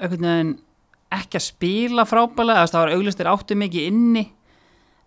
einhvern 0.00 0.30
veginn 0.30 0.54
ekki 1.14 1.38
að 1.38 1.46
spila 1.48 2.06
frábælega, 2.08 2.64
það 2.72 2.82
var 2.84 2.94
auglistir 2.96 3.30
áttu 3.30 3.58
mikið 3.58 3.90
inni, 3.92 4.24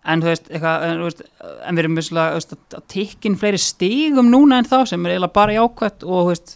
en 0.08 0.22
þú 0.22 0.30
veist, 0.30 0.48
eitthvað, 0.52 0.86
en, 0.86 1.02
þú 1.02 1.08
veist, 1.08 1.26
en 1.42 1.76
við 1.76 1.82
erum 1.82 1.98
veist, 1.98 2.56
að 2.78 2.86
tikkin 2.94 3.36
fleiri 3.40 3.60
stigum 3.60 4.30
núna 4.32 4.62
en 4.62 4.68
þá 4.68 4.78
sem 4.88 5.04
er 5.04 5.16
eiginlega 5.16 5.36
bara 5.36 5.56
jákvætt 5.58 6.06
og 6.06 6.22
þú 6.22 6.30
veist, 6.30 6.54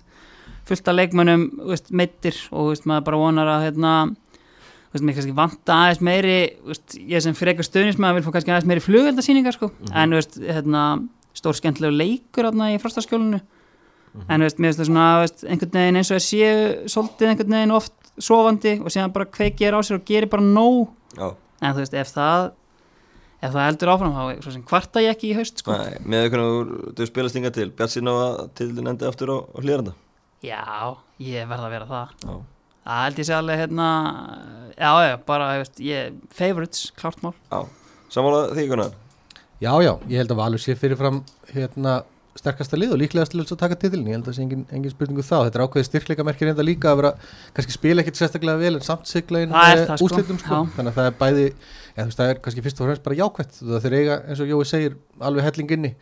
fullt 0.68 0.88
af 0.88 0.96
leikmönnum 0.96 1.46
þú 1.59 1.72
veist, 1.72 1.90
meittir 1.92 2.38
og 2.50 2.59
þú 2.61 2.68
veist, 2.70 2.87
maður 2.88 3.07
bara 3.09 3.20
vonar 3.24 3.50
að 3.57 3.64
hérna, 3.66 3.94
veist, 4.92 5.05
mér 5.07 5.16
kannski 5.16 5.35
vanta 5.37 5.78
aðeins 5.87 6.02
meiri, 6.05 6.37
veist, 6.68 6.94
ég 6.98 7.24
sem 7.24 7.37
frekar 7.37 7.66
stöðnismæður 7.66 8.18
vil 8.18 8.24
fá 8.26 8.31
kannski 8.37 8.52
aðeins 8.52 8.68
meiri 8.70 8.85
flugeldasýningar 8.85 9.57
sko, 9.57 9.70
en 9.90 10.14
þú 10.14 10.20
veist, 10.20 10.38
hérna 10.44 10.85
stór 11.37 11.59
skemmtilegu 11.59 11.96
leikur 11.96 12.48
hérna 12.48 12.70
í 12.74 12.78
frostaskjólinu. 12.83 13.40
En 14.28 14.42
þú 14.42 14.44
veist, 14.44 14.59
mér 14.61 14.72
finnst 14.72 14.83
það 14.83 14.90
svona 14.90 15.07
einhvern 15.48 15.76
veginn 15.78 16.00
eins 16.00 16.11
og 16.12 16.18
að 16.18 16.26
séu 16.26 16.57
svolítið 16.92 17.31
einhvern 17.31 17.55
veginn 17.57 17.76
oft 17.78 18.11
sofandi 18.20 18.74
og 18.83 18.92
síðan 18.92 19.14
bara 19.14 19.31
kveikir 19.33 19.72
á 19.72 19.81
sér 19.81 19.96
og 19.96 20.05
gerir 20.09 20.28
bara 20.28 20.44
nóg. 20.44 20.90
Já, 21.16 21.31
en 21.62 21.72
þú 21.72 21.81
veist, 21.81 21.96
ef 21.96 22.12
það 22.12 22.50
ef 23.42 23.57
það 23.57 23.66
heldur 23.70 23.92
áfram, 23.94 24.20
þá 24.44 24.61
kvarta 24.68 25.02
ég 25.02 25.16
ekki 25.16 25.33
í 25.33 25.37
haust 25.38 25.64
sko. 25.64 25.74
Nei, 25.74 25.96
með 26.05 26.28
hvernig 26.28 26.94
þú 26.98 27.09
spilast 27.09 27.40
inga 27.40 27.50
til, 27.57 27.70
bjart 27.72 27.96
sín 27.96 28.12
á 28.12 28.14
að 28.14 28.42
til 28.61 28.68
þinn 28.76 28.92
endi 28.92 29.09
aftur 29.09 29.33
á, 29.33 29.37
á 29.40 29.59
hlýranda 29.64 29.96
já, 30.42 30.96
ég 31.22 31.46
verð 31.50 31.66
að 31.66 31.74
vera 31.76 31.88
það. 31.88 32.14
Já, 32.22 32.35
Það 32.83 33.05
held 33.07 33.21
ég 33.23 33.29
sé 33.29 33.37
alveg 33.37 33.62
hérna 33.62 33.88
Já, 34.73 34.90
já, 35.07 35.14
bara, 35.27 35.51
ég 35.55 35.62
veist, 35.62 35.83
ég 35.87 36.16
Favorites, 36.35 36.88
klart 36.99 37.23
mál 37.23 37.35
Samála 38.12 38.49
því 38.57 38.68
Gunnar 38.73 38.97
Já, 39.62 39.73
já, 39.85 39.92
ég 40.11 40.18
held 40.18 40.35
að 40.35 40.40
Valur 40.42 40.62
sé 40.62 40.75
fyrirfram 40.79 41.23
hérna 41.53 42.01
sterkasta 42.38 42.79
lið 42.79 42.95
og 42.95 43.01
líklegast 43.03 43.35
til 43.35 43.42
að 43.42 43.61
taka 43.61 43.77
titilin 43.77 44.09
ég 44.09 44.16
held 44.16 44.25
að 44.25 44.31
það 44.31 44.37
sé 44.38 44.45
engin, 44.47 44.62
engin 44.73 44.92
spurningu 44.92 45.25
þá 45.27 45.35
þetta 45.37 45.59
er 45.59 45.64
ákveðið 45.66 45.88
styrkleika 45.88 46.25
merkir 46.25 46.49
enda 46.49 46.64
líka 46.64 46.92
að 46.92 47.01
vera 47.03 47.11
kannski 47.57 47.75
spila 47.77 48.03
ekkit 48.03 48.21
sérstaklega 48.21 48.61
vel 48.62 48.73
en 48.79 48.87
samt 48.87 49.11
sigla 49.11 49.42
inn 49.45 49.53
er 49.53 49.83
eh, 49.83 49.85
sko. 49.90 50.07
úrslitum 50.07 50.40
sko. 50.40 50.62
Já. 50.62 50.73
þannig 50.79 50.92
að 50.92 50.99
það 50.99 51.11
er 51.11 51.18
bæði 51.21 51.47
þú 51.53 52.07
veist, 52.07 52.21
það 52.23 52.33
er 52.33 52.40
kannski 52.47 52.64
fyrst 52.64 52.81
og 52.81 52.88
fremst 52.88 53.05
bara 53.05 53.18
jákvætt 53.21 53.59
það 53.61 53.85
þeir 53.85 53.97
eiga 53.99 54.18
eins 54.25 54.42
og 54.45 54.53
Jói 54.55 54.62
segir 54.73 54.97
alveg 55.21 55.49
helling 55.51 55.77
inni 55.77 55.92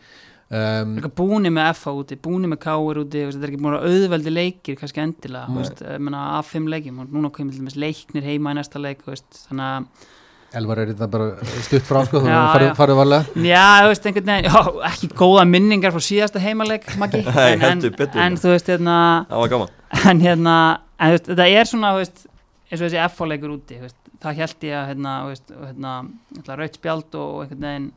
um, 0.51 0.95
Líka 0.97 1.11
búni 1.17 1.51
með 1.53 1.69
FH 1.73 1.93
úti, 2.03 2.17
búni 2.21 2.49
með 2.51 2.61
Káur 2.65 3.01
úti 3.03 3.25
þetta 3.27 3.43
er 3.47 3.53
ekki 3.53 3.61
að 3.71 3.89
auðveldi 3.89 4.33
leikir 4.35 4.79
kannski 4.79 5.03
endilega, 5.03 5.51
veist, 5.57 5.83
ég 5.85 6.01
meina, 6.03 6.23
af 6.39 6.49
fimm 6.51 6.67
leikjum 6.71 7.03
og 7.03 7.13
núna 7.15 7.31
komið 7.33 7.55
til 7.57 7.63
dæmis 7.65 7.77
leiknir 7.79 8.27
heima 8.27 8.53
í 8.55 8.59
næsta 8.59 8.81
leik 8.83 9.05
veist, 9.07 9.45
þannig 9.49 9.69
að 9.69 10.09
Elvar 10.51 10.81
er 10.83 10.89
þetta 10.89 11.07
bara 11.07 11.27
stutt 11.63 11.85
frá 11.87 12.01
sko, 12.03 12.19
þú 12.19 12.27
Já, 12.27 12.39
farið, 12.51 12.65
já. 12.67 12.73
farið 12.75 12.97
varlega 12.99 13.43
Já, 13.47 13.61
þú 13.85 13.91
veist, 13.93 14.07
einhvern 14.09 14.31
veginn, 14.33 14.47
já, 14.51 14.89
ekki 14.89 15.07
góða 15.21 15.45
minningar 15.47 15.93
frá 15.95 16.03
síðasta 16.03 16.41
heimaleik, 16.43 16.89
Maggi 16.99 17.21
Nei, 17.27 17.37
en, 17.37 17.53
en, 17.53 17.63
heldur 17.63 17.93
betur. 17.95 18.19
en 18.19 18.35
þú 18.41 18.51
veist, 18.51 18.71
hérna 18.73 18.97
Það 19.29 19.43
var 19.45 19.53
gaman 19.53 19.71
en 20.11 20.23
hérna, 20.25 20.55
en 20.99 21.13
veist, 21.15 21.29
þetta 21.31 21.47
er 21.55 21.69
svona, 21.71 21.93
þú 21.95 22.03
veist 22.03 22.19
eins 22.67 22.81
og 22.81 22.85
þessi 22.89 22.99
F-leikur 23.05 23.53
úti, 23.55 23.79
þú 23.79 23.87
veist, 23.87 23.97
það 24.25 24.41
held 24.43 24.67
ég 24.67 24.75
að, 24.81 24.85
hérna, 24.91 25.15
þú 25.23 25.31
veist, 25.31 25.55
og, 25.55 25.63
hérna, 25.69 25.95
hérna 26.35 26.59
raut 26.59 26.77
spjald 26.81 27.17
og 27.21 27.39
einhvern 27.45 27.65
veginn 27.69 27.87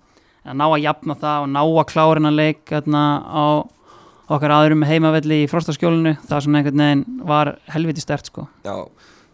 að 0.45 0.59
ná 0.61 0.67
að 0.69 0.83
jafna 0.85 1.17
það 1.21 1.47
og 1.47 1.49
ná 1.55 1.63
að 1.65 1.87
klára 1.93 2.19
hennar 2.21 2.37
leik, 2.37 2.63
hérna, 2.71 3.03
á 3.25 3.45
okkar 4.35 4.55
aðurum 4.57 4.85
heimavelli 4.89 5.43
í 5.45 5.49
frostaskjólinu, 5.53 6.15
það 6.29 6.45
svona 6.47 6.61
einhvern 6.63 6.81
veginn 6.85 7.05
var 7.29 7.55
helviti 7.75 8.01
stert, 8.05 8.31
sko. 8.31 8.47
Já, 8.65 8.77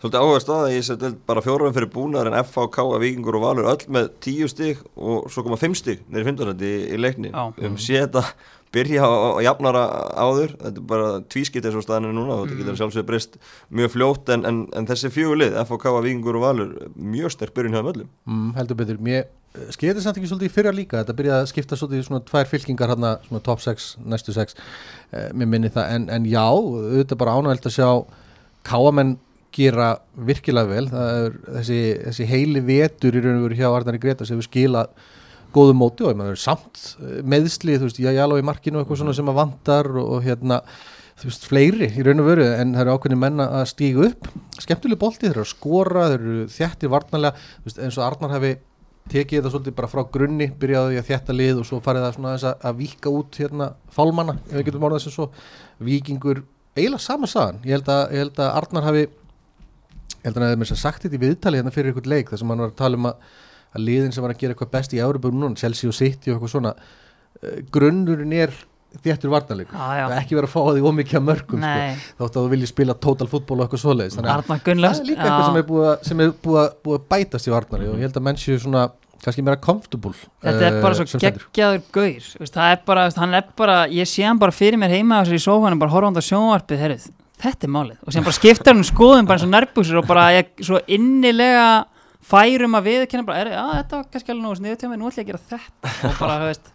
svolítið 0.03 0.21
áhuga 0.25 0.41
staða 0.43 0.71
ég 0.75 0.87
seti 0.87 1.11
bara 1.29 1.43
fjórum 1.45 1.75
fyrir 1.77 1.91
búnaðar 1.95 2.33
en 2.33 2.39
FH, 2.43 2.65
K, 2.75 2.87
Víkingur 3.03 3.39
og 3.39 3.45
Valur 3.45 3.69
öll 3.71 3.85
með 3.93 4.09
tíu 4.25 4.49
stig 4.51 4.81
og 4.97 5.29
svo 5.31 5.45
koma 5.47 5.59
fimm 5.61 5.77
stig 5.79 6.03
neyri 6.11 6.27
fymtarandi 6.31 6.71
í, 6.73 6.81
í 6.95 6.99
leikni 6.99 7.31
Já. 7.31 7.53
um 7.55 7.77
sé 7.79 8.01
þetta 8.03 8.25
byrja 8.75 9.03
á, 9.03 9.11
á 9.11 9.39
jafnara 9.45 9.81
áður 10.15 10.53
þetta 10.57 10.79
er 10.79 10.87
bara 10.91 11.09
tvískitt 11.31 11.67
eins 11.67 11.77
og 11.79 11.83
staðinu 11.87 12.13
núna 12.17 12.37
og 12.39 12.45
þetta 12.47 12.55
Mm. 12.55 12.63
getur 12.65 12.79
sjálfsögur 12.81 13.07
breyst 13.11 13.37
mjög 13.71 13.91
fljótt 13.95 14.29
en, 14.35 14.45
en, 14.47 14.61
en 14.79 14.87
þessi 14.87 15.11
fjögulið, 15.15 15.59
FH, 15.67 15.79
K, 15.83 15.95
Víkingur 16.07 16.39
og 16.39 16.45
Valur 16.49 16.71
mjög 16.97 17.35
sterk 17.35 17.55
byrjun 17.55 17.75
hjá 17.75 17.83
þeim 17.83 17.93
öllum 17.95 18.09
mm, 18.27 18.51
heldur 18.59 18.79
betur, 18.79 18.99
mér 19.03 19.27
skeiði 19.75 20.03
samt 20.05 20.19
ekki 20.21 20.29
svolítið 20.31 20.51
í 20.51 20.55
fyrra 20.55 20.73
líka, 20.75 21.01
þetta 21.01 21.17
byrjaði 21.19 21.45
að 21.45 21.49
skipta 21.51 21.79
svolítið 21.79 22.03
í 22.03 22.07
svona 22.07 22.23
tvær 22.29 22.51
fylkingar 22.51 22.93
hérna, 22.93 23.17
svona 23.27 23.43
top 23.47 23.63
6, 23.65 23.89
næstu 24.13 24.35
6 24.37 24.55
eh, 24.55 25.31
mér 25.35 25.51
minni 25.51 25.73
það, 25.75 25.97
en, 25.97 26.07
en 26.15 26.29
já 26.31 26.45
auðvitað 26.45 27.21
bara 27.23 27.35
ánægilegt 27.35 27.67
að 27.67 27.75
sjá 27.75 27.89
káamenn 28.69 29.17
gera 29.55 29.89
virkilega 30.15 30.71
vel. 30.71 30.85
Það 30.93 31.17
er 31.17 31.35
þessi, 31.57 31.81
þessi 32.05 32.29
heili 32.31 32.63
vetur 32.63 33.19
í 33.19 33.25
raun 33.25 33.41
og 33.41 33.49
veru 33.49 33.59
hjá 33.59 33.67
Arnari 33.73 34.01
Greta 34.03 34.29
sem 34.29 34.39
við 34.39 34.47
skila 34.47 34.87
góðu 35.51 35.75
móti 35.75 36.07
og 36.07 36.15
maður 36.15 36.39
er 36.39 36.45
samt 36.45 36.87
eh, 37.03 37.19
meðsli, 37.27 37.75
þú 37.81 37.89
veist, 37.89 37.99
já, 37.99 38.13
já, 38.15 38.25
í 38.31 38.47
markinu 38.47 38.85
eitthvað 38.85 39.03
svona 39.03 39.19
sem 39.19 39.35
að 39.35 39.41
vantar 39.43 39.91
og, 39.97 40.15
og 40.15 40.25
hérna 40.29 40.63
þú 41.21 41.27
veist, 41.27 41.51
fleiri 41.51 41.91
í 41.91 42.07
raun 42.07 42.23
og 42.23 42.31
veru. 42.31 42.47
En 42.55 42.79
það 42.79 42.87
eru 42.87 42.95
ákveðni 42.95 43.23
menna 43.27 43.51
að 43.59 43.69
stígu 43.75 44.07
upp. 44.13 44.31
Skemmtileg 44.63 45.03
bolti, 45.03 45.27
þeir 45.27 45.35
eru 45.35 45.49
að 45.49 45.55
skora, 45.57 46.09
þeir 46.13 46.21
eru 46.21 46.51
þjættir 46.55 46.95
varnarlega, 46.95 47.49
þú 47.59 47.67
veist, 47.67 47.83
eins 47.83 47.99
og 47.99 48.07
Arnar 48.07 48.39
hafi 48.39 48.55
tekið 49.11 49.41
þetta 49.41 49.53
svolítið 49.55 49.77
bara 49.79 49.91
frá 49.91 50.03
grunni 50.13 50.51
byrjaði 50.61 50.95
því 50.95 51.01
að 51.01 51.09
þjætta 51.09 51.37
lið 51.37 51.61
og 51.63 51.69
svo 51.69 51.81
farið 51.85 52.05
það 52.07 52.17
svona 52.17 52.35
að, 52.37 52.51
að 52.69 52.77
víka 52.79 53.13
út 53.15 53.39
hérna 53.41 53.71
fálmanna 53.95 54.37
ef 54.47 54.57
við 54.59 54.67
getum 54.69 54.87
orðað 54.87 55.05
sem 55.07 55.15
svo. 55.15 55.31
Vikingur, 55.81 56.43
eiginlega 56.77 57.03
sama 57.03 57.31
sagan. 57.31 57.63
Ég 57.65 57.81
ég 57.81 58.21
held 58.21 58.39
að 58.39 58.53
Arnar 58.61 58.87
hafi 58.87 59.07
ég 60.21 60.27
held 60.29 60.37
að 60.37 60.43
hann 60.43 60.51
hefði 60.51 60.61
mér 60.61 60.81
sagt 60.81 61.05
þetta 61.05 61.17
í 61.17 61.23
viðtali 61.23 61.61
hérna 61.61 61.73
fyrir 61.75 61.95
ykkur 61.95 62.11
leik 62.13 62.31
þar 62.31 62.43
sem 62.43 62.53
hann 62.53 62.63
var 62.63 62.73
að 62.73 62.81
tala 62.81 62.99
um 62.99 63.09
að, 63.09 63.29
að 63.73 63.85
liðin 63.87 64.13
sem 64.15 64.25
var 64.25 64.35
að 64.35 64.43
gera 64.43 64.55
eitthvað 64.57 64.73
best 64.75 64.95
í 64.97 65.01
Európa 65.01 65.33
núna, 65.33 65.57
Chelsea 65.57 65.89
og 65.89 65.97
City 65.97 66.31
og 66.31 66.37
eitthvað 66.37 66.53
svona 66.53 66.75
uh, 66.77 67.57
grunnurinn 67.73 68.35
er 68.37 68.53
þjættur 69.05 69.33
varnarleik 69.33 69.71
Já, 69.71 69.85
já. 69.97 70.05
og 70.07 70.15
ekki 70.19 70.39
vera 70.39 70.49
að 70.49 70.55
fá 70.55 70.61
því 70.71 70.85
ómikið 70.91 71.19
að 71.21 71.27
mörgum 71.29 71.63
sko, 71.65 71.85
þótt 72.21 72.39
að 72.39 72.41
þú 72.41 72.55
viljið 72.55 72.71
spila 72.73 72.97
total 73.07 73.29
fútból 73.31 73.59
og 73.61 73.67
eitthvað 73.67 73.83
svoleiðis. 73.85 74.17
Þannig 74.19 74.33
að 74.33 74.49
það 74.51 74.73
er 74.73 75.07
líka 75.11 75.29
eitthvað 75.29 75.47
sem 76.09 76.25
er 76.25 76.33
búið 76.43 76.61
að, 76.63 76.75
er 76.97 77.05
bætast 77.15 77.51
í 77.51 77.55
Arnari 77.55 77.91
og 77.91 78.01
ég 78.01 78.09
held 78.09 78.19
að 78.21 78.27
menn 78.27 78.41
séu 78.41 78.59
svona 78.61 78.89
kannski 79.21 79.45
meira 79.45 79.61
comfortable 79.61 80.15
Þetta 80.41 80.67
er 80.67 80.77
bara 80.81 80.95
eh, 80.95 80.99
svo 80.99 81.07
stendur. 81.21 81.47
geggjaður 81.53 82.27
veist, 82.41 82.55
það 82.57 82.75
er 82.75 82.83
bara, 82.89 83.07
hann 83.21 83.37
er 83.37 83.49
bara, 83.59 83.77
ég 83.93 84.09
sé 84.09 84.25
hann 84.25 84.41
bara 84.41 84.55
fyrir 84.55 84.81
mér 84.81 84.95
heima 84.97 85.21
á 85.21 85.29
sér 85.29 85.37
í 85.37 85.43
sófanum, 85.45 85.81
bara 85.81 85.93
horfandi 85.93 86.25
á 86.25 86.29
sjónvarpið 86.31 86.85
heyrðu, 86.85 87.13
þetta 87.45 87.69
er 87.69 87.75
málið, 87.77 88.01
og 88.01 88.17
sem 88.17 88.27
bara 88.27 88.39
skiptar 88.39 88.73
hann 88.73 88.81
um 88.81 88.89
skoðum 88.89 89.29
bara 89.29 89.37
eins 89.37 89.47
og 89.47 89.53
nærbuxur 89.53 90.01
og 90.01 90.09
bara 90.09 90.27
ég 90.39 90.53
svo 90.65 90.81
innilega 90.89 91.69
færum 92.31 92.77
að 92.79 92.89
viðkenna 92.89 93.27
bara, 93.29 93.45
er, 93.45 93.53
að 93.61 93.73
þetta 93.79 94.01
var 94.01 94.11
kannski 94.15 94.35
alveg 94.35 94.45
nú 94.45 94.55
nú 95.01 95.11
ætla 95.11 95.23
ég 95.23 95.27
að 95.27 95.31
gera 95.33 95.43
þetta. 95.53 95.95
Og 96.09 96.19
bara, 96.21 96.39
þú 96.41 96.49
veist, 96.51 96.73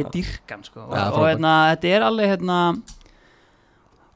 ég 0.00 0.12
dyrkan 0.14 0.62
sko, 0.66 0.86
og, 0.86 0.94
Ja, 0.96 1.08
og 1.10 1.26
hérna, 1.26 1.56
þetta 1.74 1.92
er 1.96 2.06
alveg 2.06 2.32
hérna 2.34 2.60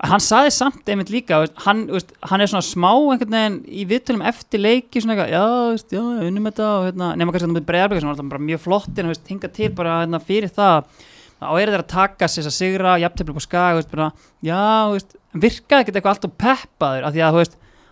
hann 0.08 0.22
saði 0.24 0.52
samt 0.54 0.88
einmitt 0.88 1.10
líka 1.12 1.42
hann, 1.66 1.84
veist, 1.90 2.14
hann 2.30 2.40
er 2.40 2.48
svona 2.48 2.64
smá 2.64 2.90
einhvern 3.12 3.34
veginn 3.36 3.58
í 3.68 3.84
viðtölum 3.88 4.24
eftir 4.30 4.62
leiki 4.62 5.02
svona 5.02 5.16
eitthvað, 5.16 5.32
já, 5.34 5.44
veist, 5.74 5.92
já, 5.92 6.00
unnum 6.00 6.48
þetta 6.48 6.68
og 6.70 6.86
hérna, 6.88 7.10
nema 7.20 7.34
kannski 7.34 7.46
þetta 7.46 7.58
með 7.58 7.66
bregðarbygg 7.68 8.00
sem 8.00 8.10
var 8.10 8.16
alltaf 8.16 8.44
mjög 8.48 8.62
flott 8.64 9.00
en 9.02 9.12
hinga 9.28 9.50
til 9.58 9.70
bara 9.76 9.96
hérna, 10.00 10.22
fyrir 10.24 10.52
það 10.56 10.92
og 11.40 11.56
er 11.56 11.72
þeir 11.72 11.82
að 11.82 11.90
taka 11.92 12.28
sér 12.28 12.48
að 12.48 12.56
sigra 12.56 12.98
jafntefni 13.00 13.36
på 13.36 13.44
skag, 13.44 13.78
veist, 13.78 13.92
bara, 13.92 14.10
já, 14.44 14.60
veist, 14.92 15.16
virkaði 15.32 15.84
ekkert 15.84 15.98
eitthvað 16.00 16.14
alltaf 16.16 16.36
peppaður 16.40 17.08
af 17.08 17.14
því 17.16 17.24
að, 17.26 17.40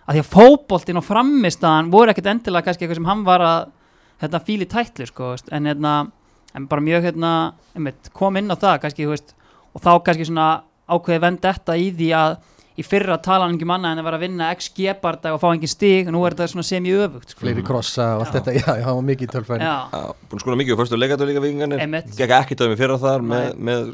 því 0.09 0.21
að 0.23 0.31
fótboltinn 0.33 1.01
og 1.01 1.05
frammistaðan 1.05 1.89
voru 1.93 2.13
ekkert 2.13 2.29
endilega 2.33 2.67
kannski 2.67 2.85
eitthvað 2.85 3.01
sem 3.01 3.09
hann 3.09 3.25
var 3.25 3.45
að 3.45 3.59
hérna, 4.21 4.41
fíli 4.45 4.67
tætlu 4.69 5.07
sko, 5.09 5.33
en, 5.49 5.69
hérna, 5.69 5.93
en 6.57 6.69
bara 6.69 6.85
mjög 6.85 7.09
hérna, 7.09 7.33
einmitt, 7.75 8.11
kom 8.15 8.37
inn 8.39 8.49
á 8.49 8.57
það 8.59 8.79
kannski, 8.85 9.09
veist, 9.09 9.35
og 9.75 9.83
þá 9.83 9.91
kannski 10.05 10.29
svona 10.29 10.47
ákveði 10.89 11.23
vend 11.25 11.43
þetta 11.43 11.77
í 11.77 11.91
því 11.93 12.09
að 12.17 12.39
í 12.79 12.85
fyrra 12.87 13.17
tala 13.21 13.45
hann 13.45 13.57
ekki 13.57 13.67
um 13.67 13.73
annað 13.75 13.95
en 13.95 14.01
að 14.01 14.07
vera 14.07 14.17
að 14.19 14.23
vinna 14.23 14.49
XG 14.55 14.93
bardag 15.01 15.35
og 15.35 15.41
fá 15.41 15.47
engin 15.51 15.71
stig 15.71 16.07
og 16.07 16.15
nú 16.15 16.21
er 16.25 16.35
þetta 16.35 16.53
svona 16.53 16.67
semi-öfugt 16.67 17.33
sko. 17.33 17.41
fleiri 17.43 17.65
krossa 17.67 18.05
og 18.15 18.23
allt 18.23 18.31
Já. 18.31 18.37
þetta, 18.37 18.53
já, 18.55 18.67
já, 18.79 18.85
hann 18.87 18.99
var 18.99 19.07
mikið 19.09 19.27
í 19.27 19.31
tölfæri 19.33 19.71
búin 20.29 20.39
að 20.39 20.43
skona 20.45 20.59
mikið 20.61 20.75
og 20.75 20.79
fyrstu 20.79 20.99
leikatu 20.99 21.27
líka 21.27 21.43
Víkingarnir 21.43 21.83
Einmitt. 21.83 22.13
gekk 22.15 22.35
ekki 22.37 22.59
dæmi 22.61 22.79
fyrir 22.79 23.01
þar 23.01 23.25
með, 23.33 23.49
með 23.69 23.91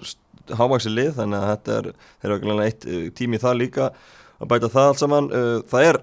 hávaksi 0.60 0.94
lið 0.94 1.16
þannig 1.18 1.40
að 1.40 1.50
þetta 1.54 1.80
er, 1.80 1.90
ekki 2.36 2.58
eitt 2.68 2.86
uh, 2.86 3.00
tími 3.18 3.40
í 3.40 3.42
það 3.42 3.58
líka 3.64 3.90
að 3.90 4.52
bæta 4.52 4.70
það 4.76 4.92
allt 4.92 5.02
saman 5.02 5.32
uh, 5.34 5.56
það 5.72 5.90
er 5.90 6.02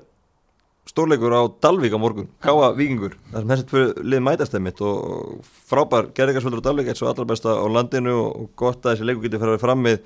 stórleikur 0.92 1.35
á 1.35 1.42
Dalvík 1.64 1.96
á 1.96 2.00
morgun, 2.00 2.28
Káa 2.44 2.72
Víkingur. 2.76 3.16
Það 3.33 3.38
sem 3.40 3.52
þessi 3.55 3.68
tvö 3.70 3.85
lið 4.12 4.24
mætast 4.28 4.57
þeimitt 4.57 4.83
og 4.87 5.46
frábær 5.70 6.11
gerðingarsvöldur 6.16 6.62
á 6.62 6.66
Dalvík 6.68 6.92
eitt 6.92 7.00
svo 7.00 7.09
allra 7.11 7.28
besta 7.28 7.57
á 7.57 7.66
landinu 7.66 8.18
og 8.20 8.50
gott 8.57 8.85
að 8.85 8.96
þessi 8.96 9.09
leikur 9.09 9.26
getur 9.26 9.42
fyrir 9.42 9.57
að 9.57 9.64
fram 9.64 9.83
með 9.88 10.02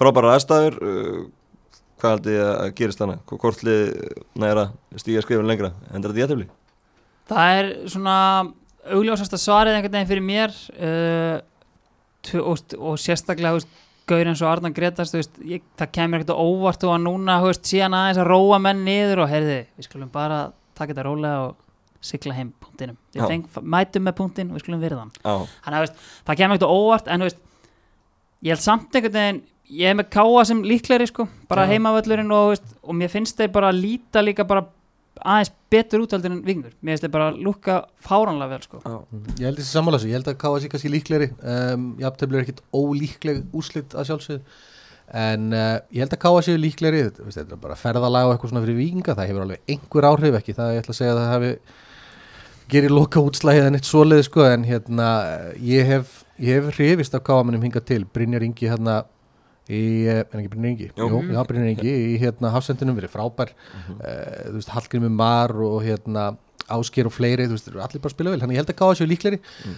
frábæra 0.00 0.36
aðstæður. 0.36 0.80
Uh, 0.80 1.20
hvað 2.00 2.16
haldið 2.16 2.32
þið 2.32 2.46
að 2.48 2.72
gerist 2.78 3.02
þannig 3.02 3.36
hvort 3.36 3.66
lið 3.68 3.92
næra 4.40 4.70
stíga 4.96 5.22
skrifin 5.26 5.50
lengra? 5.50 5.74
Endur 5.92 6.14
þetta 6.14 6.22
í 6.22 6.26
aðtöfli? 6.28 6.48
það 7.30 7.58
er 7.58 7.70
svona 7.90 8.16
augljósasta 8.90 9.38
svarið 9.40 9.76
einhvern 9.76 9.94
veginn 9.94 10.10
fyrir 10.10 10.24
mér 10.24 10.56
uh, 10.80 11.36
og, 12.40 12.74
og 12.78 12.98
sérstaklega 13.00 13.60
gaur 14.10 14.30
eins 14.30 14.42
og 14.44 14.50
Arnar 14.50 14.74
Gretars 14.76 15.14
það 15.14 15.90
kemur 15.94 16.20
ekkert 16.20 16.34
óvart 16.36 16.86
og 16.86 16.94
að 16.94 17.04
núna 17.06 17.38
veist, 17.44 17.66
síðan 17.70 17.96
aðeins 17.98 18.20
að 18.22 18.30
róa 18.30 18.60
menn 18.62 18.84
niður 18.86 19.24
og 19.24 19.30
heyrði, 19.32 19.60
við 19.78 19.88
skulum 19.88 20.10
bara 20.12 20.40
taka 20.78 20.92
þetta 20.92 21.06
rólega 21.06 21.44
og 21.48 21.56
sigla 22.04 22.34
heim 22.36 22.50
punktinum. 22.62 22.96
Feng, 23.12 23.46
mætum 23.60 24.06
með 24.08 24.16
punktin 24.18 24.50
og 24.50 24.56
við 24.56 24.64
skulum 24.64 24.82
virða 24.82 25.04
hann. 25.04 25.48
Þannig 25.66 25.80
að 25.80 26.04
það 26.28 26.40
kemur 26.40 26.58
ekkert 26.58 26.76
óvart 26.76 27.10
en 27.12 27.26
veist, 27.26 27.40
ég 28.40 28.54
held 28.54 28.64
samt 28.64 28.94
einhvern 28.96 29.18
veginn 29.18 29.42
ég 29.70 29.92
er 29.92 29.96
með 29.98 30.10
káa 30.14 30.42
sem 30.48 30.60
líklegri 30.66 31.06
sko 31.10 31.26
bara 31.50 31.66
heimavöllurinn 31.70 32.32
og, 32.34 32.58
og 32.82 32.96
mér 32.96 33.12
finnst 33.12 33.38
þeir 33.38 33.52
bara 33.54 33.70
líta 33.74 34.22
líka 34.24 34.46
bara 34.48 34.64
aðeins 35.20 35.52
betur 35.70 36.02
útveldur 36.04 36.32
en 36.32 36.40
vingur 36.44 36.72
mér 36.80 36.94
finnst 36.96 37.04
þeir 37.04 37.12
bara 37.14 37.30
lúka 37.34 37.76
fáránlega 38.04 38.54
vel 38.54 38.64
sko. 38.64 38.80
Já, 38.82 38.96
ég 39.40 39.46
held 39.46 39.60
þessi 39.60 39.74
sammála 39.76 40.00
þessu, 40.00 40.10
ég 40.10 40.18
held 40.18 40.30
að 40.32 40.38
KSI 40.42 40.70
kannski 40.72 40.92
líklegri. 40.92 41.28
Um, 41.40 41.86
jafntefli 42.00 42.38
er 42.38 42.46
ekkit 42.46 42.62
ólíkleg 42.74 43.42
úslit 43.56 43.94
að 43.94 44.10
sjálfsögðu. 44.10 44.58
En 45.20 45.46
uh, 45.50 45.76
ég 45.90 46.04
held 46.04 46.16
að 46.16 46.22
KSI 46.24 46.54
er 46.54 46.64
líklegri. 46.64 47.04
Þetta, 47.08 47.26
veist, 47.26 47.38
þetta 47.40 47.56
er 47.56 47.62
bara 47.66 47.78
ferðalag 47.78 48.28
og 48.28 48.34
eitthvað 48.34 48.52
svona 48.54 48.64
fyrir 48.66 48.80
vikinga 48.80 49.16
það 49.18 49.30
hefur 49.30 49.46
alveg 49.46 49.72
einhver 49.74 50.08
áhrif 50.10 50.40
ekki 50.40 50.56
það. 50.58 50.74
Ég 50.74 50.84
ætla 50.84 50.96
að 50.96 51.00
segja 51.00 51.14
að 51.14 51.22
það 51.22 51.32
hefur 51.36 51.78
gerir 52.70 52.94
loka 52.94 53.22
útslæðið 53.26 53.70
en 53.70 53.78
eitt 53.78 53.88
svoleið 53.88 54.26
sko. 54.28 54.44
En 54.46 54.66
hérna 54.68 55.08
ég 55.58 55.88
hef, 55.90 56.20
ég 56.38 56.60
hef 56.60 56.76
hrifist 56.76 57.16
af 57.18 57.24
KM-unum 57.26 57.66
hingað 57.66 57.88
til. 57.90 58.04
Brynjar 58.10 58.46
Ingi 58.46 58.70
hérna 58.70 59.02
í, 59.70 59.80
eh, 60.10 60.24
en 60.26 60.42
ekki 60.42 60.50
Brynjar 60.52 60.74
Ingi 60.74 60.90
Jú. 60.98 61.08
Jú, 61.14 61.22
já, 61.30 61.40
Brynjar 61.46 61.72
Ingi 61.76 61.96
í 62.10 62.20
hérna 62.20 62.50
hafsendinum 62.54 62.98
verið 62.98 63.14
frábær 63.14 63.54
Mhm. 63.54 63.98
uh, 64.00 64.46
þú 64.50 64.56
veist 64.58 64.72
Hallgrimur 64.74 65.10
Mar 65.14 65.52
og 65.54 65.82
hérna 65.86 66.30
ásker 66.70 67.06
og 67.08 67.10
fleiri, 67.10 67.48
þú 67.50 67.56
veist, 67.56 67.68
allir 67.74 67.98
bara 68.02 68.12
spila 68.14 68.30
vel 68.30 68.38
þannig 68.40 68.54
ég 68.54 68.60
held 68.62 68.70
að 68.70 68.78
káða 68.78 68.98
sér 69.00 69.08
líkleri 69.10 69.38
Mm. 69.66 69.74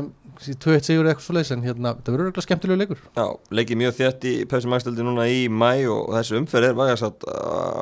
um, 0.00 0.12
2-1 0.40 0.84
sigur 0.88 1.04
eða 1.04 1.12
eitthvað 1.12 1.26
svo 1.26 1.34
leiðis 1.36 1.50
en 1.52 1.62
hérna, 1.66 1.90
það 2.00 2.14
verður 2.14 2.28
eitthvað 2.30 2.46
skemmtilegu 2.46 2.78
leikur 2.80 3.00
Já, 3.16 3.26
leikið 3.52 3.76
mjög 3.82 3.92
þétt 3.98 4.24
í 4.24 4.34
Pepsi 4.48 4.68
Max-deldi 4.72 5.04
núna 5.04 5.26
í 5.28 5.48
mæ 5.52 5.84
og 5.92 6.08
þessi 6.16 6.38
umferð 6.40 6.70
er 6.70 6.78
vægast 6.78 7.04
að 7.04 7.26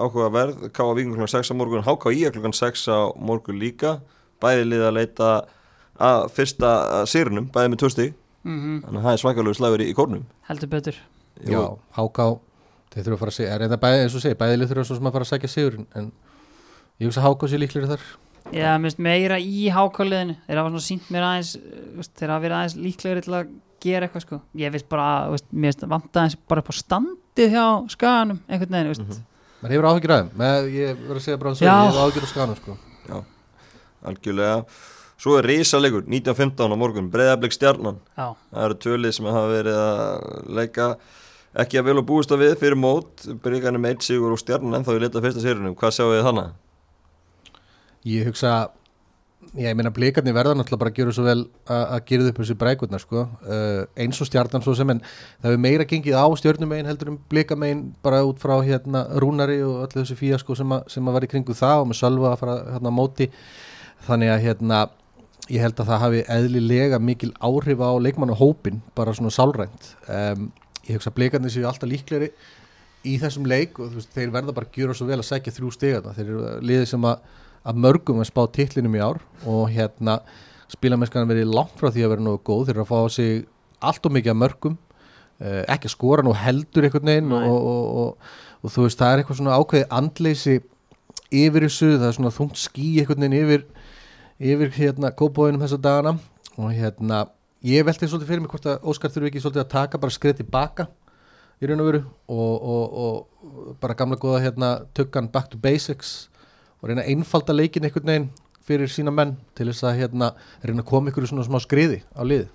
áhugaverð 0.03 0.73
K.A. 0.75 0.95
Víking 0.99 1.15
kl. 1.15 1.27
6 1.31 1.51
á 1.51 1.55
morgun, 1.55 1.85
H.K.I. 1.87 2.31
kl. 2.35 2.51
6 2.51 2.89
á 2.91 2.99
morgun 3.15 3.61
líka 3.63 4.01
bæði 4.43 4.65
lið 4.73 4.83
að 4.89 4.97
leita 4.99 5.29
að 5.99 6.29
fyrsta 6.35 6.73
sýrunum, 7.11 7.47
bæði 7.55 7.71
með 7.75 7.81
tvö 7.85 7.91
stig 7.95 8.15
mm 8.47 8.83
þannig 8.87 8.99
að 8.99 9.07
það 9.07 9.13
er 9.15 9.23
svakalegu 9.23 9.55
slagur 9.59 9.83
í, 9.83 9.89
í 9.91 9.95
kórnum 9.99 10.27
heldur 10.49 10.71
betur 10.75 10.99
Já, 11.47 11.61
háká, 11.99 12.27
þeir 12.95 13.05
þurfa 13.05 13.15
að 13.15 13.21
fara 13.23 13.33
að 13.33 13.37
segja, 13.39 13.53
er 13.55 13.65
þetta 13.67 13.81
bæði, 13.85 14.01
eins 14.05 14.17
og 14.19 14.25
segja, 14.25 14.39
bæði 14.41 14.57
lið 14.59 14.73
þurfa 14.73 14.87
svo 14.89 14.97
sem 14.99 15.07
að 15.11 15.15
fara 15.19 15.27
að 15.29 15.31
sækja 15.33 15.51
sigur 15.53 15.77
en 15.99 16.11
ég 16.99 17.07
hugsa 17.07 17.23
að 17.23 17.29
háká 17.29 17.49
sér 17.53 17.63
líkleri 17.63 17.91
þar. 17.93 18.05
Já, 18.49 18.69
mér 18.81 18.89
finnst 18.89 19.03
meira 19.05 19.39
í 19.39 19.69
hákáliðinu 19.69 20.37
þeir 20.47 20.59
hafa 20.63 20.73
svona 20.73 20.87
sínt 20.89 21.09
mér 21.13 21.27
aðeins 21.29 21.55
uh, 21.59 21.81
veist, 21.99 22.13
þeir 22.17 22.33
hafa 22.33 22.45
verið 22.47 22.59
aðeins 22.59 22.77
líklegri 22.81 23.25
til 23.27 23.35
að 23.37 23.51
gera 23.85 24.09
eitthvað 24.09 24.25
sko. 24.25 24.41
ég 24.59 24.73
veist 24.75 24.89
bara, 24.91 25.09
veist, 25.31 25.49
mér 25.53 25.75
finnst 25.75 25.85
vanta 25.93 26.23
aðeins 26.23 26.39
bara 26.49 26.65
upp 26.65 26.71
á 26.73 26.75
standið 26.79 27.53
hjá 27.55 27.67
skaganum 27.93 28.41
einhvern 28.49 28.73
veginn, 28.79 28.93
veist. 28.95 29.05
Mhm. 29.05 29.27
maður 29.61 29.75
hefur 29.77 29.89
áhyggjur 29.93 30.15
aðeim, 30.17 30.31
með, 30.41 30.71
ég 30.75 31.03
verður 31.03 31.21
að 31.21 31.27
segja 31.27 31.39
bara 31.43 31.51
að 31.53 31.61
Já. 31.61 31.69
ég 31.69 31.91
hefur 31.93 32.05
áhyggjur 32.09 32.25
á 32.25 32.33
skanum 32.33 32.57
sko. 32.63 32.79
algjörlega. 34.09 34.65
Svo 35.19 35.35
er 35.35 35.49
risalegur, 35.51 36.05
1915 36.07 36.71
á 36.71 36.77
morgun, 36.79 37.09
Breiðablik 37.11 37.51
stjarnan 37.53 37.97
Já, 38.15 38.37
Það 38.53 38.65
eru 38.65 38.77
tölið 38.85 39.15
sem 39.17 39.27
hafa 39.27 39.49
verið 39.51 39.79
að 39.83 40.53
leika 40.55 40.87
ekki 41.57 41.79
að 41.81 41.85
vel 41.89 41.99
og 42.03 42.07
búist 42.07 42.33
að 42.35 42.43
við 42.45 42.57
fyrir 42.61 42.77
mót 42.77 43.25
með 43.81 43.91
eitt 43.95 44.03
sigur 44.03 44.33
og 44.35 44.39
stjarnan 44.43 44.75
en 44.81 44.85
þá 44.85 44.93
ég 44.97 45.01
leta 45.07 45.23
fyrsta 45.25 45.41
sérunum, 45.45 45.75
hvað 45.79 45.95
sjáu 45.97 46.11
þið 46.13 46.27
þannig? 46.29 46.51
ég 48.09 48.27
hugsa 48.29 48.53
ég 49.57 49.75
meina 49.77 49.91
blikarnir 49.95 50.35
verða 50.37 50.53
náttúrulega 50.59 50.81
bara 50.83 50.91
að 50.93 50.99
gera 50.99 51.13
svo 51.17 51.25
vel 51.25 51.41
að 51.73 52.03
gera 52.11 52.27
upp 52.29 52.39
þessi 52.43 52.57
brækurnar 52.61 53.01
sko. 53.01 53.23
uh, 53.49 53.87
eins 53.97 54.21
og 54.21 54.29
stjarnan 54.29 54.63
svo 54.65 54.75
sem 54.77 54.91
en 54.93 55.01
það 55.01 55.49
hefur 55.49 55.63
meira 55.65 55.87
gengið 55.89 56.19
á 56.21 56.27
stjörnumegin 56.37 56.87
heldur 56.91 57.09
um 57.15 57.19
blikamegin 57.33 57.83
bara 58.05 58.21
út 58.29 58.39
frá 58.43 58.59
hérna 58.63 59.07
rúnari 59.17 59.63
og 59.65 59.89
öllu 59.89 60.05
þessi 60.05 60.57
sem, 60.57 60.69
að- 60.77 60.89
sem 60.93 61.09
að 61.09 61.13
var 61.13 61.25
í 61.25 61.31
kringu 61.33 61.55
það 61.57 61.81
og 61.81 61.89
með 61.89 62.01
sölva 62.03 62.33
að 62.35 62.39
fara 62.39 62.57
hérna 62.77 62.91
móti 62.93 63.31
þannig 64.07 64.35
að 64.35 64.45
hérna 64.45 64.89
ég 65.49 65.61
held 65.65 65.81
að 65.81 65.89
það 65.89 66.03
hafi 66.05 66.23
eðlilega 66.29 66.99
mikil 67.01 67.33
áhrif 67.41 67.81
á 67.81 67.91
leikmannahópin 68.05 68.83
bara 68.95 69.15
svona 69.17 69.33
sálrænt 69.33 69.95
um, 70.09 70.51
ég 70.89 70.99
hugsa 70.99 71.13
að 71.13 71.19
blikarnir 71.19 71.55
séu 71.55 71.69
alltaf 71.69 71.91
líklegri 71.91 72.33
í 73.07 73.15
þessum 73.23 73.47
leik 73.49 73.79
og 73.79 73.95
veist, 73.95 74.11
þeir 74.15 74.33
verða 74.35 74.55
bara 74.57 74.69
að 74.69 74.81
gjöra 74.81 74.97
svo 74.97 75.07
vel 75.09 75.21
að 75.21 75.29
sækja 75.29 75.55
þrjú 75.55 75.73
stigarna 75.75 76.15
þeir 76.17 76.27
eru 76.27 76.53
liðið 76.65 76.91
sem 76.91 77.07
að, 77.09 77.23
að 77.69 77.81
mörgum 77.85 78.23
að 78.23 78.31
spá 78.31 78.43
titlinum 78.57 78.97
í 78.99 79.05
ár 79.05 79.23
og 79.47 79.69
hérna 79.75 80.19
spilamennskan 80.73 81.29
verið 81.29 81.55
langt 81.55 81.79
frá 81.79 81.91
því 81.93 82.05
að 82.05 82.13
vera 82.13 82.25
nógu 82.27 82.43
góð. 82.45 82.67
Þeir 82.69 82.75
eru 82.77 82.85
að 82.85 82.91
fá 82.91 83.15
sig 83.15 83.47
allt 83.79 84.09
og 84.09 84.15
mikið 84.15 84.35
að 84.35 84.41
mörgum 84.43 84.75
uh, 84.77 85.63
ekki 85.65 85.89
að 85.89 85.95
skora 85.95 86.25
nú 86.27 86.35
heldur 86.37 86.89
einhvern 86.89 87.13
veginn 87.13 87.37
og, 87.37 87.47
og, 87.47 87.87
og, 88.03 88.35
og 88.63 88.75
þú 88.75 88.89
veist 88.89 89.01
það 89.01 89.13
er 89.13 89.23
eitthvað 89.23 89.41
svona 89.41 89.59
ákveðið 89.59 89.97
andleysi 90.01 90.59
yfir 91.29 91.67
þessu, 91.69 91.91
það 91.95 92.09
er 92.09 92.19
svona 92.19 92.35
þungt 92.35 92.61
ský 92.61 92.89
einhvern 93.01 93.25
veginn 93.25 93.41
yfir 93.43 93.67
yfir 94.39 94.75
hérna 94.77 95.13
kópóinum 95.19 95.63
þessa 95.65 95.81
dagana 95.83 96.15
og 96.59 96.75
hérna 96.75 97.25
ég 97.67 97.87
velti 97.87 98.07
svolítið 98.07 98.31
fyrir 98.31 98.43
mig 98.45 98.53
hvort 98.53 98.67
að 98.71 98.89
Óskar 98.91 99.13
þurfi 99.13 99.33
ekki 99.33 99.43
svolítið 99.43 99.65
að 99.65 99.73
taka 99.73 100.01
bara 100.03 100.15
skrið 100.15 100.41
tilbaka 100.43 100.89
í 101.59 101.69
raun 101.69 101.83
og 101.83 101.89
veru 101.89 102.03
og, 102.31 102.69
og, 103.03 103.79
bara 103.83 103.97
gamla 103.99 104.19
góða 104.21 104.43
hérna 104.45 104.69
tökkan 104.95 105.31
back 105.33 105.51
to 105.51 105.59
basics 105.59 106.29
og 106.79 106.91
reyna 106.91 107.03
að 107.03 107.17
einfalda 107.17 107.57
leikin 107.57 107.89
einhvern 107.89 108.13
veginn 108.13 108.29
fyrir 108.69 108.93
sína 108.93 109.11
menn 109.15 109.35
til 109.59 109.67
þess 109.71 109.89
að 109.89 110.05
hérna 110.05 110.31
reyna 110.63 110.85
að 110.85 110.91
koma 110.93 111.11
ykkur 111.11 111.27
í 111.27 111.33
svona 111.33 111.47
smá 111.47 111.59
skriði 111.65 112.03
á 112.15 112.23
lið 112.23 112.47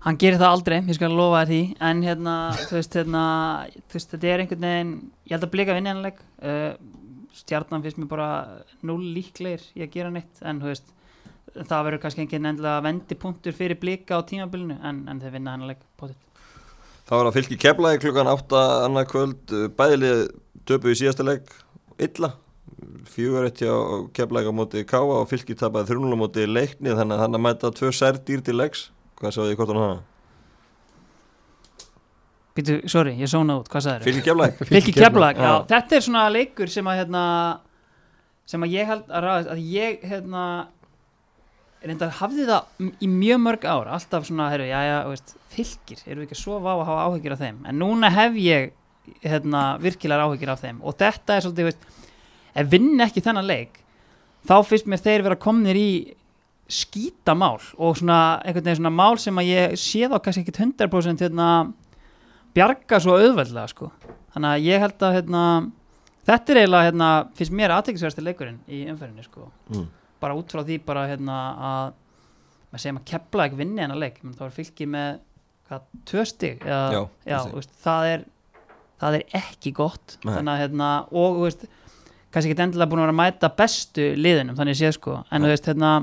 hann 0.00 0.18
gerir 0.18 0.40
það 0.40 0.54
aldrei, 0.54 0.78
ég 0.88 0.96
skal 0.96 1.12
lofa 1.12 1.42
því 1.46 1.60
en 1.86 2.00
hérna, 2.06 2.36
þú 2.56 2.78
veist, 2.78 2.94
hérna 2.96 3.24
þú 3.76 3.98
veist, 3.98 4.14
þetta 4.14 4.30
er 4.30 4.42
einhvern 4.44 4.64
veginn 4.66 4.94
ég 5.28 5.34
held 5.36 5.46
að 5.46 5.52
blika 5.54 5.76
vinniðanleik 5.76 6.22
uh, 6.40 6.72
stjarnan 7.36 7.84
finnst 7.84 8.00
mér 8.00 8.10
bara 8.10 8.30
null 8.86 9.12
líklegir 9.14 9.66
í 9.76 9.84
að 9.84 9.92
gera 9.94 10.14
neitt, 10.14 10.40
en 10.40 10.62
þú 10.62 10.72
veist 10.72 10.88
það 11.56 11.86
verður 11.86 12.02
kannski 12.04 12.24
engin 12.24 12.50
endilega 12.50 12.84
vendipunktur 12.84 13.56
fyrir 13.56 13.80
blika 13.80 14.18
á 14.18 14.26
tímabilinu, 14.26 14.76
en, 14.82 15.02
en 15.10 15.22
þeir 15.22 15.34
vinna 15.38 15.56
hann 15.56 15.66
leik 15.70 15.82
potið. 16.00 16.18
Það 17.08 17.18
var 17.18 17.30
að 17.30 17.36
fylgi 17.40 17.58
keflaði 17.58 18.02
klukkan 18.04 18.30
8 18.30 18.62
annað 18.86 19.08
kvöld 19.10 19.56
bæðilið 19.78 20.20
töpu 20.68 20.92
í 20.92 20.98
síðasta 21.00 21.26
leik 21.26 21.50
illa 22.00 22.34
fjögur 23.10 23.48
eitt 23.48 23.60
hjá 23.60 23.72
keflaði 24.16 24.52
á 24.52 24.54
móti 24.54 24.84
Káa 24.88 25.20
og 25.20 25.26
fylgi 25.30 25.56
tapaði 25.58 25.96
3-0 25.96 26.14
á 26.14 26.18
móti 26.20 26.46
leikni 26.46 26.94
þannig 26.94 27.16
að 27.16 27.24
hann 27.24 27.38
að 27.38 27.44
mæta 27.46 27.72
tvö 27.74 27.90
særdýr 27.96 28.44
til 28.46 28.56
leiks 28.56 28.86
hvað 29.20 29.34
sáðu 29.36 29.50
þið 29.50 29.58
hvort 29.58 29.72
hann 29.72 29.82
hana? 29.82 29.98
Býtu, 32.56 32.76
sorry, 32.90 33.14
ég 33.20 33.30
sóna 33.30 33.60
út, 33.60 33.68
hvað 33.70 33.86
sagður 33.86 34.06
Fylgi 34.08 34.22
keflaði? 34.26 34.68
Fylki 34.70 34.94
Keflag, 34.96 35.38
já. 35.44 35.52
Þetta 35.70 35.96
er 35.96 36.06
svona 36.06 36.24
leikur 36.34 36.72
sem 36.72 36.88
að 36.90 37.00
hérna, 37.02 37.24
sem 38.50 38.66
að 38.66 38.74
ég 38.74 38.90
held 38.90 39.06
að 39.06 39.26
ráðast 39.26 39.52
að 39.54 39.60
ég 39.70 40.06
hérna 40.10 40.44
reyndar 41.84 42.12
hafði 42.18 42.46
það 42.48 42.90
í 43.00 43.08
mjög 43.10 43.40
mörg 43.44 43.64
ár 43.64 43.90
alltaf 43.96 44.26
svona, 44.28 44.50
herru, 44.52 44.68
já, 44.68 44.78
já, 44.84 44.96
veist, 45.08 45.34
fylgir 45.54 46.02
eru 46.06 46.20
við 46.20 46.28
ekki 46.28 46.36
að 46.36 46.42
sofa 46.42 46.74
á 46.74 46.76
að 46.76 46.86
hafa 46.90 47.06
áhyggjur 47.08 47.34
af 47.36 47.42
þeim 47.44 47.60
en 47.70 47.80
núna 47.80 48.12
hef 48.14 48.38
ég 48.40 48.72
hérna, 49.24 49.62
virkilegar 49.80 50.26
áhyggjur 50.26 50.52
af 50.54 50.64
þeim 50.64 50.80
og 50.84 50.96
þetta 51.00 51.36
er 51.36 51.46
svolítið, 51.46 51.70
veist, 51.70 51.86
ef 52.60 52.72
vinn 52.72 53.04
ekki 53.06 53.24
þennan 53.24 53.48
leik 53.48 53.80
þá 54.48 54.56
finnst 54.68 54.88
mér 54.90 55.04
þeir 55.04 55.26
vera 55.26 55.40
komnir 55.40 55.78
í 55.80 55.90
skítamál 56.70 57.58
og 57.80 57.98
svona 57.98 58.20
einhvern 58.44 58.68
veginn 58.68 58.82
svona 58.82 58.94
mál 58.94 59.18
sem 59.18 59.40
að 59.40 59.50
ég 59.50 59.78
sé 59.80 60.06
þá 60.06 60.18
kannski 60.22 60.44
ekki 60.44 60.54
100% 60.54 61.24
hérna 61.24 61.48
bjarga 62.54 63.00
svo 63.02 63.16
auðveldlega 63.18 63.70
sko. 63.72 63.90
þannig 64.34 64.50
að 64.52 64.66
ég 64.68 64.84
held 64.84 65.06
að 65.06 65.16
hérna, 65.16 65.44
þetta 66.28 66.52
er 66.52 66.60
eiginlega 66.60 66.90
hérna, 66.90 67.08
finnst 67.38 67.56
mér 67.58 67.74
aðtekisverðasti 67.74 68.24
leikurinn 68.26 68.60
í 68.70 68.84
umferðinni 68.92 69.26
sko. 69.26 69.48
Mm. 69.72 69.88
Bara 70.20 70.36
út 70.38 70.52
frá 70.52 70.62
því 70.66 70.78
bara 70.86 71.06
hérna, 71.10 71.38
að 71.70 71.92
maður 72.70 72.84
segjum 72.84 73.00
að 73.00 73.08
kepla 73.10 73.46
ekki 73.48 73.60
vinni 73.60 73.82
hennar 73.84 74.00
leik 74.00 74.20
menn 74.22 74.36
þá 74.38 74.44
er 74.46 74.54
fylki 74.54 74.86
með 74.90 75.20
hvað, 75.70 75.86
tvö 76.10 76.24
stig 76.28 76.64
eða, 76.66 76.80
Já, 76.94 77.00
já 77.26 77.36
tvö 77.36 77.44
stig. 77.44 77.54
veist, 77.60 77.76
það, 77.84 78.08
er, 78.14 78.24
það 79.02 79.18
er 79.20 79.38
ekki 79.40 79.72
gott 79.80 80.16
þannig 80.24 80.52
að 80.54 80.60
hérna, 80.64 80.90
og 81.10 81.40
veist, 81.44 81.64
kannski 82.30 82.52
ekki 82.54 82.66
endilega 82.66 82.90
búin 82.92 83.02
að 83.02 83.08
vera 83.08 83.16
að 83.16 83.22
mæta 83.24 83.52
bestu 83.58 84.10
liðinum 84.18 84.58
þannig 84.58 84.78
séð 84.78 84.94
sko 85.00 85.16
en 85.34 85.48
veist 85.50 85.66
hérna 85.70 85.94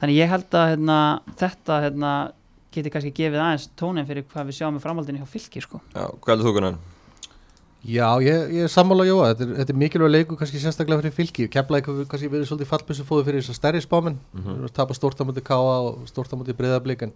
þannig 0.00 0.18
ég 0.18 0.32
held 0.32 0.56
að 0.58 0.72
hérna, 0.72 0.98
þetta 1.38 1.78
hérna, 1.84 2.14
geti 2.74 2.90
kannski 2.90 3.12
gefið 3.14 3.38
aðeins 3.44 3.68
tónin 3.78 4.08
fyrir 4.08 4.26
hvað 4.32 4.48
við 4.50 4.56
sjáum 4.58 4.74
með 4.74 4.82
framhaldinu 4.82 5.20
hjá 5.22 5.28
fylki 5.30 5.62
sko. 5.62 5.78
Já, 5.94 6.08
hvað 6.10 6.32
heldur 6.32 6.48
þú 6.48 6.54
Gunnar? 6.56 6.78
Já, 7.84 8.06
ég, 8.24 8.52
ég 8.56 8.64
er 8.64 8.70
sammála 8.72 9.04
Jóa, 9.04 9.30
þetta 9.34 9.44
er, 9.44 9.56
þetta 9.60 9.72
er 9.74 9.78
mikilvæg 9.82 10.12
leiku 10.14 10.36
kannski 10.40 10.60
sérstaklega 10.62 11.02
fyrir 11.02 11.16
fylki, 11.18 11.48
keflaði 11.52 11.84
kannski 12.08 12.30
verið 12.32 12.46
svolítið 12.48 12.70
fallbissu 12.70 13.04
fóðu 13.04 13.26
fyrir 13.26 13.42
þessar 13.44 13.58
stærri 13.58 13.82
spáminn 13.84 14.16
mm 14.16 14.40
Mhm. 14.40 14.54
-hmm. 14.54 14.72
tapa 14.72 14.94
stórtamöndi 14.94 15.42
káa 15.44 15.74
og 15.84 16.08
stórtamöndi 16.08 16.56
breyðablík 16.56 17.02
en, 17.02 17.12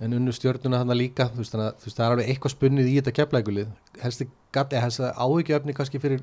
en 0.00 0.12
unnu 0.12 0.32
stjörnuna 0.32 0.78
hann 0.78 0.88
líka. 0.96 1.28
Þú 1.28 1.36
veist, 1.36 1.52
þannig 1.52 1.68
að 1.68 1.76
þú 1.76 1.84
veist, 1.84 1.96
það 1.98 2.06
er 2.06 2.10
alveg 2.10 2.28
eitthvað 2.28 2.54
spunnið 2.56 2.88
í 2.88 2.96
þetta 2.96 3.16
keflaðigulið, 3.18 3.66
helst 4.02 4.20
helst 4.80 5.00
áhyggjöfni 5.00 5.74
kannski 5.74 5.98
fyrir 6.00 6.22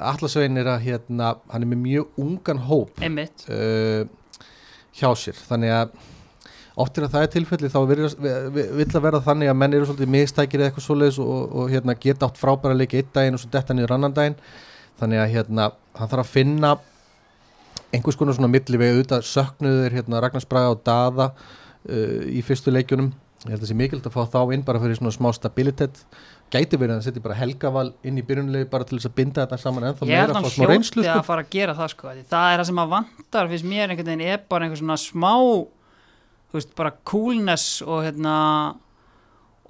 Allasvein 0.00 0.56
er 0.56 0.66
að 0.66 0.80
hérna, 0.84 1.34
hann 1.50 1.62
er 1.62 1.68
með 1.68 1.80
mjög 1.82 2.06
ungan 2.18 2.58
hóp 2.58 3.00
uh, 3.48 4.04
hjá 4.96 5.10
sér. 5.16 5.34
Þannig 5.48 5.70
að 5.70 5.90
oft 6.82 6.98
er 6.98 7.06
að 7.06 7.14
það 7.14 7.24
er 7.26 7.30
tilfelli 7.34 7.70
þá 7.72 7.78
virðast- 7.90 8.20
vi- 8.24 8.34
vi- 8.56 8.66
vill 8.80 8.88
að 8.98 9.04
vera 9.06 9.20
þannig 9.26 9.50
að 9.52 9.56
menn 9.62 9.74
eru 9.78 9.86
svolítið 9.88 10.12
mistækir 10.16 10.60
eða 10.60 10.70
eitthvað 10.70 10.86
svoleiðis 10.88 11.18
og, 11.22 11.54
og 11.62 11.70
hérna, 11.72 11.94
geta 12.00 12.26
átt 12.28 12.40
frábæra 12.40 12.76
leiki 12.76 13.00
einn 13.02 13.10
daginn 13.14 13.34
og 13.38 13.40
svo 13.44 13.50
detta 13.54 13.74
niður 13.76 13.94
annan 13.98 14.14
daginn. 14.16 14.36
Þannig 15.00 15.22
að 15.24 15.32
hérna, 15.36 15.70
hann 15.98 16.08
þarf 16.12 16.24
að 16.26 16.32
finna 16.34 16.74
einhvers 17.94 18.18
konar 18.20 18.36
svona 18.36 18.50
milliveg. 18.52 18.92
Auðvitað 18.94 19.24
söknuður 19.30 19.96
hérna, 19.96 20.20
Ragnars 20.22 20.46
Braga 20.50 20.74
og 20.74 20.82
Daða 20.86 21.30
uh, 21.32 22.20
í 22.30 22.42
fyrstu 22.46 22.72
leikjunum. 22.74 23.12
Ég 23.46 23.54
held 23.54 23.62
að 23.62 23.64
það 23.64 23.70
sé 23.72 23.78
mikilvægt 23.80 24.10
að 24.10 24.16
fá 24.18 24.24
þá 24.34 24.40
inn 24.54 24.62
bara 24.66 24.80
fyrir 24.82 24.98
svona 25.00 25.14
smá 25.16 25.30
stabilitet. 25.32 26.02
Gæti 26.52 26.76
verið 26.76 26.92
að 26.92 26.96
hann 26.98 27.04
setja 27.06 27.22
bara 27.24 27.36
helgaval 27.38 27.86
inn 28.04 28.18
í 28.20 28.24
byrjunlegi 28.26 28.66
bara 28.68 28.84
til 28.84 28.98
þess 28.98 29.08
að 29.08 29.14
binda 29.16 29.44
þetta 29.46 29.58
saman 29.62 29.84
ég 29.86 29.92
held 29.94 30.00
meira 30.10 30.24
að 30.26 30.34
fá 30.34 30.40
hann 30.42 30.50
smá 30.52 30.66
reynslu 30.68 31.00
hljóti 31.00 31.08
sko. 31.12 31.20
að 31.22 31.28
fara 31.30 31.44
að 31.46 31.50
gera 31.54 31.74
það 31.78 31.92
sko, 31.94 32.08
það 32.34 32.48
er 32.50 32.58
það 32.60 32.66
sem 32.70 32.80
að 32.82 32.90
vantar 32.96 33.50
fyrst 33.52 33.68
mér 33.70 33.84
einhvern 33.94 34.08
veginn 34.10 34.24
er 34.34 34.40
bara 34.50 34.66
einhver 34.66 34.80
svona 34.82 34.96
smá 34.98 35.30
þú 36.50 36.58
veist, 36.58 36.72
bara 36.76 36.92
coolness 37.04 37.66
og 37.86 38.04
hérna 38.04 38.36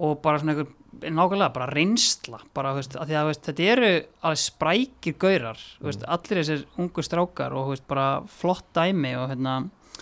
og 0.00 0.20
bara 0.24 0.38
svona 0.40 0.54
einhver 0.54 0.70
nákvæmlega, 1.00 1.52
bara 1.54 1.66
reynsla 1.70 2.40
bara, 2.56 2.72
þú 2.74 2.80
veist, 2.80 2.94
að 2.98 3.10
því 3.10 3.16
að 3.20 3.26
veist, 3.30 3.42
þetta 3.46 3.66
eru 3.74 3.90
alveg 4.26 4.40
sprækir 4.42 5.14
gaurar, 5.22 5.60
þú 5.80 5.90
veist, 5.90 6.06
allir 6.16 6.40
þessir 6.40 6.64
ungu 6.82 7.04
strákar 7.06 7.52
og 7.56 7.68
þú 7.68 7.74
veist, 7.76 7.86
bara 7.88 8.06
flott 8.40 8.66
dæmi 8.76 9.12
og 9.20 9.28
hérna, 9.34 9.58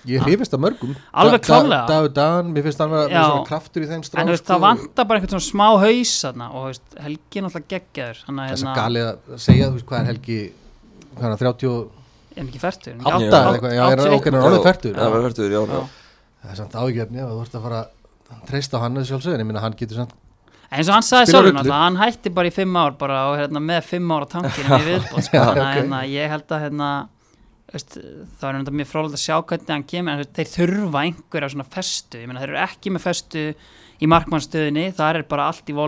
Ég 0.07 0.23
hrifist 0.23 0.53
af 0.55 0.61
mörgum 0.63 0.93
Alveg 1.13 1.41
Da- 1.41 1.43
da- 1.43 1.47
klárlega. 1.49 1.87
Dagur 1.89 2.13
Dan, 2.15 2.53
mér 2.55 2.63
finnst 2.63 2.79
hann 2.79 2.91
vera 2.91 3.09
Já. 3.11 3.19
með 3.19 3.31
svona 3.33 3.47
kraftur 3.49 3.83
í 3.83 3.89
þeim 3.91 4.05
strák 4.07 4.21
en 4.23 4.29
þú 4.29 4.31
veist, 4.31 4.45
það 4.47 4.61
vantar 4.63 5.05
bara 5.09 5.19
einhvern 5.19 5.35
svona 5.35 5.51
smá 5.51 5.67
haus 5.83 6.13
þarna 6.23 6.47
og 6.55 6.61
þú 6.63 6.69
veist, 6.69 6.99
Helgi 7.03 7.39
er 7.39 7.43
náttúrulega 7.43 7.69
geggjaður 7.75 8.21
þannig 8.29 8.43
að 8.45 8.53
Þess 8.53 8.63
hérna, 8.63 8.71
að 8.71 8.79
gali 8.79 9.01
að 9.09 9.39
segja, 9.43 9.67
þú 9.69 9.75
veist, 9.75 9.87
hvað 9.91 9.99
er 10.01 10.07
Helgi 10.13 10.39
hvað 11.19 11.25
er 11.25 11.29
hann, 11.29 11.39
30 11.39 11.67
og- 11.69 11.91
en 12.37 12.47
ekki 12.47 12.61
færtur 12.63 12.95
Átta 12.95 13.19
eða 13.19 13.53
eitthvað, 13.59 13.75
já, 13.75 13.85
er 13.91 13.99
er 13.99 14.47
orðið 14.47 14.69
færtur 14.69 14.93
Já, 14.95 14.99
það 15.03 15.11
var 15.11 15.23
færtur, 15.27 15.51
já, 15.51 15.61
já. 15.67 15.83
Það 16.43 16.51
er 16.53 16.59
samt 16.63 16.79
ágefni 16.79 17.23
að 17.25 17.35
þú 17.35 17.43
ert 17.45 17.59
að 17.59 17.67
fara 17.67 17.83
að 17.83 18.43
treysta 18.49 18.81
hann 18.83 18.99
eða 18.99 19.11
sjálfsögðin, 19.11 19.43
ég 19.45 19.49
minna 19.49 19.63
hann 19.65 19.77
getur 19.79 20.03
samt 20.03 20.17
En 20.69 20.83
eins 20.83 20.89
og 20.91 20.99
hann 20.99 21.07
sagði 21.07 21.33
rullu. 21.39 21.53
náttúrulega, 21.57 21.85
hann 21.87 21.97
hætti 21.97 22.33
bara 22.37 22.51
í 22.51 22.53
fimm 22.53 22.75
ár 22.77 22.97
bara 23.01 23.21
og 23.31 23.39
hérna, 23.41 23.63
með 23.65 23.87
fimm 23.89 24.11
ára 24.13 24.27
tankinu 24.29 24.77
í 24.77 24.85
viðbót 24.91 25.25
sko. 25.25 25.39
Já, 25.39 25.45
þannig 25.47 25.63
að 25.65 25.79
hérna, 25.79 26.01
ég 26.13 26.35
held 26.35 26.53
að 26.53 26.65
hérna, 26.67 26.89
veist, 27.73 27.97
það 28.43 28.49
er 28.51 28.77
mjög 28.83 28.91
frólægt 28.91 29.17
að 29.17 29.23
sjá 29.23 29.37
hvernig 29.39 29.73
hann 29.73 29.87
kemur 29.89 30.13
en 30.13 30.35
þeir 30.37 30.51
þurfa 30.53 31.05
einhverja 31.07 31.51
svona 31.55 31.69
festu 31.73 32.21
ég 32.21 32.29
meina 32.29 32.43
þeir 32.45 32.53
eru 32.53 32.61
ekki 32.67 32.93
með 32.93 33.07
festu 33.07 33.47
í 33.99 34.11
markmannstöðinni, 34.13 34.85
það 34.99 35.23
er 35.23 35.27
bara 35.33 35.49
allt 35.49 35.73
í 35.73 35.79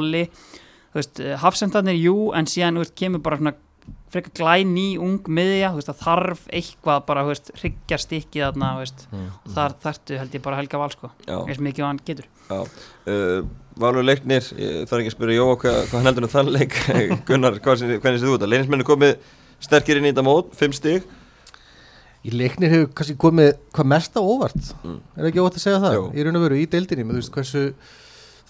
veist, 0.95 1.21
hafsendarnir 1.45 1.99
jú 2.01 2.31
en 2.37 2.49
síðan 2.51 2.81
veist, 2.81 2.97
kemur 2.99 3.23
bara 3.25 3.39
svona 3.41 3.55
frekar 4.11 4.33
glæný 4.35 4.87
ung 4.99 5.29
miðja, 5.31 5.71
þú 5.71 5.81
veist, 5.81 5.93
þarf 6.01 6.43
eitthvað 6.51 7.03
bara, 7.07 7.25
hryggjar 7.61 8.03
stikkið 8.03 8.45
þarna, 8.47 8.71
þú 8.75 8.85
veist, 8.85 9.05
og 9.15 9.55
þar 9.55 9.77
þarftu 9.85 10.19
held 10.19 10.35
ég 10.35 10.45
bara 10.45 10.59
Helga 10.59 10.81
Val, 10.83 10.91
sko, 10.95 11.13
eins 11.29 11.63
mikið 11.63 11.85
og 11.85 11.89
hann 11.89 12.01
getur. 12.09 12.27
Já, 12.51 12.59
uh, 13.15 13.37
Valur 13.81 14.05
leiknir, 14.05 14.43
þarf 14.43 14.99
ekki 14.99 15.13
að 15.13 15.15
spyrja 15.15 15.39
Jóa 15.39 15.55
hvað, 15.63 15.79
hvað 15.87 15.97
hann 15.97 16.11
heldur 16.11 16.27
um 16.27 16.33
þann 16.35 16.53
leik. 16.57 16.77
Gunnar, 17.29 17.57
hvernig 17.63 18.03
séð 18.03 18.27
þú 18.27 18.35
þetta? 18.35 18.51
Leinismenni 18.51 18.89
komið 18.89 19.15
sterkir 19.63 20.01
inn 20.01 20.09
í 20.09 20.11
þetta 20.11 20.27
mót, 20.27 20.51
5 20.59 20.77
stig. 20.77 21.07
Í 22.27 22.35
leiknir 22.35 22.75
hefur 22.75 22.91
kannski 22.99 23.17
komið 23.17 23.55
hvað 23.73 23.91
mest 23.95 24.19
á 24.19 24.21
óvart. 24.21 24.73
Mm. 24.83 24.99
Er 25.17 25.31
ekki 25.31 25.41
óvart 25.41 25.57
að 25.57 25.65
segja 25.65 25.81
það? 25.81 25.97
Jú. 25.97 26.03
Í 26.13 26.27
raun 26.27 26.41
og 26.41 26.45
veru 26.45 26.59
í 26.61 26.67
deildinni, 26.69 27.07
með 27.07 27.17
þú 27.17 27.23
veist 27.23 27.37
hversu 27.39 27.65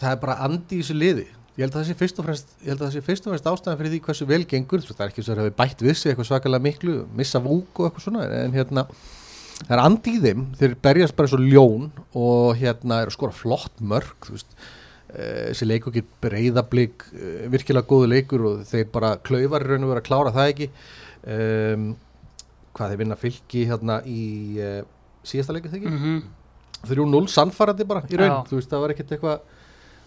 Það 0.01 0.15
er 0.15 0.21
bara 0.23 0.39
andi 0.47 0.79
í 0.79 0.81
þessu 0.81 0.97
liði 0.97 1.27
Ég 1.61 1.67
held 1.67 1.75
að 1.75 1.83
það 1.83 1.89
sé 1.91 1.95
fyrst 2.01 2.21
og 2.21 2.25
fremst, 2.25 2.53
fremst 3.29 3.49
ástæðan 3.51 3.77
fyrir 3.77 3.93
því 3.93 3.99
hversu 4.07 4.27
vel 4.31 4.45
gengur. 4.49 4.81
Það 4.81 5.03
er 5.05 5.11
ekki 5.11 5.25
svo 5.25 5.35
að 5.35 5.41
það 5.41 5.45
hefur 5.45 5.57
bætt 5.59 5.83
við 5.85 5.97
sig 6.01 6.13
eitthvað 6.13 6.29
svakalega 6.31 6.65
miklu 6.65 6.95
Missa 7.19 7.41
vúk 7.45 7.81
og 7.83 7.89
eitthvað 7.91 8.07
svona 8.07 8.23
En 8.39 8.57
hérna, 8.57 8.85
það 9.59 9.75
er 9.77 9.83
andi 9.83 10.15
í 10.17 10.23
þeim. 10.25 10.47
Þeir 10.57 10.77
berjast 10.89 11.17
bara 11.19 11.33
svo 11.35 11.41
ljón 11.43 11.91
Og 12.17 12.57
hérna 12.63 13.03
er 13.03 13.13
að 13.13 13.17
skora 13.19 13.37
flott 13.37 13.85
mörg 13.93 14.25
Þú 14.25 14.39
veist. 14.39 14.57
Eh, 15.11 15.51
Þessi 15.51 15.69
leikur 15.69 15.97
get 15.99 16.11
breyðablík 16.25 17.07
Virkilega 17.53 17.91
góðu 17.93 18.09
leikur 18.15 18.49
Og 18.55 18.65
þeir 18.71 18.89
bara 18.97 19.13
klaufar 19.21 19.67
í 19.67 19.71
raun 19.75 19.85
og 19.85 19.93
veru 19.93 20.01
að 20.01 20.09
klára 20.09 20.35
það 20.39 20.55
ekki. 20.55 20.73
Um, 21.21 21.91
hvað 22.73 22.93
þeir 22.95 23.01
vinna 23.03 23.17
fylki 23.21 23.67
hérna 23.69 24.01
í 24.09 24.23
uh, 24.65 24.77
síðasta 25.27 25.53
leikið 25.53 25.75
þegar 25.77 25.93
mm 25.93 26.05
mm. 26.15 26.37
3-0 26.89 27.27
sannfærandi 27.29 27.85
bara 27.85 28.01
í 28.09 28.17
raun. 28.17 28.31
Já. 28.31 28.45
þú 28.49 28.57
veist 28.57 28.71
það 28.71 28.81
var 28.87 28.93
ekkert 28.95 29.11
eitthvað 29.13 29.59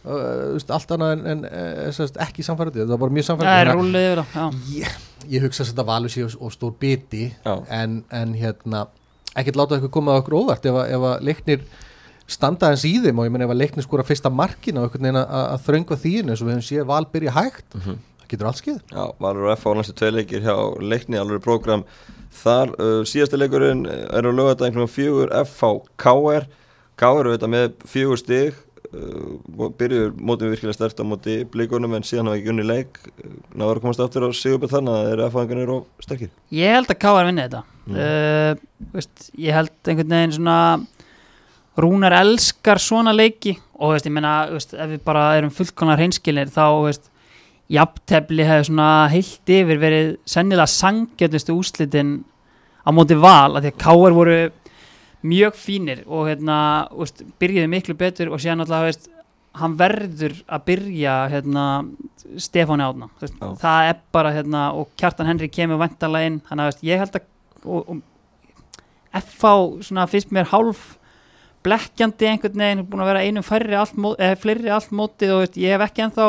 uh, 0.06 0.54
veist, 0.56 0.72
allt 0.74 0.92
annað 0.96 1.14
en, 1.18 1.26
en 1.34 1.46
uh, 1.46 2.10
ekki 2.28 2.44
sannfærandi. 2.46 2.84
Það 2.84 2.94
var 2.96 3.02
bara 3.06 3.16
mjög 3.18 3.26
Það 3.30 3.44
er 3.44 3.48
sannfærandi 3.48 3.78
rúlið 3.80 4.08
yfir 4.10 4.22
það, 4.24 4.36
já. 4.36 4.76
ég, 4.80 4.98
ég 5.38 5.46
hugsa 5.48 5.64
að 5.64 5.72
þetta 5.72 5.86
valur 5.92 6.14
sér 6.14 6.38
og 6.40 6.52
stór 6.56 6.76
biti 6.80 7.26
en, 7.70 8.04
en 8.12 8.34
hérna 8.38 8.86
ekkert 9.36 9.58
láta 9.58 9.76
eitthvað 9.80 9.94
koma 9.96 10.14
á 10.14 10.20
okkur 10.22 10.36
óvart. 10.44 10.66
Ef, 10.70 10.76
að- 10.84 10.92
ef 10.94 11.08
að 11.10 11.24
leiknir 11.30 11.64
standa 12.28 12.70
eins 12.72 12.84
í 12.88 12.94
þeim 13.04 13.20
og 13.20 13.26
ég 13.28 13.34
menn 13.36 13.44
ef 13.46 13.52
að 13.52 13.60
leiknir 13.64 13.84
skora 13.86 14.04
fyrsta 14.08 14.30
markin 14.32 14.78
og 14.80 14.86
einhvern 14.88 15.04
veginn 15.10 15.20
að, 15.20 15.32
að 15.54 15.64
þröngva 15.68 15.98
þín 16.00 16.30
eins 16.32 16.42
og 16.44 16.48
við 16.48 16.54
höfum 16.56 16.68
séð 16.70 16.86
val 16.92 17.06
byrja 17.12 17.34
hægt 17.36 17.76
Mhm. 17.76 17.98
það 18.24 18.28
getur 18.34 18.48
allt 18.50 18.62
skeið. 18.62 18.78
Já 18.94 19.04
Valur 19.20 19.48
og 19.50 19.58
F 19.58 19.66
á 19.68 19.72
næstu 19.76 19.94
tvei 20.00 20.12
leikir 20.16 20.42
hjá 20.46 20.56
leikni, 20.80 21.18
alveg 21.20 21.42
prógram 21.44 21.84
Þar, 22.34 22.72
uh, 22.82 23.04
síðasta 23.06 23.38
leikurinn 23.38 23.84
er 23.86 24.26
á 24.26 24.32
lögata 24.34 24.66
einhvern 24.66 24.88
veginn 24.88 24.96
fjögur 24.96 25.34
F 25.44 25.60
á 25.62 25.72
KR 26.02 26.48
KR 26.98 27.28
er 27.28 27.36
þetta 27.36 27.50
með 27.52 27.76
fjögur 27.86 28.18
stig 28.24 28.56
uh, 28.94 29.68
byrjuður 29.80 30.14
mótið 30.18 30.54
virkilega 30.54 30.78
stert 30.78 31.02
á 31.02 31.06
móti 31.08 31.36
blíkunum 31.54 31.94
en 31.98 32.06
síðan 32.08 32.30
hafa 32.32 32.40
ekki 32.40 32.54
unni 32.54 32.66
leik 32.68 33.00
uh, 33.10 33.36
náður 33.58 33.80
að 33.80 33.86
komast 33.88 34.04
aftur 34.06 34.26
á 34.26 34.30
Sigurbjörn 34.38 34.74
þannig 34.78 34.94
að 34.98 35.06
þeir 35.08 35.14
eru 35.18 35.28
F-fæðingarnir 35.30 35.74
og 35.76 36.06
sterkir 36.06 36.32
Ég 36.54 36.76
held 36.78 36.92
að 36.94 37.00
K.R. 37.06 37.30
vinni 37.30 37.48
þetta 37.48 37.64
Mm. 37.84 37.98
uh, 38.00 38.86
veist, 38.96 39.26
Ég 39.36 39.52
held 39.52 39.74
einhvern 39.92 40.14
veginn 40.16 40.36
svona 40.38 40.58
Rúnar 41.84 42.14
elskar 42.16 42.80
svona 42.80 43.12
leiki 43.12 43.58
og 43.82 43.92
veist, 43.96 44.06
ég 44.08 44.14
meina, 44.16 44.46
veist, 44.54 44.72
ef 44.78 44.92
við 44.94 45.02
bara 45.04 45.24
erum 45.36 45.52
fullkonar 45.52 45.98
hreinskilir 46.00 46.52
þá 46.54 46.64
veist, 46.86 47.10
jafntefli 47.74 48.46
hefur 48.46 48.70
svona 48.70 48.90
heilt 49.12 49.52
yfir 49.58 49.82
verið 49.82 50.12
sennilega 50.30 50.70
sangjötustu 50.70 51.56
úslitin 51.58 52.22
á 52.86 52.90
móti 52.96 53.18
val 53.20 53.58
af 53.58 53.64
því 53.66 53.72
að 53.74 53.82
K.R. 53.84 54.16
voru 54.16 54.38
mjög 55.24 55.58
fínir 55.58 56.04
og 56.08 56.28
hérna, 56.28 56.58
veist, 56.92 57.24
byrjuðu 57.42 57.72
miklu 57.72 57.96
betur 58.00 58.32
og 58.34 58.42
síðan 58.44 58.64
alltaf 58.66 58.88
veist, 58.88 59.10
hann 59.60 59.76
verður 59.78 60.40
að 60.50 60.66
byrja 60.70 61.18
hérna, 61.32 61.66
Stefáni 62.42 62.86
Átna 62.86 63.10
veist, 63.22 63.38
Já. 63.38 63.54
það 63.62 63.92
er 63.92 64.02
bara 64.16 64.34
hérna, 64.36 64.64
og 64.78 64.90
Kjartan 65.00 65.30
Henry 65.30 65.50
kemur 65.54 65.82
vantarlega 65.82 66.32
inn 66.32 66.42
þannig 66.48 66.66
að 66.66 66.72
veist, 66.72 66.84
ég 66.90 67.04
held 67.04 67.20
að 67.20 67.30
og, 67.64 67.88
og 67.88 68.02
FH 69.14 69.54
svona 69.88 70.08
fyrst 70.10 70.34
mér 70.34 70.50
hálf 70.52 70.96
blekkjandi 71.64 72.28
einhvern 72.28 72.60
veginn 72.60 72.88
búin 72.90 73.04
að 73.06 73.12
vera 73.14 73.22
einum 73.24 73.46
færri 73.46 73.78
allt 73.80 73.96
mót, 73.96 74.18
eða 74.20 74.40
fleiri 74.42 74.74
allt 74.74 74.92
mótið 74.96 75.36
og 75.36 75.46
veist, 75.46 75.62
ég 75.62 75.76
hef 75.76 75.86
ekki 75.86 76.08
ennþá 76.08 76.28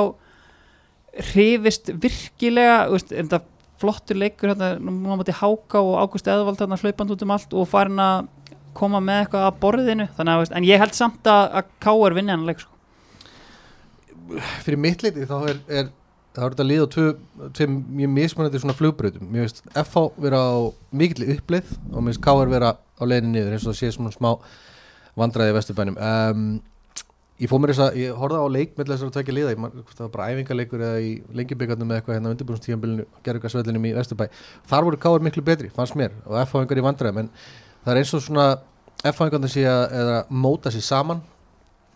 hrifist 1.33 1.91
virkilega 2.03 2.85
veist, 2.93 3.11
er 3.11 3.27
þetta 3.27 3.43
flottur 3.83 4.21
leikur 4.21 4.53
hérna, 4.53 4.75
nú 4.79 5.17
móti 5.19 5.35
Háka 5.35 5.83
og 5.83 5.97
Ágúst 6.05 6.29
Eðvald 6.31 6.61
hérna 6.63 6.79
hlaupand 6.79 7.15
út 7.15 7.25
um 7.27 7.35
allt 7.35 7.57
og 7.57 7.69
farin 7.71 8.01
að 8.03 8.29
koma 8.77 9.01
með 9.05 9.25
eitthvað 9.25 9.49
að 9.49 9.59
borðinu 9.65 10.09
þannig 10.17 10.39
að, 10.39 10.55
en 10.59 10.69
ég 10.69 10.83
held 10.83 10.97
samt 10.97 11.31
að, 11.31 11.45
að 11.61 11.75
K.R. 11.85 12.17
vinni 12.19 12.35
hann 12.35 12.49
leik 12.49 12.65
sko. 12.65 12.73
fyrir 14.65 14.81
mitt 14.81 15.05
leiti 15.05 15.29
þá 15.29 15.37
er, 15.53 15.63
er 15.69 15.93
það 16.35 16.45
er 16.45 16.55
þetta 16.55 16.67
lið 16.67 16.83
á 16.83 16.89
tvö, 16.95 17.07
tvö 17.55 17.67
mjög 17.71 18.13
mismunandi 18.19 18.61
svona 18.63 18.77
flugbröðum 18.79 19.27
mér 19.31 19.47
veist 19.47 19.61
FH 19.71 20.05
vera 20.25 20.41
á 20.43 20.55
mikill 20.91 21.29
uppleið 21.37 21.75
og 21.93 21.99
mér 22.01 22.11
veist 22.11 22.23
KR 22.25 22.51
vera 22.51 22.75
á 22.75 23.03
leiðinni 23.07 23.35
niður 23.37 23.55
eins 23.55 23.67
og 23.67 23.75
það 23.75 23.81
sé 23.81 23.91
svona 23.95 24.15
smá 24.15 24.31
vandræði 25.15 25.53
í 25.53 25.57
vesturbænum 25.59 26.01
um, 26.01 26.47
ég 27.39 27.51
fóð 27.51 27.63
mér 27.63 27.75
þess 27.75 27.85
að 27.87 27.99
ég 28.01 28.19
horfði 28.19 28.41
á 28.43 28.55
leik 28.57 28.75
með 28.75 28.91
þess 28.91 29.07
að 29.07 29.13
tvekja 29.15 29.37
liða, 29.37 29.55
ég 29.55 29.63
það 29.93 30.03
var 30.05 30.13
bara 30.17 30.27
æfingarleikur 30.33 30.85
eða 30.89 31.03
í 31.03 31.13
lengjubíkarnum 31.39 31.91
með 31.91 32.01
eitthvað 32.01 32.19
hérna 32.19 32.35
undirbúrstíðanbílinu 32.35 33.07
gerðugarsvellinum 33.27 33.89
í 33.91 33.95
vesturbæ 33.95 34.27
þar 34.71 34.89
voru 34.89 35.01
KR 35.03 35.27
miklu 35.27 35.47
betri, 35.47 35.71
fannst 35.75 35.99
mér 35.99 36.15
og 36.27 36.39
FH 36.43 36.65
engar 36.65 36.83
í 36.83 36.87
vandræðum 36.89 37.23
en 37.25 37.33
það 37.85 37.93
er 37.95 38.01
eins 38.03 38.15
og 38.17 38.23
svona 38.25 38.47
FH 39.05 39.27
engarnir 39.29 39.53
sé 39.53 39.65
að 39.69 40.13
móta 40.33 40.73
sér 40.73 40.85
saman. 40.87 41.21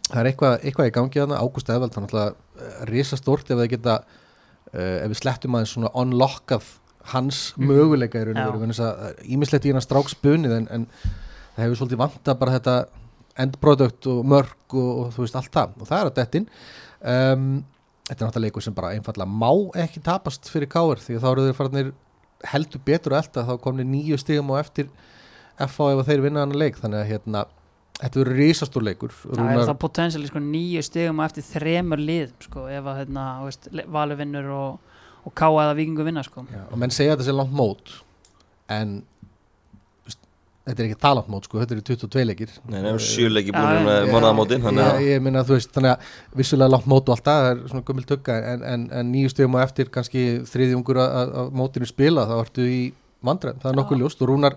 Það 0.08 0.20
er 0.22 0.28
eitthvað, 0.30 0.54
eitthvað 0.64 0.88
í 0.90 0.92
gangi 0.96 1.20
þarna. 1.20 1.38
Ágúst 1.40 1.70
Eðvald, 1.72 1.94
hann 1.96 2.06
alltaf 2.08 2.84
risastórt 2.88 3.50
ef 3.52 3.58
við 3.60 3.70
geta 3.76 3.94
uh, 4.02 4.98
ef 5.04 5.08
við 5.12 5.18
slettum 5.22 5.56
aðeins 5.56 5.72
svona 5.76 5.92
unlockað 5.96 6.68
hans 7.14 7.54
Mhm. 7.56 7.68
möguleika 7.70 8.20
í 8.20 8.26
raun 8.28 8.36
og 8.36 8.50
veru. 8.50 8.60
Vegna 8.60 8.74
þess 8.76 8.84
að 8.84 9.22
ímislegt 9.32 9.64
í 9.64 9.72
hennar 9.72 9.84
strák 9.84 10.10
spunnið 10.12 10.56
en, 10.58 10.68
en 10.70 10.86
það 11.56 11.64
hefur 11.64 11.78
svolítið 11.80 12.02
vanta 12.02 12.34
bara 12.40 12.56
þetta 12.58 12.74
endprodukt 13.38 14.06
og 14.10 14.24
mörg 14.28 14.74
og, 14.76 14.90
og 15.06 15.12
þú 15.14 15.24
veist 15.24 15.36
allt 15.40 15.52
það. 15.54 15.76
Og 15.80 15.88
það 15.88 16.00
er 16.02 16.10
að 16.10 16.16
dettin. 16.18 16.48
Um, 16.98 17.46
þetta 18.08 18.24
er 18.24 18.26
náttúrulega 18.28 18.44
leikur 18.48 18.64
sem 18.66 18.74
bara 18.76 18.92
einfallega 18.96 19.30
má 19.30 19.50
ekki 19.84 20.02
tapast 20.04 20.48
fyrir 20.52 20.68
káir 20.72 21.00
því 21.00 21.16
að 21.16 21.24
þá 21.24 21.28
eru 21.32 21.46
þeir 21.46 21.58
farinir 21.60 21.90
heldur 22.52 22.80
betur 22.86 23.14
að 23.14 23.22
elda 23.24 23.44
þá 23.48 23.54
komni 23.62 23.84
nýju 23.86 24.18
stigum 24.20 24.50
og 24.54 24.60
eftir 24.60 24.88
FH 25.66 25.92
ef 25.94 26.02
að 26.02 26.08
þeir 26.12 26.22
vinna 26.28 26.44
hann 26.44 26.54
leik 26.58 26.76
þannig 26.78 27.00
að 27.02 27.10
hérna 27.12 27.44
þetta 27.98 28.20
verður 28.20 28.36
risastór 28.38 28.84
leikur 28.86 29.14
það 29.24 29.48
er 29.56 29.64
það 29.66 29.78
potensiali 29.82 30.28
sko, 30.30 30.42
nýju 30.44 30.82
stigum 30.86 31.18
og 31.18 31.26
eftir 31.26 31.46
þremur 31.48 31.98
lið 31.98 32.28
sko, 32.46 32.66
ef 32.70 32.86
að 32.92 33.00
hérna, 33.02 33.24
veist, 33.42 33.66
valur 33.90 34.20
vinnur 34.20 34.50
og, 34.54 34.98
og 35.26 35.34
K.A. 35.34 35.50
eða 35.64 35.74
vikingu 35.80 36.06
vinna 36.06 36.22
sko. 36.22 36.44
Já, 36.52 36.62
og 36.70 36.78
menn 36.78 36.94
segja 36.94 37.16
að 37.16 37.18
þetta 37.18 37.30
sé 37.32 37.34
langt 37.40 37.56
mót 37.58 37.90
en 38.70 38.92
veist, 40.06 40.20
þetta 40.68 40.84
er 40.84 40.88
ekki 40.92 41.00
það 41.02 41.16
langt 41.18 41.32
mót 41.34 41.48
sko, 41.50 41.58
þetta 41.64 41.76
eru 41.78 41.84
22 41.90 42.24
leikir 42.30 42.54
Nei, 42.70 42.78
það 42.78 42.88
er 42.92 43.04
sjöleiki 43.08 43.50
Já, 43.50 43.58
búin 43.58 43.90
já. 43.90 44.08
morðamótin 44.14 44.70
að 44.78 45.02
ég 45.08 45.22
minna 45.26 45.42
þú 45.48 45.56
veist, 45.58 45.74
þannig 45.74 45.96
að 45.96 46.16
vissulega 46.42 46.74
langt 46.76 46.88
mót 46.94 47.10
og 47.10 47.16
allt 47.18 47.26
það, 47.32 47.50
er 47.50 47.62
svona 47.72 47.86
gömul 47.90 48.06
tugga 48.14 48.38
en, 48.54 48.62
en, 48.76 48.86
en 49.00 49.10
nýju 49.14 49.34
stegum 49.34 49.58
og 49.58 49.64
eftir 49.66 49.90
kannski 49.90 50.24
þriðjungur 50.52 51.02
að, 51.02 51.16
að- 51.24 51.34
að 51.42 51.50
mótinu 51.64 51.90
spila 51.90 52.28
þá 52.30 52.36
ertu 52.44 52.68
í 52.70 52.82
vandræðum, 53.26 53.64
það 53.64 53.72
er 53.74 53.80
nokkuð 53.82 54.04
ljóst 54.04 54.22
og 54.22 54.30
Rúnar 54.30 54.54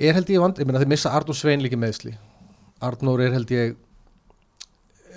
er 0.00 0.16
held 0.16 0.32
ég 0.32 0.42
vandræðum, 0.42 0.64
ég 0.64 0.70
minna 0.70 0.82
þeir 0.82 0.92
missa 0.94 1.12
Arnur 1.16 1.36
Svein 1.36 1.62
líki 1.64 1.78
meðsli 1.80 2.16
Arnur 2.84 3.20
er 3.20 3.34
held 3.36 3.52
ég 3.54 3.76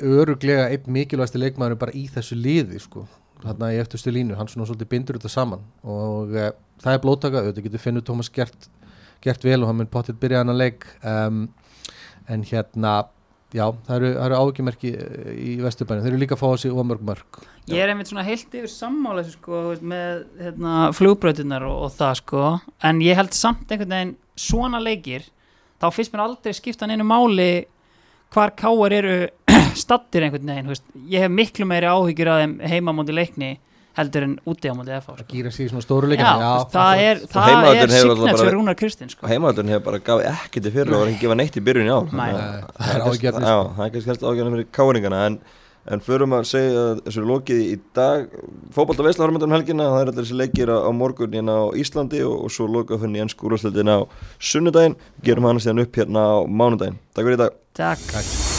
öruglega 0.03 0.69
einn 0.73 0.89
mikilvægsti 0.91 1.39
leikmaður 1.39 1.79
bara 1.83 1.95
í 1.95 2.07
þessu 2.11 2.37
liði 2.39 2.81
sko 2.83 3.05
þarna 3.43 3.73
í 3.75 3.79
eftirstu 3.81 4.11
línu, 4.13 4.37
hann 4.39 4.49
svona 4.51 4.67
svolítið 4.69 4.91
bindur 4.91 5.19
þetta 5.19 5.31
saman 5.31 5.65
og 5.83 6.31
e, 6.35 6.51
það 6.83 6.95
er 6.95 7.01
blóttaka 7.03 7.41
auðvitað 7.41 7.67
getur 7.67 7.83
finnur 7.83 8.05
Tómas 8.07 8.31
gert, 8.33 8.69
gert 9.23 9.43
vel 9.43 9.61
og 9.61 9.69
hann 9.69 9.81
mun 9.81 9.91
potið 9.91 10.19
byrja 10.21 10.43
hann 10.43 10.53
að 10.53 10.61
leik 10.61 10.87
um, 11.01 11.43
en 12.31 12.45
hérna 12.47 12.93
já, 13.53 13.65
það 13.85 13.97
eru, 13.97 14.11
eru 14.25 14.37
áhugjummerki 14.39 14.93
eh, 14.95 15.33
í 15.37 15.57
Vesturbænum, 15.61 16.05
þeir 16.05 16.15
eru 16.15 16.21
líka 16.23 16.37
að 16.37 16.43
fá 16.43 16.63
sig 16.63 16.73
ómörg 16.73 17.03
mörg 17.05 17.43
ég 17.69 17.83
er 17.83 17.91
einmitt 17.91 18.09
svona 18.09 18.25
heilt 18.25 18.55
yfir 18.55 18.71
sammála 18.71 19.23
sko, 19.27 19.61
með 19.83 20.23
hérna, 20.41 20.89
flugbrautinnar 20.95 21.67
og, 21.67 21.85
og 21.85 21.93
það 21.95 22.17
sko. 22.19 22.47
En 22.83 22.99
ég 23.03 23.15
held 23.19 23.35
samt 23.37 23.71
einhvern 23.71 23.93
veginn 23.93 24.15
svona 24.35 24.79
leikir 24.83 25.27
þá 25.81 25.89
finnst 25.93 26.13
mér 26.13 26.23
aldrei 26.27 26.53
skipta 26.55 26.87
neinu 26.89 27.05
máli 27.07 27.65
hvar 28.33 28.53
káar 28.57 28.95
eru 28.97 29.17
stattir 29.83 30.25
einhvern 30.25 30.49
veginn 30.49 30.65
þú 30.69 30.73
veist. 30.73 30.87
ég 31.11 31.25
hef 31.25 31.31
miklu 31.31 31.67
meiri 31.69 31.89
áhyggjur 31.91 32.31
að 32.33 32.41
þeim 32.43 32.55
heimamóti 32.71 33.15
leikni 33.15 33.51
heldur 33.93 34.23
en 34.25 34.31
úti 34.49 34.69
á 34.69 34.73
mótið 34.73 34.95
FH 35.03 35.15
sko. 35.19 35.25
Gýra 35.29 35.51
sig 35.53 35.67
í 35.67 35.69
svona 35.69 35.83
stóru 35.85 36.07
já 36.17 36.29
það 36.73 37.01
er, 37.03 37.19
er 37.29 38.07
bara- 38.33 38.53
Rúnar 38.55 38.77
Kristins 38.79 39.13
og 39.13 39.19
sko. 39.19 39.27
heimaðurinn 39.29 39.69
hefur 39.69 39.83
bara 39.85 39.99
gafið 40.07 40.29
ekkert 40.31 40.65
í 40.69 40.71
fyrir 40.73 40.95
og 40.95 41.03
var 41.03 41.11
ekki 41.11 41.19
að 41.19 41.25
gefa 41.27 41.37
neitt 41.37 41.59
í 41.59 41.63
byrjun 41.67 41.89
í 41.91 41.93
að 41.93 42.15
Nei, 42.17 42.31
það 42.33 42.95
er 42.95 43.03
Já, 43.03 43.11
sko. 43.13 43.43
það 43.43 43.85
er 43.85 43.93
kannski 43.93 44.09
helst 44.13 44.25
ágjörðan 44.25 44.55
fyrir 44.55 44.71
káringana 44.79 45.19
en, 45.27 45.37
en 45.91 46.03
förum 46.03 46.35
að 46.37 46.47
segja 46.51 46.85
að 46.93 47.03
þessu 47.07 47.21
er 47.23 47.29
lokið 47.31 47.61
í 47.65 47.75
dag. 47.97 48.37
Fótbolta 48.75 49.05
veisla 49.05 49.25
harmöndan 49.25 49.51
um 49.51 49.57
helgina 49.57 49.89
það 49.91 49.99
er 50.01 50.13
allir 50.13 50.21
þessi 50.21 50.39
leikir 50.39 50.71
á, 50.71 50.77
á 50.87 50.91
morgun 50.95 51.35
hérna 51.35 51.59
á 51.59 51.65
Íslandi 51.79 52.23
og, 52.27 52.47
og 52.47 52.55
svo 52.55 52.69
fyrir 52.71 53.17
í 53.17 53.23
ennsku 53.25 53.49
úrvarsleitin 53.49 53.91
á 53.91 53.99
sunnudaginn, 54.39 54.97
gerum 55.25 55.49
hann 55.49 55.61
síðan 55.63 55.85
upp 55.85 56.01
hérna 56.01 56.23
á 56.23 56.35
mánudaginn. 56.47 56.99
Takk 57.13 57.27
fyrir 57.27 57.39
í 57.39 57.45
dag. 57.45 57.61
Takk 57.73 58.11
Takk. 58.13 58.52